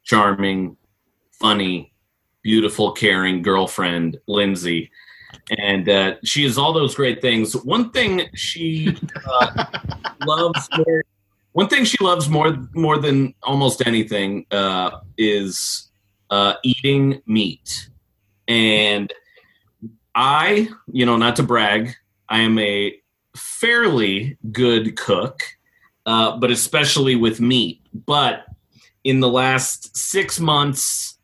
charming, 0.04 0.76
funny, 1.32 1.92
beautiful, 2.42 2.92
caring 2.92 3.42
girlfriend, 3.42 4.18
Lindsay, 4.26 4.90
and 5.58 5.88
uh, 5.88 6.14
she 6.24 6.44
is 6.44 6.56
all 6.56 6.72
those 6.72 6.94
great 6.94 7.20
things. 7.20 7.54
One 7.64 7.90
thing 7.90 8.22
she 8.34 8.96
uh, 9.26 9.64
loves 10.26 10.66
more. 10.76 11.04
One 11.52 11.68
thing 11.68 11.84
she 11.84 12.02
loves 12.02 12.28
more 12.28 12.56
more 12.72 12.98
than 12.98 13.34
almost 13.42 13.86
anything 13.86 14.46
uh, 14.50 15.00
is 15.18 15.87
uh, 16.30 16.54
eating 16.62 17.22
meat, 17.26 17.88
and 18.46 19.12
I, 20.14 20.68
you 20.90 21.06
know, 21.06 21.16
not 21.16 21.36
to 21.36 21.42
brag, 21.42 21.94
I 22.28 22.40
am 22.40 22.58
a 22.58 23.00
fairly 23.36 24.36
good 24.50 24.96
cook, 24.96 25.42
uh, 26.06 26.36
but 26.38 26.50
especially 26.50 27.14
with 27.14 27.40
meat. 27.40 27.80
But 27.92 28.44
in 29.04 29.20
the 29.20 29.28
last 29.28 29.96
six 29.96 30.40
months, 30.40 31.18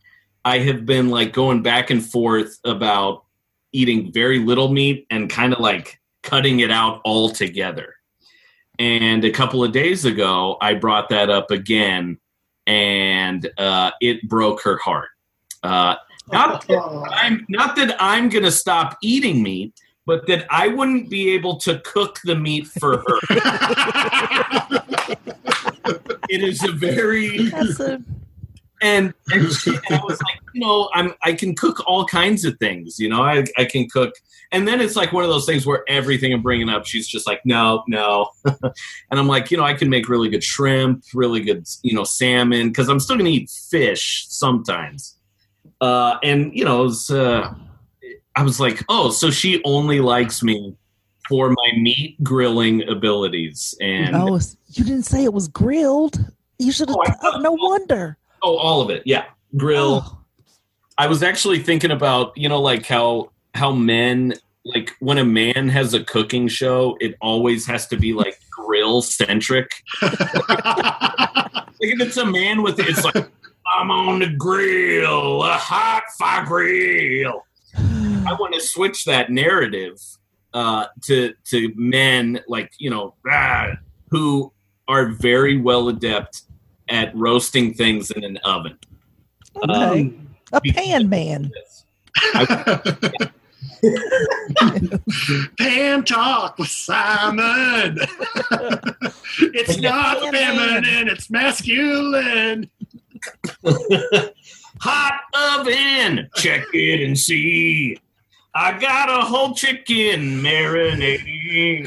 I 0.45 0.59
have 0.59 0.87
been 0.87 1.09
like 1.09 1.33
going 1.33 1.62
back 1.62 1.90
and 1.90 2.05
forth 2.05 2.59
about 2.64 3.25
eating 3.73 4.12
very 4.12 4.38
little 4.38 4.69
meat 4.69 5.07
and 5.11 5.29
kind 5.29 5.53
of 5.53 5.59
like 5.59 6.01
cutting 6.23 6.61
it 6.61 6.71
out 6.71 7.01
altogether. 7.05 7.95
And 8.79 9.25
a 9.25 9.31
couple 9.31 9.64
of 9.64 9.73
days 9.73 10.05
ago, 10.05 10.57
I 10.61 10.75
brought 10.75 11.09
that 11.09 11.31
up 11.31 11.51
again, 11.51 12.19
and 12.66 13.50
uh, 13.59 13.90
it 14.00 14.29
broke 14.29 14.62
her 14.62 14.77
heart. 14.79 15.11
Uh, 15.62 15.96
not 16.33 16.66
that 16.66 16.79
Oh. 16.79 17.05
I'm 17.11 17.44
not 17.48 17.77
that 17.77 17.96
I'm 18.00 18.29
gonna 18.29 18.50
stop 18.50 18.96
eating 19.03 19.42
meat, 19.42 19.74
but 20.07 20.27
that 20.27 20.46
I 20.50 20.68
wouldn't 20.68 21.11
be 21.11 21.31
able 21.31 21.57
to 21.59 21.81
cook 21.81 22.20
the 22.24 22.35
meat 22.35 22.66
for 22.66 22.98
her. 22.98 23.18
it 26.31 26.42
is 26.42 26.62
a 26.65 26.73
very 26.73 27.48
That's 27.48 27.81
a, 27.81 28.02
and, 28.85 29.15
and, 29.31 29.51
she, 29.51 29.71
and 29.71 29.95
I 29.99 30.05
was 30.05 30.21
like, 30.21 30.41
you 30.53 30.61
know, 30.61 30.91
I'm 30.93 31.15
I 31.23 31.33
can 31.33 31.55
cook 31.57 31.83
all 31.87 32.05
kinds 32.05 32.45
of 32.45 32.59
things. 32.59 32.99
You 32.99 33.09
know, 33.09 33.23
I 33.23 33.43
I 33.57 33.65
can 33.65 33.89
cook, 33.89 34.13
and 34.53 34.69
then 34.69 34.83
it's 34.83 34.95
like 34.95 35.11
one 35.11 35.25
of 35.25 35.31
those 35.31 35.47
things 35.47 35.65
where 35.65 35.83
everything 35.89 36.35
I'm 36.35 36.43
bringing 36.43 36.69
up, 36.69 36.85
she's 36.85 37.09
just 37.09 37.27
like, 37.27 37.41
no, 37.47 37.83
no, 37.89 38.29
and 38.45 38.75
I'm 39.11 39.27
like, 39.27 39.51
you 39.51 39.57
know, 39.57 39.65
I 39.65 39.73
can 39.73 39.89
make 39.89 40.11
really 40.11 40.29
good 40.29 40.45
shrimp, 40.45 41.03
really 41.15 41.41
good, 41.41 41.67
you 41.83 41.95
know, 41.95 42.05
salmon, 42.05 42.69
because 42.69 42.91
I'm 42.91 43.01
still 43.01 43.17
gonna 43.17 43.31
eat 43.31 43.49
fish 43.49 44.27
sometimes. 44.29 45.17
Uh, 45.81 46.19
and 46.23 46.55
you 46.55 46.67
know, 46.67 46.83
it 46.83 46.85
was, 46.85 47.11
uh, 47.11 47.55
I 48.37 48.43
was 48.43 48.61
like, 48.61 48.85
oh, 48.91 49.11
so 49.11 49.31
she 49.31 49.63
only 49.65 50.01
likes 50.01 50.43
me 50.43 50.77
for 51.27 51.49
my 51.49 51.73
meat 51.79 52.23
grilling 52.23 52.87
abilities, 52.87 53.75
and 53.81 54.15
oh, 54.15 54.39
you 54.69 54.85
didn't 54.85 55.05
say 55.05 55.25
it 55.25 55.33
was 55.33 55.49
grilled. 55.49 56.19
You 56.59 56.71
should 56.71 56.91
have. 56.91 56.99
Oh, 56.99 57.33
Oh, 57.35 57.39
no 57.39 57.53
wonder. 57.53 58.19
Oh, 58.45 58.57
all 58.57 58.81
of 58.81 58.90
it, 58.90 59.03
yeah, 59.05 59.25
grill. 59.57 60.03
Oh, 60.05 60.19
I 60.97 61.09
was 61.09 61.23
actually 61.23 61.59
thinking 61.59 61.90
about 61.90 62.37
you 62.37 62.49
know 62.49 62.61
like 62.61 62.87
how 62.87 63.31
how 63.55 63.73
men 63.73 64.35
like 64.65 64.92
when 65.01 65.19
a 65.19 65.25
man 65.25 65.69
has 65.69 65.95
a 65.95 66.05
cooking 66.05 66.49
show, 66.49 66.97
it 67.01 67.17
always 67.21 67.67
has 67.67 67.87
to 67.88 67.97
be 67.97 68.13
like 68.13 68.38
grill 68.51 69.03
centric. 69.03 69.71
like 70.03 70.13
if 71.81 72.01
it's 72.01 72.17
a 72.17 72.25
man 72.25 72.63
with 72.63 72.79
it's 72.79 73.05
like 73.05 73.31
I'm 73.67 73.90
on 73.90 74.21
the 74.21 74.29
grill, 74.29 75.42
a 75.42 75.55
hot 75.55 76.05
fire 76.19 76.45
grill. 76.45 77.45
I 77.77 78.35
want 78.38 78.55
to 78.55 78.61
switch 78.61 79.05
that 79.05 79.31
narrative 79.31 80.01
uh, 80.55 80.87
to 81.03 81.35
to 81.47 81.73
men 81.77 82.40
like 82.49 82.73
you 82.79 82.90
know 82.90 83.15
ah, 83.29 83.73
who 84.11 84.53
are 84.88 85.07
very 85.07 85.59
well 85.61 85.88
adept 85.88 86.42
at 86.89 87.15
roasting 87.17 87.75
things 87.75 88.11
in 88.11 88.25
an 88.25 88.39
oven. 88.39 88.79
Okay. 89.57 90.01
Um, 90.01 90.37
a 90.53 90.61
pan 90.61 91.09
man. 91.09 91.51
Pan 95.59 96.05
talk 96.05 96.59
with 96.59 96.69
Simon. 96.69 97.99
it's 99.41 99.79
not 99.81 100.23
Pan 100.23 100.33
man. 100.33 100.57
feminine, 100.57 101.09
it's 101.09 101.31
masculine. 101.31 102.71
Hot 104.81 105.21
oven, 105.35 106.29
check 106.37 106.65
it 106.73 107.07
and 107.07 107.19
see. 107.19 107.99
I 108.55 108.79
got 108.79 109.09
a 109.11 109.23
whole 109.25 109.55
chicken 109.55 110.41
marinating. 110.41 111.87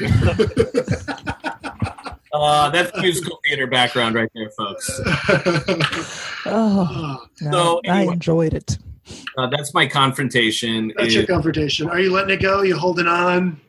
Uh, 2.32 2.70
that's 2.70 2.96
musical 3.00 3.40
theater 3.44 3.66
background 3.66 4.14
right 4.14 4.30
there, 4.34 4.50
folks. 4.50 5.00
Oh, 6.50 7.26
no, 7.42 7.80
So, 7.84 7.90
I 7.90 8.02
enjoyed 8.04 8.54
it. 8.54 8.78
Uh, 9.36 9.48
that's 9.48 9.74
my 9.74 9.86
confrontation. 9.86 10.92
That's 10.96 11.14
your 11.14 11.26
confrontation. 11.26 11.90
Are 11.90 12.00
you 12.00 12.10
letting 12.10 12.30
it 12.30 12.40
go? 12.40 12.62
You 12.62 12.76
holding 12.76 13.06
on? 13.06 13.60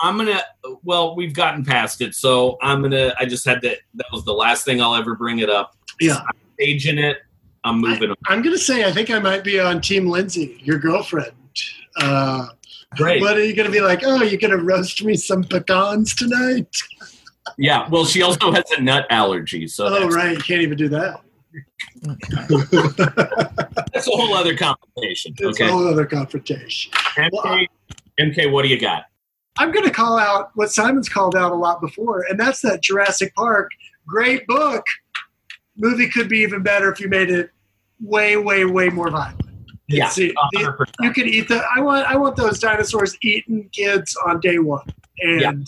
I'm 0.00 0.16
gonna. 0.16 0.42
Well, 0.82 1.14
we've 1.14 1.34
gotten 1.34 1.64
past 1.64 2.00
it, 2.00 2.14
so 2.14 2.58
I'm 2.60 2.82
gonna. 2.82 3.14
I 3.18 3.26
just 3.26 3.44
had 3.44 3.62
to. 3.62 3.76
That 3.94 4.06
was 4.12 4.24
the 4.24 4.32
last 4.32 4.64
thing 4.64 4.80
I'll 4.80 4.96
ever 4.96 5.14
bring 5.14 5.38
it 5.38 5.50
up. 5.50 5.76
Yeah. 6.00 6.22
Staging 6.54 6.98
it. 6.98 7.18
I'm 7.64 7.80
moving 7.80 8.10
on. 8.10 8.16
I'm 8.26 8.42
going 8.42 8.54
to 8.54 8.62
say 8.62 8.84
I 8.84 8.92
think 8.92 9.10
I 9.10 9.18
might 9.18 9.42
be 9.42 9.58
on 9.58 9.80
Team 9.80 10.06
Lindsay, 10.06 10.60
your 10.62 10.78
girlfriend. 10.78 11.32
Uh, 11.96 12.48
Great. 12.96 13.22
What 13.22 13.36
are 13.36 13.44
you 13.44 13.54
going 13.56 13.66
to 13.66 13.72
be 13.72 13.80
like? 13.80 14.02
Oh, 14.04 14.22
you're 14.22 14.38
going 14.38 14.56
to 14.56 14.62
roast 14.62 15.02
me 15.02 15.16
some 15.16 15.42
pecans 15.44 16.14
tonight? 16.14 16.68
Yeah. 17.58 17.88
Well, 17.88 18.04
she 18.04 18.22
also 18.22 18.50
has 18.52 18.64
a 18.76 18.80
nut 18.80 19.06
allergy, 19.10 19.66
so 19.68 19.86
Oh, 19.86 19.90
that's, 20.00 20.14
right. 20.14 20.32
You 20.32 20.42
can't 20.42 20.62
even 20.62 20.76
do 20.78 20.88
that. 20.88 21.20
that's 23.92 24.06
a 24.06 24.10
whole 24.10 24.34
other 24.34 24.56
complication. 24.56 25.34
It's 25.38 25.60
Okay. 25.60 25.68
a 25.68 25.72
whole 25.72 25.86
other 25.86 26.06
confrontation. 26.06 26.92
MK, 27.16 27.66
MK, 28.20 28.50
what 28.50 28.62
do 28.62 28.68
you 28.68 28.80
got? 28.80 29.04
I'm 29.58 29.70
going 29.70 29.84
to 29.84 29.90
call 29.90 30.18
out 30.18 30.50
what 30.54 30.70
Simon's 30.72 31.08
called 31.08 31.36
out 31.36 31.52
a 31.52 31.54
lot 31.54 31.80
before, 31.80 32.24
and 32.28 32.38
that's 32.38 32.60
that 32.62 32.82
Jurassic 32.82 33.34
Park. 33.34 33.70
Great 34.06 34.46
book. 34.46 34.84
Movie 35.76 36.08
could 36.08 36.28
be 36.28 36.38
even 36.38 36.62
better 36.62 36.90
if 36.92 36.98
you 37.00 37.08
made 37.08 37.30
it 37.30 37.50
way, 38.00 38.36
way, 38.36 38.64
way 38.64 38.88
more 38.88 39.10
violent. 39.10 39.40
Yeah, 39.86 40.08
100%. 40.08 40.86
you 41.00 41.12
could 41.12 41.26
eat 41.26 41.46
the. 41.48 41.62
I 41.76 41.80
want. 41.80 42.06
I 42.06 42.16
want 42.16 42.36
those 42.36 42.58
dinosaurs 42.58 43.16
eating 43.22 43.68
kids 43.70 44.16
on 44.26 44.40
day 44.40 44.58
one, 44.58 44.82
and 45.20 45.66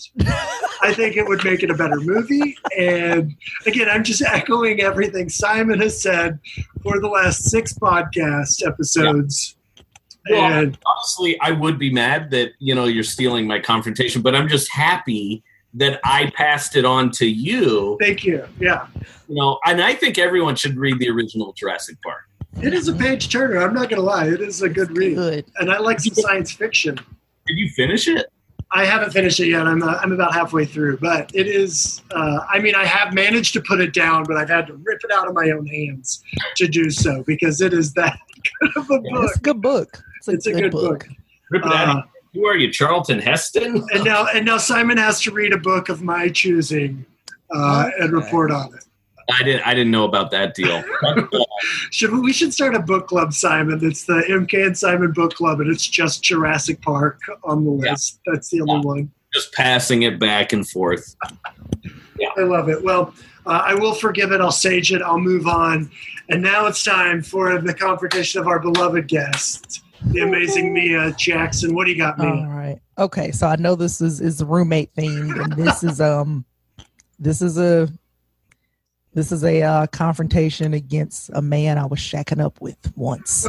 I 0.83 0.93
think 0.93 1.17
it 1.17 1.27
would 1.27 1.45
make 1.45 1.63
it 1.63 1.71
a 1.71 1.75
better 1.75 1.97
movie. 2.01 2.57
And 2.79 3.35
again, 3.67 3.89
I'm 3.89 4.03
just 4.05 4.23
echoing 4.27 4.81
everything 4.81 5.29
Simon 5.29 5.81
has 5.81 6.01
said 6.01 6.39
for 6.83 7.01
the 7.01 7.09
last 7.09 7.45
six 7.45 7.73
podcast 7.75 8.67
episodes. 8.67 9.57
Well, 10.29 10.43
And 10.53 10.77
honestly, 10.85 11.39
I 11.41 11.53
would 11.53 11.79
be 11.79 11.93
mad 11.93 12.31
that 12.33 12.51
you 12.59 12.75
know 12.75 12.87
you're 12.87 13.05
stealing 13.05 13.47
my 13.47 13.61
confrontation, 13.61 14.23
but 14.23 14.35
I'm 14.35 14.49
just 14.49 14.71
happy 14.73 15.45
that 15.75 16.01
I 16.05 16.33
passed 16.35 16.75
it 16.75 16.85
on 16.85 17.11
to 17.13 17.27
you. 17.27 17.97
thank 18.01 18.25
you. 18.25 18.45
Yeah, 18.59 18.87
You 19.29 19.35
know, 19.37 19.59
and 19.67 19.81
I 19.83 19.95
think 19.95 20.17
everyone 20.19 20.57
should 20.57 20.77
read 20.77 20.99
the 20.99 21.09
original 21.11 21.53
Jurassic 21.53 21.97
Park. 22.03 22.23
it 22.63 22.73
is 22.73 22.89
a 22.89 22.95
page 22.95 23.29
turner. 23.31 23.59
I'm 23.61 23.75
not 23.75 23.91
going 23.91 24.01
to 24.01 24.07
lie. 24.07 24.27
It 24.27 24.41
is 24.41 24.63
a 24.63 24.69
good 24.71 24.97
read, 24.97 25.17
Good. 25.17 25.45
and 25.57 25.71
I 25.71 25.79
like 25.79 26.01
some 26.01 26.15
science 26.15 26.51
fiction. 26.51 26.99
Did 27.47 27.59
you 27.59 27.69
finish 27.71 28.09
it? 28.09 28.27
I 28.73 28.85
haven't 28.85 29.13
finished 29.13 29.39
it 29.41 29.47
yet. 29.49 29.67
I'm 29.67 29.83
uh, 29.83 29.99
I'm 30.03 30.13
about 30.13 30.35
halfway 30.35 30.65
through, 30.65 30.99
but 30.99 31.31
it 31.35 31.47
is. 31.47 32.03
Uh, 32.11 32.41
I 32.51 32.59
mean, 32.59 32.75
I 32.75 32.85
have 32.85 33.15
managed 33.15 33.53
to 33.55 33.61
put 33.61 33.81
it 33.81 33.95
down, 33.95 34.25
but 34.25 34.37
I've 34.37 34.49
had 34.49 34.67
to 34.67 34.75
rip 34.75 35.01
it 35.05 35.11
out 35.13 35.29
of 35.29 35.35
my 35.35 35.51
own 35.51 35.67
hands 35.67 36.23
to 36.57 36.67
do 36.67 36.91
so 36.91 37.23
because 37.27 37.61
it 37.61 37.73
is 37.73 37.93
that 37.95 38.19
good 38.61 38.71
of 38.77 38.91
a 38.91 38.99
book. 38.99 39.25
It's 39.25 39.37
a 39.37 39.41
good 39.41 39.63
book. 39.63 40.03
It's 40.19 40.29
a, 40.29 40.31
It's 40.33 40.47
a 40.47 40.53
good, 40.53 40.63
good 40.63 40.73
book. 40.73 41.01
book. 41.01 41.09
Rip 41.51 41.65
it 41.65 41.73
out. 41.73 41.97
Uh, 41.99 42.03
Who 42.35 42.45
are 42.47 42.57
you, 42.57 42.73
Charlton 42.73 43.21
Heston? 43.21 43.85
and 43.93 44.05
now 44.05 44.27
and 44.35 44.45
now 44.45 44.59
Simon 44.59 44.99
has 44.99 45.21
to 45.23 45.31
read 45.31 45.53
a 45.53 45.59
book 45.59 45.89
of 45.89 46.03
my 46.03 46.29
choosing 46.29 47.07
uh, 47.55 47.91
and 48.01 48.13
report 48.13 48.51
on 48.51 48.75
it. 48.75 48.85
I 49.33 49.43
didn't. 49.43 49.67
I 49.67 49.75
didn't 49.75 49.91
know 49.91 50.05
about 50.05 50.31
that 50.31 50.55
deal. 50.55 50.83
Should 51.91 52.13
we, 52.13 52.21
we 52.21 52.33
should 52.33 52.53
start 52.55 52.75
a 52.75 52.81
book 52.81 53.09
club, 53.09 53.33
Simon? 53.33 53.81
It's 53.83 54.05
the 54.05 54.23
MK 54.29 54.67
and 54.67 54.79
Simon 54.79 55.13
book 55.13 55.35
club, 55.35 55.61
and 55.61 55.71
it's 55.71 55.87
just 55.87 56.23
Jurassic 56.23 56.81
Park 56.83 57.19
on 57.45 57.65
the 57.65 57.73
Yeah. 57.85 57.93
list. 57.93 58.21
That's 58.27 58.51
the 58.51 58.61
only 58.61 58.75
Yeah. 58.75 58.81
one. 58.83 59.11
Just 59.35 59.53
passing 59.53 60.03
it 60.03 60.19
back 60.21 60.53
and 60.53 60.69
forth. 60.69 61.17
I 62.39 62.43
love 62.43 62.69
it. 62.69 62.83
Well, 62.85 63.13
uh, 63.47 63.63
I 63.65 63.75
will 63.75 63.95
forgive 63.95 64.33
it. 64.33 64.41
I'll 64.41 64.53
sage 64.53 64.93
it. 64.93 65.03
I'll 65.03 65.19
move 65.19 65.47
on. 65.47 65.91
And 66.29 66.43
now 66.43 66.67
it's 66.67 66.85
time 66.85 67.23
for 67.23 67.61
the 67.61 67.75
confrontation 67.75 68.41
of 68.41 68.47
our 68.47 68.59
beloved 68.59 69.09
guest, 69.09 69.83
the 70.07 70.21
amazing 70.21 70.73
Mia 70.73 71.13
Jackson. 71.13 71.75
What 71.75 71.87
do 71.87 71.93
you 71.93 71.99
got, 71.99 72.19
All 72.21 72.27
Mia? 72.27 72.47
right. 72.49 72.79
Okay. 72.99 73.31
So 73.33 73.47
I 73.47 73.57
know 73.57 73.75
this 73.75 74.01
is 74.01 74.21
is 74.21 74.43
roommate 74.43 74.95
themed, 74.95 75.41
and 75.43 75.53
this 75.53 75.83
is 75.83 76.01
um, 76.01 76.45
this 77.19 77.43
is 77.43 77.59
a 77.59 77.89
this 79.17 79.33
is 79.33 79.43
a 79.45 79.63
uh, 79.63 79.87
confrontation 79.87 80.75
against 80.75 81.31
a 81.33 81.41
man 81.41 81.79
I 81.79 81.87
was 81.87 81.99
shacking 81.99 82.39
up 82.39 82.61
with 82.61 82.77
once. 82.97 83.49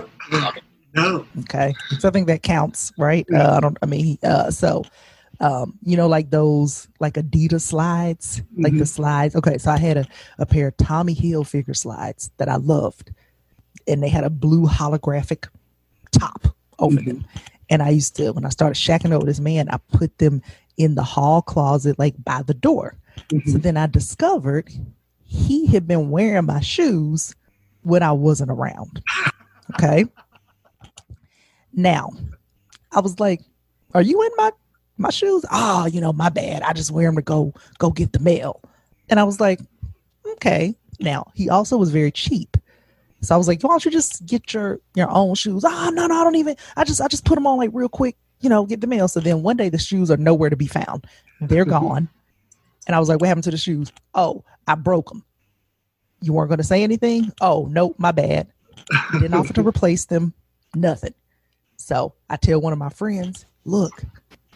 No. 0.96 1.28
Okay, 1.42 1.76
so 2.00 2.08
I 2.08 2.12
think 2.12 2.28
that 2.28 2.42
counts, 2.42 2.94
right? 2.98 3.28
Uh, 3.32 3.58
I 3.58 3.60
don't. 3.60 3.78
I 3.84 3.86
mean, 3.86 4.18
uh, 4.24 4.50
so 4.50 4.84
um, 5.42 5.78
you 5.84 5.98
know, 5.98 6.08
like 6.08 6.30
those 6.30 6.88
like 7.02 7.16
Adidas 7.16 7.62
slides, 7.62 8.42
like 8.58 8.78
the 8.78 8.86
slides. 8.86 9.36
Okay, 9.36 9.58
so 9.58 9.70
I 9.70 9.78
had 9.78 9.98
a, 9.98 10.06
a 10.40 10.46
pair 10.46 10.70
of 10.70 10.78
Tommy 10.78 11.14
Hilfiger 11.14 11.76
slides 11.76 12.32
that 12.38 12.48
I 12.48 12.56
loved, 12.56 13.12
and 13.88 14.02
they 14.02 14.10
had 14.10 14.24
a 14.24 14.30
blue 14.30 14.66
holographic 14.66 15.50
top 16.12 16.48
over 16.80 16.96
them. 16.96 17.26
And 17.70 17.84
I 17.84 17.90
used 17.90 18.16
to, 18.16 18.32
when 18.32 18.46
I 18.46 18.50
started 18.50 18.76
shacking 18.76 19.12
over 19.12 19.26
this 19.26 19.42
man, 19.42 19.68
I 19.70 19.78
put 19.92 20.18
them 20.20 20.42
in 20.78 20.96
the 20.96 21.04
hall 21.04 21.42
closet, 21.42 22.00
like 22.00 22.16
by 22.24 22.42
the 22.42 22.54
door. 22.54 22.96
So 23.48 23.58
then 23.58 23.76
I 23.76 23.88
discovered 23.88 24.72
he 25.28 25.68
had 25.68 25.88
been 25.88 26.10
wearing 26.10 26.46
my 26.46 26.62
shoes 26.62 27.36
when 27.84 28.02
I 28.02 28.12
wasn't 28.14 28.52
around. 28.52 29.04
Okay. 29.76 30.06
Now, 31.74 32.10
I 32.92 33.02
was 33.02 33.20
like, 33.20 33.42
"Are 33.94 34.02
you 34.02 34.22
in 34.24 34.32
my 34.38 34.52
my 34.98 35.10
shoes?" 35.10 35.46
Ah, 35.52 35.86
you 35.86 36.02
know, 36.02 36.14
my 36.14 36.30
bad. 36.30 36.64
I 36.64 36.74
just 36.74 36.92
wear 36.92 37.08
them 37.08 37.18
to 37.18 37.22
go 37.22 37.54
go 37.78 37.92
get 37.92 38.14
the 38.14 38.20
mail. 38.20 38.62
And 39.10 39.20
I 39.20 39.24
was 39.24 39.40
like, 39.40 39.60
"Okay." 40.34 40.76
Now 41.00 41.28
he 41.36 41.50
also 41.50 41.78
was 41.78 41.92
very 41.92 42.12
cheap, 42.12 42.58
so 43.22 43.36
I 43.36 43.38
was 43.38 43.48
like, 43.48 43.62
"Why 43.62 43.70
don't 43.70 43.86
you 43.86 43.92
just 43.92 44.26
get 44.26 44.54
your 44.54 44.80
your 44.96 45.10
own 45.12 45.36
shoes?" 45.36 45.64
Ah, 45.64 45.92
no, 45.94 46.08
no, 46.08 46.20
I 46.20 46.24
don't 46.24 46.36
even. 46.36 46.56
I 46.76 46.84
just 46.86 47.02
I 47.02 47.08
just 47.08 47.26
put 47.26 47.36
them 47.36 47.46
on 47.46 47.58
like 47.58 47.70
real 47.74 47.90
quick, 47.90 48.16
you 48.40 48.50
know, 48.50 48.66
get 48.66 48.82
the 48.82 48.88
mail. 48.88 49.08
So 49.08 49.20
then 49.20 49.44
one 49.44 49.58
day 49.58 49.70
the 49.70 49.78
shoes 49.78 50.10
are 50.10 50.18
nowhere 50.18 50.50
to 50.50 50.56
be 50.56 50.68
found. 50.68 51.06
They're 51.42 51.66
gone. 51.80 52.10
And 52.88 52.96
I 52.96 53.00
was 53.00 53.10
like, 53.10 53.20
"What 53.20 53.28
happened 53.28 53.44
to 53.44 53.52
the 53.52 53.58
shoes?" 53.58 53.92
Oh, 54.16 54.44
I 54.68 54.76
broke 54.76 55.10
them. 55.10 55.24
You 56.22 56.34
weren't 56.34 56.50
going 56.50 56.58
to 56.58 56.64
say 56.64 56.84
anything? 56.84 57.32
Oh, 57.42 57.68
nope, 57.72 57.96
my 57.98 58.12
bad. 58.12 58.48
He 59.12 59.20
didn't 59.20 59.34
offer 59.34 59.54
to 59.54 59.62
replace 59.68 60.06
them. 60.06 60.34
Nothing. 60.76 61.14
So 61.78 62.14
I 62.30 62.38
tell 62.38 62.60
one 62.60 62.74
of 62.74 62.80
my 62.80 62.90
friends, 62.90 63.46
look, 63.66 64.04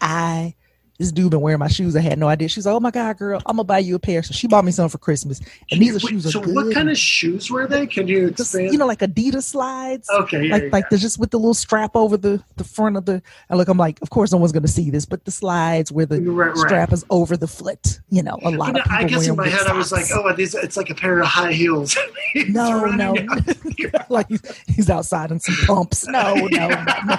I 0.02 0.56
this 1.02 1.12
dude 1.12 1.32
been 1.32 1.42
wearing 1.42 1.60
my 1.60 1.68
shoes. 1.68 1.96
I 1.96 2.02
had 2.02 2.20
no 2.20 2.28
idea. 2.28 2.48
She's 2.48 2.66
like, 2.66 2.76
oh 2.76 2.80
my 2.80 2.92
god, 2.92 3.18
girl, 3.18 3.42
I'm 3.46 3.58
gonna 3.58 3.64
buy 3.64 3.80
you 3.80 3.96
a 3.96 4.00
pair. 4.00 4.22
So 4.24 4.34
she 4.34 4.48
bought 4.48 4.64
me 4.64 4.72
some 4.72 4.88
for 4.88 5.00
Christmas, 5.00 5.42
and 5.72 5.82
these 5.82 5.92
are 5.92 6.06
Wait, 6.06 6.10
shoes 6.12 6.28
are 6.28 6.32
so 6.32 6.42
good. 6.42 6.54
what 6.56 6.74
kind 6.74 6.90
of 6.90 6.98
shoes 6.98 7.50
were 7.50 7.66
they? 7.68 7.88
Can 7.88 8.08
you 8.08 8.30
Just, 8.30 8.54
expand? 8.54 8.72
you 8.72 8.78
know, 8.78 8.86
like 8.86 9.00
Adidas 9.00 9.44
slides. 9.44 10.08
okay, 10.12 10.44
yeah, 10.46 10.54
like 10.54 10.64
yeah, 10.64 10.70
like 10.72 10.90
they're 10.90 11.00
just 11.00 11.18
with 11.20 11.32
the 11.32 11.38
little 11.40 11.54
strap 11.54 11.96
over 11.96 12.18
the 12.18 12.44
the 12.58 12.64
front 12.64 12.96
of 12.98 13.06
the 13.06 13.22
and 13.50 13.58
look 13.58 13.68
i'm 13.68 13.78
like 13.78 14.00
of 14.02 14.10
course 14.12 14.32
no 14.32 14.38
one's 14.38 14.52
to 14.52 14.68
see 14.68 14.90
this 14.92 15.06
but 15.06 15.26
the 15.26 15.32
slides 15.32 15.92
where 15.92 16.06
the 16.06 16.22
Right, 16.22 16.48
right. 16.50 16.58
strap 16.58 16.94
is 16.94 17.04
over 17.10 17.36
the 17.36 17.48
foot 17.48 18.00
you 18.10 18.22
know 18.22 18.38
a 18.44 18.52
lot 18.52 18.80
of 18.80 18.86
I 18.90 19.06
guess 19.06 19.28
in 19.28 19.36
my 19.36 19.48
head 19.48 19.66
I 19.68 19.74
was 19.74 19.92
like, 19.92 20.06
oh, 20.14 20.32
these, 20.34 20.54
it's 20.54 20.78
like 20.78 20.90
a 20.90 20.96
pair 20.96 21.20
of 21.20 21.26
high 21.28 21.54
heels. 21.54 21.98
No 22.48 22.86
no 22.86 23.14
like 24.10 24.28
he's, 24.30 24.42
he's 24.68 24.90
outside 24.90 25.32
in 25.32 25.40
some 25.40 25.56
pumps 25.66 26.08
no 26.08 26.36
no 26.36 26.68
no, 26.68 26.86
no. 27.06 27.18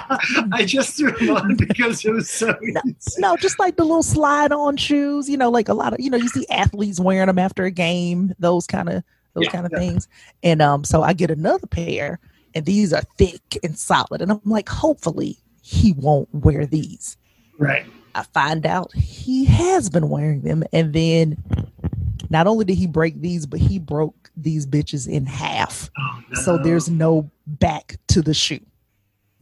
I 0.51 0.65
just 0.65 0.97
threw 0.97 1.11
them 1.11 1.35
on 1.35 1.55
because 1.55 2.03
it 2.05 2.11
was 2.11 2.29
so 2.29 2.55
easy. 2.63 2.75
no, 3.19 3.35
just 3.37 3.59
like 3.59 3.72
the 3.77 3.83
little 3.83 4.03
slide 4.03 4.51
on 4.51 4.77
shoes, 4.77 5.29
you 5.29 5.37
know, 5.37 5.49
like 5.49 5.69
a 5.69 5.73
lot 5.73 5.93
of, 5.93 5.99
you 5.99 6.09
know, 6.09 6.17
you 6.17 6.27
see 6.29 6.45
athletes 6.49 6.99
wearing 6.99 7.27
them 7.27 7.39
after 7.39 7.63
a 7.65 7.71
game, 7.71 8.33
those 8.39 8.67
kind 8.67 8.89
of, 8.89 9.03
those 9.33 9.45
Yeah, 9.45 9.51
kind 9.51 9.65
of 9.65 9.71
yeah. 9.71 9.79
things. 9.79 10.07
And 10.43 10.61
um, 10.61 10.83
so 10.83 11.03
I 11.03 11.13
get 11.13 11.31
another 11.31 11.67
pair 11.67 12.19
and 12.55 12.65
these 12.65 12.93
are 12.93 13.01
thick 13.17 13.57
and 13.63 13.77
solid. 13.77 14.21
And 14.21 14.31
I'm 14.31 14.41
like, 14.45 14.69
hopefully 14.69 15.37
he 15.61 15.93
won't 15.93 16.29
wear 16.33 16.65
these. 16.65 17.17
Right. 17.57 17.85
I 18.15 18.23
find 18.23 18.65
out 18.65 18.93
he 18.93 19.45
has 19.45 19.89
been 19.89 20.09
wearing 20.09 20.41
them. 20.41 20.63
And 20.71 20.93
then 20.93 21.37
not 22.29 22.47
only 22.47 22.65
did 22.65 22.75
he 22.75 22.87
break 22.87 23.21
these, 23.21 23.45
but 23.45 23.59
he 23.59 23.79
broke 23.79 24.29
these 24.37 24.65
bitches 24.67 25.07
in 25.07 25.25
half. 25.25 25.89
Oh, 25.97 26.23
no. 26.29 26.41
So 26.41 26.57
there's 26.57 26.89
no 26.89 27.29
back 27.47 27.97
to 28.09 28.21
the 28.21 28.33
shoe. 28.33 28.59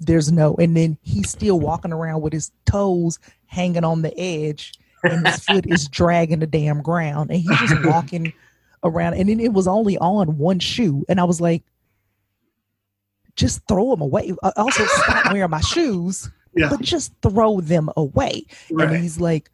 There's 0.01 0.31
no, 0.31 0.55
and 0.55 0.75
then 0.75 0.97
he's 1.03 1.29
still 1.29 1.59
walking 1.59 1.93
around 1.93 2.21
with 2.21 2.33
his 2.33 2.51
toes 2.65 3.19
hanging 3.45 3.83
on 3.83 4.01
the 4.01 4.17
edge 4.19 4.73
and 5.03 5.25
his 5.27 5.43
foot 5.45 5.65
is 5.67 5.87
dragging 5.87 6.39
the 6.39 6.47
damn 6.47 6.81
ground. 6.81 7.29
And 7.29 7.39
he's 7.39 7.57
just 7.59 7.85
walking 7.85 8.33
around. 8.83 9.13
And 9.13 9.29
then 9.29 9.39
it 9.39 9.53
was 9.53 9.67
only 9.67 9.97
on 9.99 10.37
one 10.37 10.59
shoe. 10.59 11.05
And 11.07 11.19
I 11.19 11.23
was 11.23 11.39
like, 11.39 11.63
just 13.35 13.65
throw 13.67 13.91
them 13.91 14.01
away. 14.01 14.33
I 14.43 14.51
also 14.57 14.83
stop 14.85 15.31
wearing 15.31 15.49
my 15.51 15.61
shoes 15.61 16.29
yeah. 16.55 16.69
but 16.69 16.81
just 16.81 17.13
throw 17.21 17.61
them 17.61 17.89
away. 17.95 18.45
Right. 18.71 18.89
And 18.89 19.01
he's 19.01 19.19
like, 19.19 19.49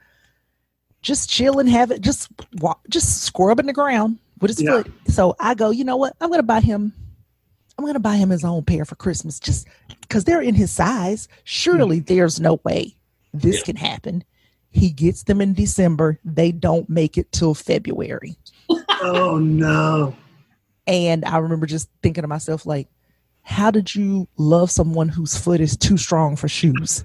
just 1.02 1.30
chill 1.30 1.60
and 1.60 1.70
have 1.70 1.92
it, 1.92 2.02
just 2.02 2.30
walk, 2.60 2.82
just 2.90 3.24
scrub 3.24 3.60
in 3.60 3.68
the 3.68 3.74
ground 3.74 4.18
with 4.42 4.50
his 4.50 4.62
Yeah. 4.62 4.84
foot. 4.84 4.92
So 5.08 5.36
I 5.40 5.54
go, 5.54 5.70
you 5.70 5.84
know 5.84 5.98
what? 5.98 6.16
I'm 6.20 6.30
gonna 6.30 6.44
buy 6.44 6.60
him. 6.60 6.94
I'm 7.78 7.86
gonna 7.86 8.00
buy 8.00 8.16
him 8.16 8.30
his 8.30 8.44
own 8.44 8.64
pair 8.64 8.86
for 8.86 8.96
Christmas, 8.96 9.40
just 9.40 9.68
because 10.02 10.24
they're 10.24 10.42
in 10.42 10.56
his 10.56 10.72
size. 10.72 11.28
Surely 11.44 12.00
there's 12.00 12.40
no 12.40 12.60
way 12.64 12.96
this 13.34 13.58
Yeah. 13.58 13.64
can 13.66 13.76
happen. 13.76 14.24
He 14.70 14.90
gets 14.90 15.24
them 15.24 15.42
in 15.42 15.54
December. 15.54 16.20
They 16.26 16.52
don't 16.52 16.90
make 16.90 17.18
it 17.18 17.32
till 17.32 17.54
February. 17.54 18.36
oh 19.02 19.38
no. 19.38 20.16
And 20.88 21.24
I 21.26 21.38
remember 21.38 21.66
just 21.66 21.90
thinking 22.02 22.22
to 22.22 22.28
myself, 22.28 22.66
like, 22.66 22.88
how 23.42 23.72
did 23.72 23.94
you 23.94 24.28
love 24.38 24.72
someone 24.72 25.10
whose 25.10 25.38
foot 25.38 25.60
is 25.62 25.78
too 25.78 25.98
strong 25.98 26.36
for 26.36 26.48
shoes? 26.48 27.04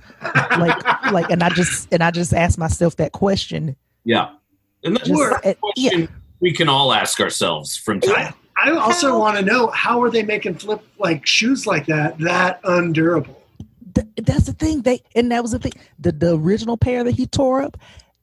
like, 0.58 1.02
like, 1.12 1.30
and 1.30 1.42
I 1.42 1.50
just 1.50 1.92
and 1.92 2.02
I 2.02 2.10
just 2.10 2.32
asked 2.32 2.58
myself 2.58 2.96
that 2.96 3.12
question. 3.12 3.76
Yeah. 4.04 4.30
And 4.84 4.96
that's 4.96 5.08
Just, 5.08 5.20
a 5.20 5.50
uh, 5.50 5.54
yeah, 5.76 5.90
question 5.90 6.08
we 6.40 6.52
can 6.52 6.68
all 6.68 6.92
ask 6.92 7.20
ourselves 7.20 7.76
from 7.76 8.00
time. 8.00 8.14
yeah. 8.16 8.32
I 8.64 8.70
also 8.70 9.10
How- 9.12 9.18
want 9.18 9.38
to 9.38 9.44
know 9.44 9.66
how 9.68 10.02
are 10.02 10.10
they 10.10 10.22
making 10.22 10.54
flip 10.56 10.80
like 10.98 11.26
shoes 11.26 11.66
like 11.66 11.86
that 11.86 12.18
that 12.20 12.60
undurable? 12.64 13.36
Th- 13.94 14.06
that's 14.22 14.44
the 14.46 14.52
thing. 14.52 14.82
They 14.82 15.02
and 15.14 15.30
that 15.32 15.42
was 15.42 15.50
the 15.52 15.58
thing. 15.58 15.72
The 15.98 16.12
the 16.12 16.36
original 16.36 16.76
pair 16.76 17.02
that 17.04 17.12
he 17.12 17.26
tore 17.26 17.62
up, 17.62 17.76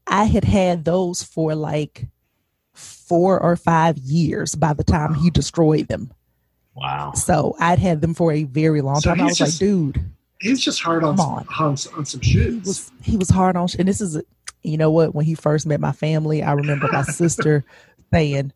I 0.08 0.24
had 0.26 0.44
had 0.46 0.86
those 0.86 1.22
for 1.24 1.56
like 1.56 2.08
four 2.74 3.42
or 3.42 3.56
five 3.56 3.98
years 3.98 4.56
by 4.56 4.74
the 4.74 4.84
time 4.84 5.14
he 5.14 5.30
destroyed 5.30 5.88
them. 5.88 6.12
Wow. 6.76 7.12
So 7.14 7.56
I'd 7.60 7.80
had 7.80 8.02
them 8.02 8.14
for 8.14 8.32
a 8.32 8.44
very 8.44 8.82
long 8.82 9.02
So 9.02 9.10
time. 9.10 9.22
I 9.22 9.26
was 9.26 9.38
just- 9.38 9.62
like, 9.62 9.70
dude, 9.70 10.12
He's 10.40 10.62
just 10.62 10.82
hard 10.82 11.04
on 11.04 11.18
some, 11.18 11.28
on. 11.30 11.46
on, 11.60 11.76
on 11.98 12.06
some 12.06 12.22
he 12.22 12.32
shoes. 12.32 12.66
was 12.66 12.92
he 13.02 13.18
was 13.18 13.30
hard 13.30 13.58
on. 13.58 13.68
And 13.78 13.88
this 13.90 14.00
is, 14.00 14.16
a, 14.16 14.24
you 14.64 14.78
know 14.78 14.90
what? 14.90 15.14
When 15.14 15.26
he 15.26 15.36
first 15.36 15.66
met 15.68 15.82
my 15.82 15.92
family, 15.92 16.42
I 16.42 16.54
remember 16.54 16.88
my 16.90 17.02
sister 17.02 17.66
saying, 18.14 18.54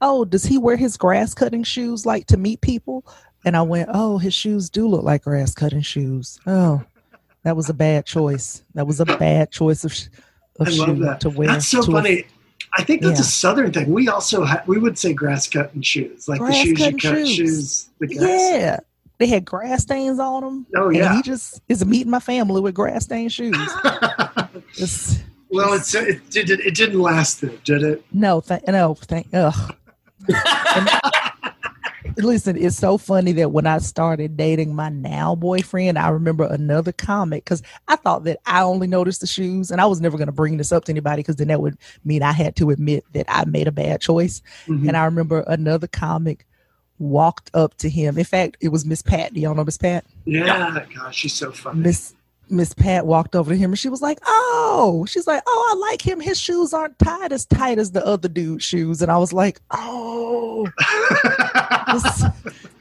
"Oh, 0.00 0.24
does 0.24 0.44
he 0.44 0.58
wear 0.58 0.76
his 0.76 0.96
grass 0.96 1.34
cutting 1.34 1.62
shoes 1.64 2.04
like 2.06 2.26
to 2.28 2.36
meet 2.36 2.60
people?" 2.60 3.04
And 3.44 3.56
I 3.56 3.62
went, 3.62 3.88
"Oh, 3.92 4.18
his 4.18 4.34
shoes 4.34 4.68
do 4.70 4.86
look 4.86 5.02
like 5.04 5.24
grass 5.24 5.54
cutting 5.54 5.82
shoes." 5.82 6.38
Oh, 6.46 6.82
that 7.44 7.56
was 7.56 7.68
a 7.70 7.74
bad 7.74 8.06
choice. 8.06 8.62
That 8.74 8.86
was 8.86 9.00
a 9.00 9.06
bad 9.06 9.50
choice 9.50 9.84
of, 9.84 9.92
of 10.58 10.72
shoe 10.72 11.14
to 11.20 11.30
wear. 11.30 11.48
That's 11.48 11.68
so 11.68 11.82
funny. 11.82 12.24
I 12.78 12.84
think 12.84 13.02
that's 13.02 13.18
Yeah. 13.18 13.22
a 13.22 13.28
southern 13.28 13.72
thing. 13.72 13.90
We 13.92 14.08
also 14.08 14.44
ha- 14.44 14.62
we 14.66 14.78
would 14.78 14.96
say 14.98 15.12
grass 15.12 15.48
cutting 15.48 15.82
shoes, 15.82 16.28
like 16.28 16.40
the 16.40 16.52
shoes 16.52 16.78
you 16.78 16.92
cut 16.92 17.00
shoes. 17.00 17.30
shoes. 17.34 17.88
The 17.98 18.06
grass. 18.06 18.20
yeah, 18.52 18.80
they 19.18 19.26
had 19.26 19.44
grass 19.44 19.82
stains 19.82 20.18
on 20.20 20.42
them. 20.44 20.66
Oh 20.76 20.86
And 20.88 20.96
yeah. 20.96 21.16
he 21.16 21.22
just 21.22 21.60
is 21.68 21.84
meeting 21.84 22.10
my 22.10 22.20
family 22.20 22.60
with 22.60 22.74
grass 22.74 23.04
stained 23.04 23.32
shoes. 23.32 23.56
It's, 24.76 25.18
well, 25.50 25.72
it's 25.74 25.92
it 25.94 26.30
did 26.30 26.48
it 26.50 26.74
didn't 26.76 27.00
last 27.00 27.40
though, 27.40 27.48
did 27.64 27.82
it? 27.82 28.04
No, 28.12 28.40
thank 28.40 28.66
no, 28.68 28.94
thank. 28.94 29.26
Ugh. 29.32 29.74
Listen, 32.16 32.56
it's 32.56 32.76
so 32.76 32.98
funny 32.98 33.32
that 33.32 33.52
when 33.52 33.66
I 33.66 33.78
started 33.78 34.36
dating 34.36 34.74
my 34.74 34.88
now 34.88 35.34
boyfriend, 35.34 35.98
I 35.98 36.08
remember 36.08 36.44
another 36.44 36.92
comment 36.92 37.44
because 37.44 37.62
I 37.88 37.96
thought 37.96 38.24
that 38.24 38.40
I 38.46 38.62
only 38.62 38.86
noticed 38.86 39.20
the 39.20 39.26
shoes, 39.26 39.70
and 39.70 39.80
I 39.80 39.86
was 39.86 40.00
never 40.00 40.16
going 40.16 40.26
to 40.26 40.32
bring 40.32 40.56
this 40.56 40.72
up 40.72 40.84
to 40.86 40.92
anybody 40.92 41.20
because 41.20 41.36
then 41.36 41.48
that 41.48 41.60
would 41.60 41.78
mean 42.04 42.22
I 42.22 42.32
had 42.32 42.56
to 42.56 42.70
admit 42.70 43.04
that 43.12 43.26
I 43.28 43.44
made 43.44 43.68
a 43.68 43.72
bad 43.72 44.00
choice. 44.00 44.42
Mhm. 44.66 44.88
And 44.88 44.96
I 44.96 45.04
remember 45.04 45.44
another 45.46 45.86
comic 45.86 46.46
walked 46.98 47.50
up 47.54 47.76
to 47.78 47.88
him. 47.88 48.18
In 48.18 48.24
fact, 48.24 48.56
it 48.60 48.68
was 48.68 48.84
Miss 48.84 49.02
Pat. 49.02 49.32
Do 49.32 49.40
y'all 49.40 49.54
know 49.54 49.64
Miss 49.64 49.78
Pat? 49.78 50.04
Yeah, 50.26 50.84
gosh, 50.94 51.16
she's 51.16 51.34
so 51.34 51.52
funny. 51.52 51.80
Miss 51.80 52.14
Miss 52.50 52.74
Pat 52.74 53.06
walked 53.06 53.36
over 53.36 53.50
to 53.50 53.56
him 53.56 53.70
and 53.70 53.78
she 53.78 53.88
was 53.88 54.02
like, 54.02 54.18
"Oh," 54.26 55.06
she's 55.08 55.26
like, 55.26 55.42
"Oh, 55.46 55.72
I 55.72 55.90
like 55.90 56.02
him. 56.02 56.20
His 56.20 56.40
shoes 56.40 56.72
aren't 56.72 56.98
tied 56.98 57.32
as 57.32 57.46
tight 57.46 57.78
as 57.78 57.92
the 57.92 58.04
other 58.04 58.28
dude's 58.28 58.64
shoes." 58.64 59.02
And 59.02 59.10
I 59.10 59.18
was 59.18 59.32
like, 59.32 59.60
"Oh, 59.70 60.68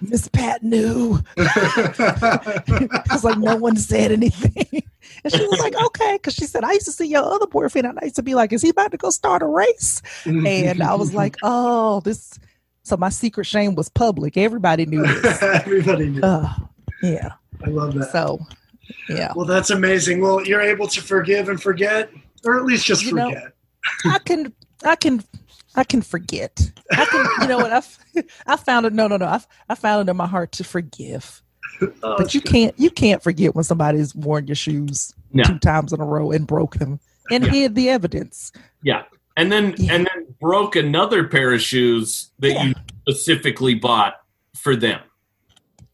Miss, 0.02 0.28
Pat 0.30 0.64
knew." 0.64 1.20
I 1.38 3.02
was 3.12 3.24
like, 3.24 3.38
no 3.38 3.56
one 3.56 3.78
said 3.78 4.12
anything. 4.12 4.84
And 5.24 5.34
she 5.34 5.46
was 5.46 5.60
like, 5.60 5.76
okay. 5.76 6.14
Because 6.16 6.34
she 6.34 6.46
said, 6.46 6.64
I 6.64 6.74
used 6.74 6.86
to 6.86 6.92
see 6.92 7.08
your 7.08 7.24
other 7.24 7.48
boyfriend 7.48 7.88
and 7.88 8.00
I 8.00 8.06
used 8.06 8.16
to 8.16 8.24
be 8.24 8.36
like, 8.36 8.54
is 8.54 8.62
he 8.62 8.70
about 8.70 8.92
to 8.92 8.98
go 8.98 9.10
start 9.10 9.42
a 9.42 9.48
race? 9.48 10.02
And 10.26 10.82
I 10.82 10.96
was 10.96 11.14
like, 11.14 11.36
oh, 11.44 12.00
this. 12.02 12.40
So 12.84 12.98
my 12.98 13.10
secret 13.10 13.46
shame 13.46 13.76
was 13.76 13.90
public. 13.90 14.38
Everybody 14.38 14.86
knew 14.86 15.06
this. 15.06 15.42
everybody 15.44 16.10
knew. 16.10 16.22
Uh, 16.22 16.54
yeah. 17.04 17.34
I 17.66 17.70
love 17.70 17.94
that. 17.96 18.12
So, 18.12 18.40
yeah. 19.10 19.34
Well, 19.36 19.46
that's 19.46 19.70
amazing. 19.70 20.22
Well, 20.22 20.46
you're 20.46 20.62
able 20.62 20.88
to 20.88 21.02
forgive 21.02 21.50
and 21.50 21.62
forget, 21.62 22.10
or 22.46 22.58
at 22.58 22.66
least 22.66 22.86
just 22.86 23.04
You 23.04 23.14
know, 23.14 23.30
forget. 23.30 23.54
I 24.06 24.20
can, 24.20 24.54
I 24.84 24.96
can, 24.96 25.24
I 25.76 25.84
can 25.84 26.02
forget. 26.02 26.72
I 26.92 27.06
can, 27.06 27.26
you 27.42 27.48
know 27.48 27.58
what? 27.58 27.72
I, 27.72 28.24
I 28.48 28.56
found 28.58 28.86
it. 28.86 28.94
No, 28.94 29.08
no, 29.08 29.18
no. 29.18 29.26
I, 29.26 29.40
I 29.70 29.76
found 29.76 30.08
it 30.08 30.12
in 30.12 30.18
my 30.18 30.28
heart 30.28 30.52
to 30.54 30.64
forgive. 30.64 31.42
Oh, 32.04 32.16
But 32.18 32.34
you 32.34 32.42
can't, 32.42 32.78
you 32.78 32.90
can't 32.90 33.24
forget 33.24 33.56
when 33.56 33.64
somebody's 33.64 34.14
worn 34.14 34.48
your 34.48 34.56
shoes 34.56 35.14
No. 35.32 35.44
two 35.44 35.60
times 35.60 35.94
in 35.94 36.02
a 36.02 36.04
row 36.06 36.30
and 36.32 36.46
broke 36.46 36.76
them 36.76 37.00
and 37.32 37.46
Yeah. 37.46 37.52
hid 37.52 37.76
the 37.76 37.88
evidence. 37.90 38.52
Yeah. 38.84 39.04
And 39.38 39.50
then 39.50 39.76
Yeah. 39.78 39.94
and 39.94 40.06
then 40.14 40.36
broke 40.42 40.76
another 40.76 41.26
pair 41.30 41.54
of 41.54 41.62
shoes 41.62 42.32
that 42.40 42.50
Yeah. 42.54 42.64
you 42.66 42.74
specifically 43.08 43.76
bought 43.76 44.16
for 44.58 44.76
them. 44.76 45.00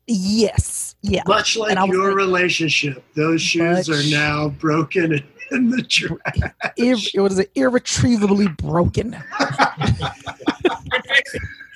Yes. 0.08 0.85
Yeah. 1.08 1.24
much 1.28 1.56
like 1.58 1.70
And 1.72 1.80
I 1.80 1.84
was 1.84 1.92
your 1.94 2.10
like- 2.10 2.18
relationship, 2.18 3.04
those 3.16 3.42
shoes 3.42 3.88
Much- 3.88 3.98
are 3.98 4.10
now 4.10 4.50
broken 4.50 5.14
and 5.14 5.24
in 5.52 5.70
the 5.70 5.84
trash. 5.84 6.18
Ir- 6.78 6.96
it 7.14 7.20
was 7.22 7.40
irretrievably 7.56 8.48
broken. 8.58 9.16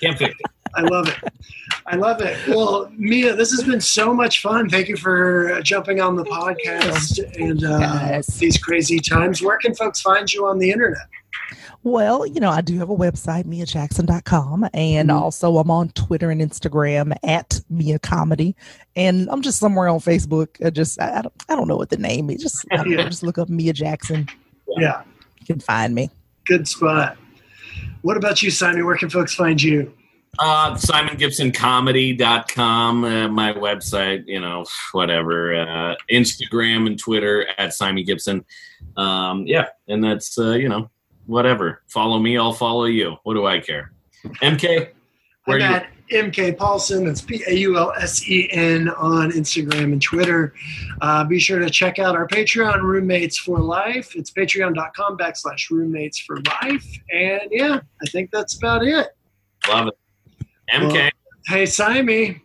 Can't 0.02 0.18
fix 0.18 0.36
it. 0.40 0.52
I 0.76 0.82
love 0.82 1.08
it. 1.08 1.16
I 1.88 1.96
love 1.96 2.22
it. 2.22 2.38
Well, 2.48 2.92
Mia, 2.98 3.36
this 3.36 3.52
has 3.52 3.64
been 3.64 3.82
so 3.82 4.14
much 4.14 4.42
fun. 4.42 4.70
Thank 4.70 4.88
you 4.88 4.96
for 4.96 5.54
uh, 5.54 5.62
jumping 5.62 6.00
on 6.00 6.16
the 6.16 6.24
podcast 6.26 7.20
and 7.40 7.64
uh, 7.64 7.80
Yes. 7.80 8.38
these 8.38 8.58
crazy 8.58 9.00
times. 9.00 9.42
Where 9.42 9.58
can 9.58 9.74
folks 9.76 10.00
find 10.02 10.32
you 10.32 10.46
on 10.46 10.60
the 10.60 10.70
internet? 10.72 11.08
Well, 11.84 12.26
you 12.26 12.40
know, 12.40 12.50
I 12.50 12.62
do 12.62 12.78
have 12.80 12.90
a 12.90 12.96
website, 12.96 13.46
miajackson.com, 13.46 14.70
and 14.74 15.10
Mhm. 15.10 15.16
also 15.22 15.58
I'm 15.58 15.72
on 15.72 15.90
Twitter 15.90 16.30
and 16.32 16.42
Instagram 16.42 17.16
at 17.24 17.62
Mia 17.70 18.00
Comedy, 18.00 18.56
and 18.96 19.30
I'm 19.32 19.42
just 19.42 19.60
somewhere 19.60 19.88
on 19.88 20.00
Facebook. 20.00 20.64
I 20.66 20.70
just 20.70 21.02
I, 21.02 21.20
I 21.20 21.22
don't 21.22 21.34
I 21.50 21.56
don't 21.56 21.68
know 21.68 21.78
what 21.78 21.90
the 21.90 21.98
name 21.98 22.30
is. 22.30 22.42
Just 22.42 22.66
I 22.72 22.78
don't 22.78 22.90
know, 22.92 23.04
just 23.04 23.24
look 23.24 23.38
up 23.38 23.50
Mia 23.50 23.74
Jackson. 23.74 24.28
Yeah, 24.78 25.02
You 25.40 25.46
can 25.46 25.60
find 25.60 25.96
me. 25.96 26.10
good 26.46 26.68
spot. 26.68 27.18
What 28.02 28.18
about 28.18 28.42
you, 28.42 28.52
Simon? 28.52 28.86
Where 28.86 28.96
can 28.98 29.10
folks 29.10 29.34
find 29.36 29.62
you? 29.62 29.92
Uh, 30.38 30.76
SimonGibsonComedy.com, 31.70 33.04
uh, 33.04 33.28
my 33.28 33.52
website, 33.54 34.24
you 34.28 34.40
know, 34.40 34.64
whatever. 34.92 35.56
Uh, 35.56 35.96
Instagram 36.12 36.88
and 36.88 36.98
Twitter 37.00 37.48
at 37.58 37.74
Simon 37.74 38.04
Gibson. 38.06 38.46
Um, 38.96 39.46
yeah, 39.48 39.66
and 39.88 40.04
that's, 40.04 40.38
uh, 40.38 40.52
you 40.52 40.70
know, 40.70 40.90
whatever. 41.30 41.82
Follow 41.88 42.20
me, 42.20 42.38
I'll 42.38 42.54
follow 42.54 42.86
you. 42.86 43.16
What 43.24 43.36
do 43.36 43.46
I 43.46 43.60
care? 43.60 43.92
MK, 44.42 44.90
where 45.46 45.62
I'm 45.62 45.70
you? 45.72 45.78
at 45.78 45.88
MK 46.26 46.58
Paulsen. 46.58 47.06
That's 47.06 47.22
P 47.22 47.42
A 47.48 47.54
U 47.54 47.78
L 47.78 47.94
S 47.98 48.28
E 48.28 48.50
N 48.52 48.90
on 48.90 49.32
Instagram 49.32 49.94
and 49.94 50.02
Twitter. 50.02 50.54
Uh, 51.02 51.24
be 51.24 51.40
sure 51.40 51.60
to 51.60 51.70
check 51.70 52.00
out 52.00 52.16
our 52.16 52.28
Patreon, 52.28 52.82
Roommates 52.82 53.38
for 53.38 53.60
Life. 53.60 54.16
It's 54.16 54.32
patreon.com 54.32 55.18
backslash 55.18 55.70
roommates 55.70 56.20
for 56.20 56.38
life. 56.62 56.86
And 57.14 57.42
yeah, 57.52 57.80
I 58.02 58.10
think 58.10 58.32
that's 58.32 58.58
about 58.58 58.84
it. 58.86 59.08
Love 59.70 59.88
it. 59.88 59.98
MK, 60.74 60.94
Well- 60.94 61.10
Hey, 61.48 61.66
Simon, 61.66 62.40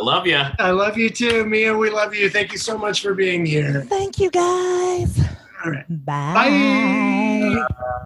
I 0.00 0.02
love 0.02 0.26
you. 0.26 0.40
I 0.58 0.70
love 0.70 0.96
you 0.98 1.10
too. 1.10 1.44
Mia, 1.44 1.76
we 1.76 1.90
love 1.90 2.12
you. 2.14 2.28
Thank 2.28 2.50
you 2.50 2.58
so 2.58 2.76
much 2.76 3.02
for 3.02 3.14
being 3.14 3.44
here. 3.46 3.82
Thank 3.88 4.18
you 4.18 4.30
guys. 4.30 5.20
All 5.64 5.72
right. 5.72 5.86
Bye. 6.34 7.64
Bye. 7.78 8.04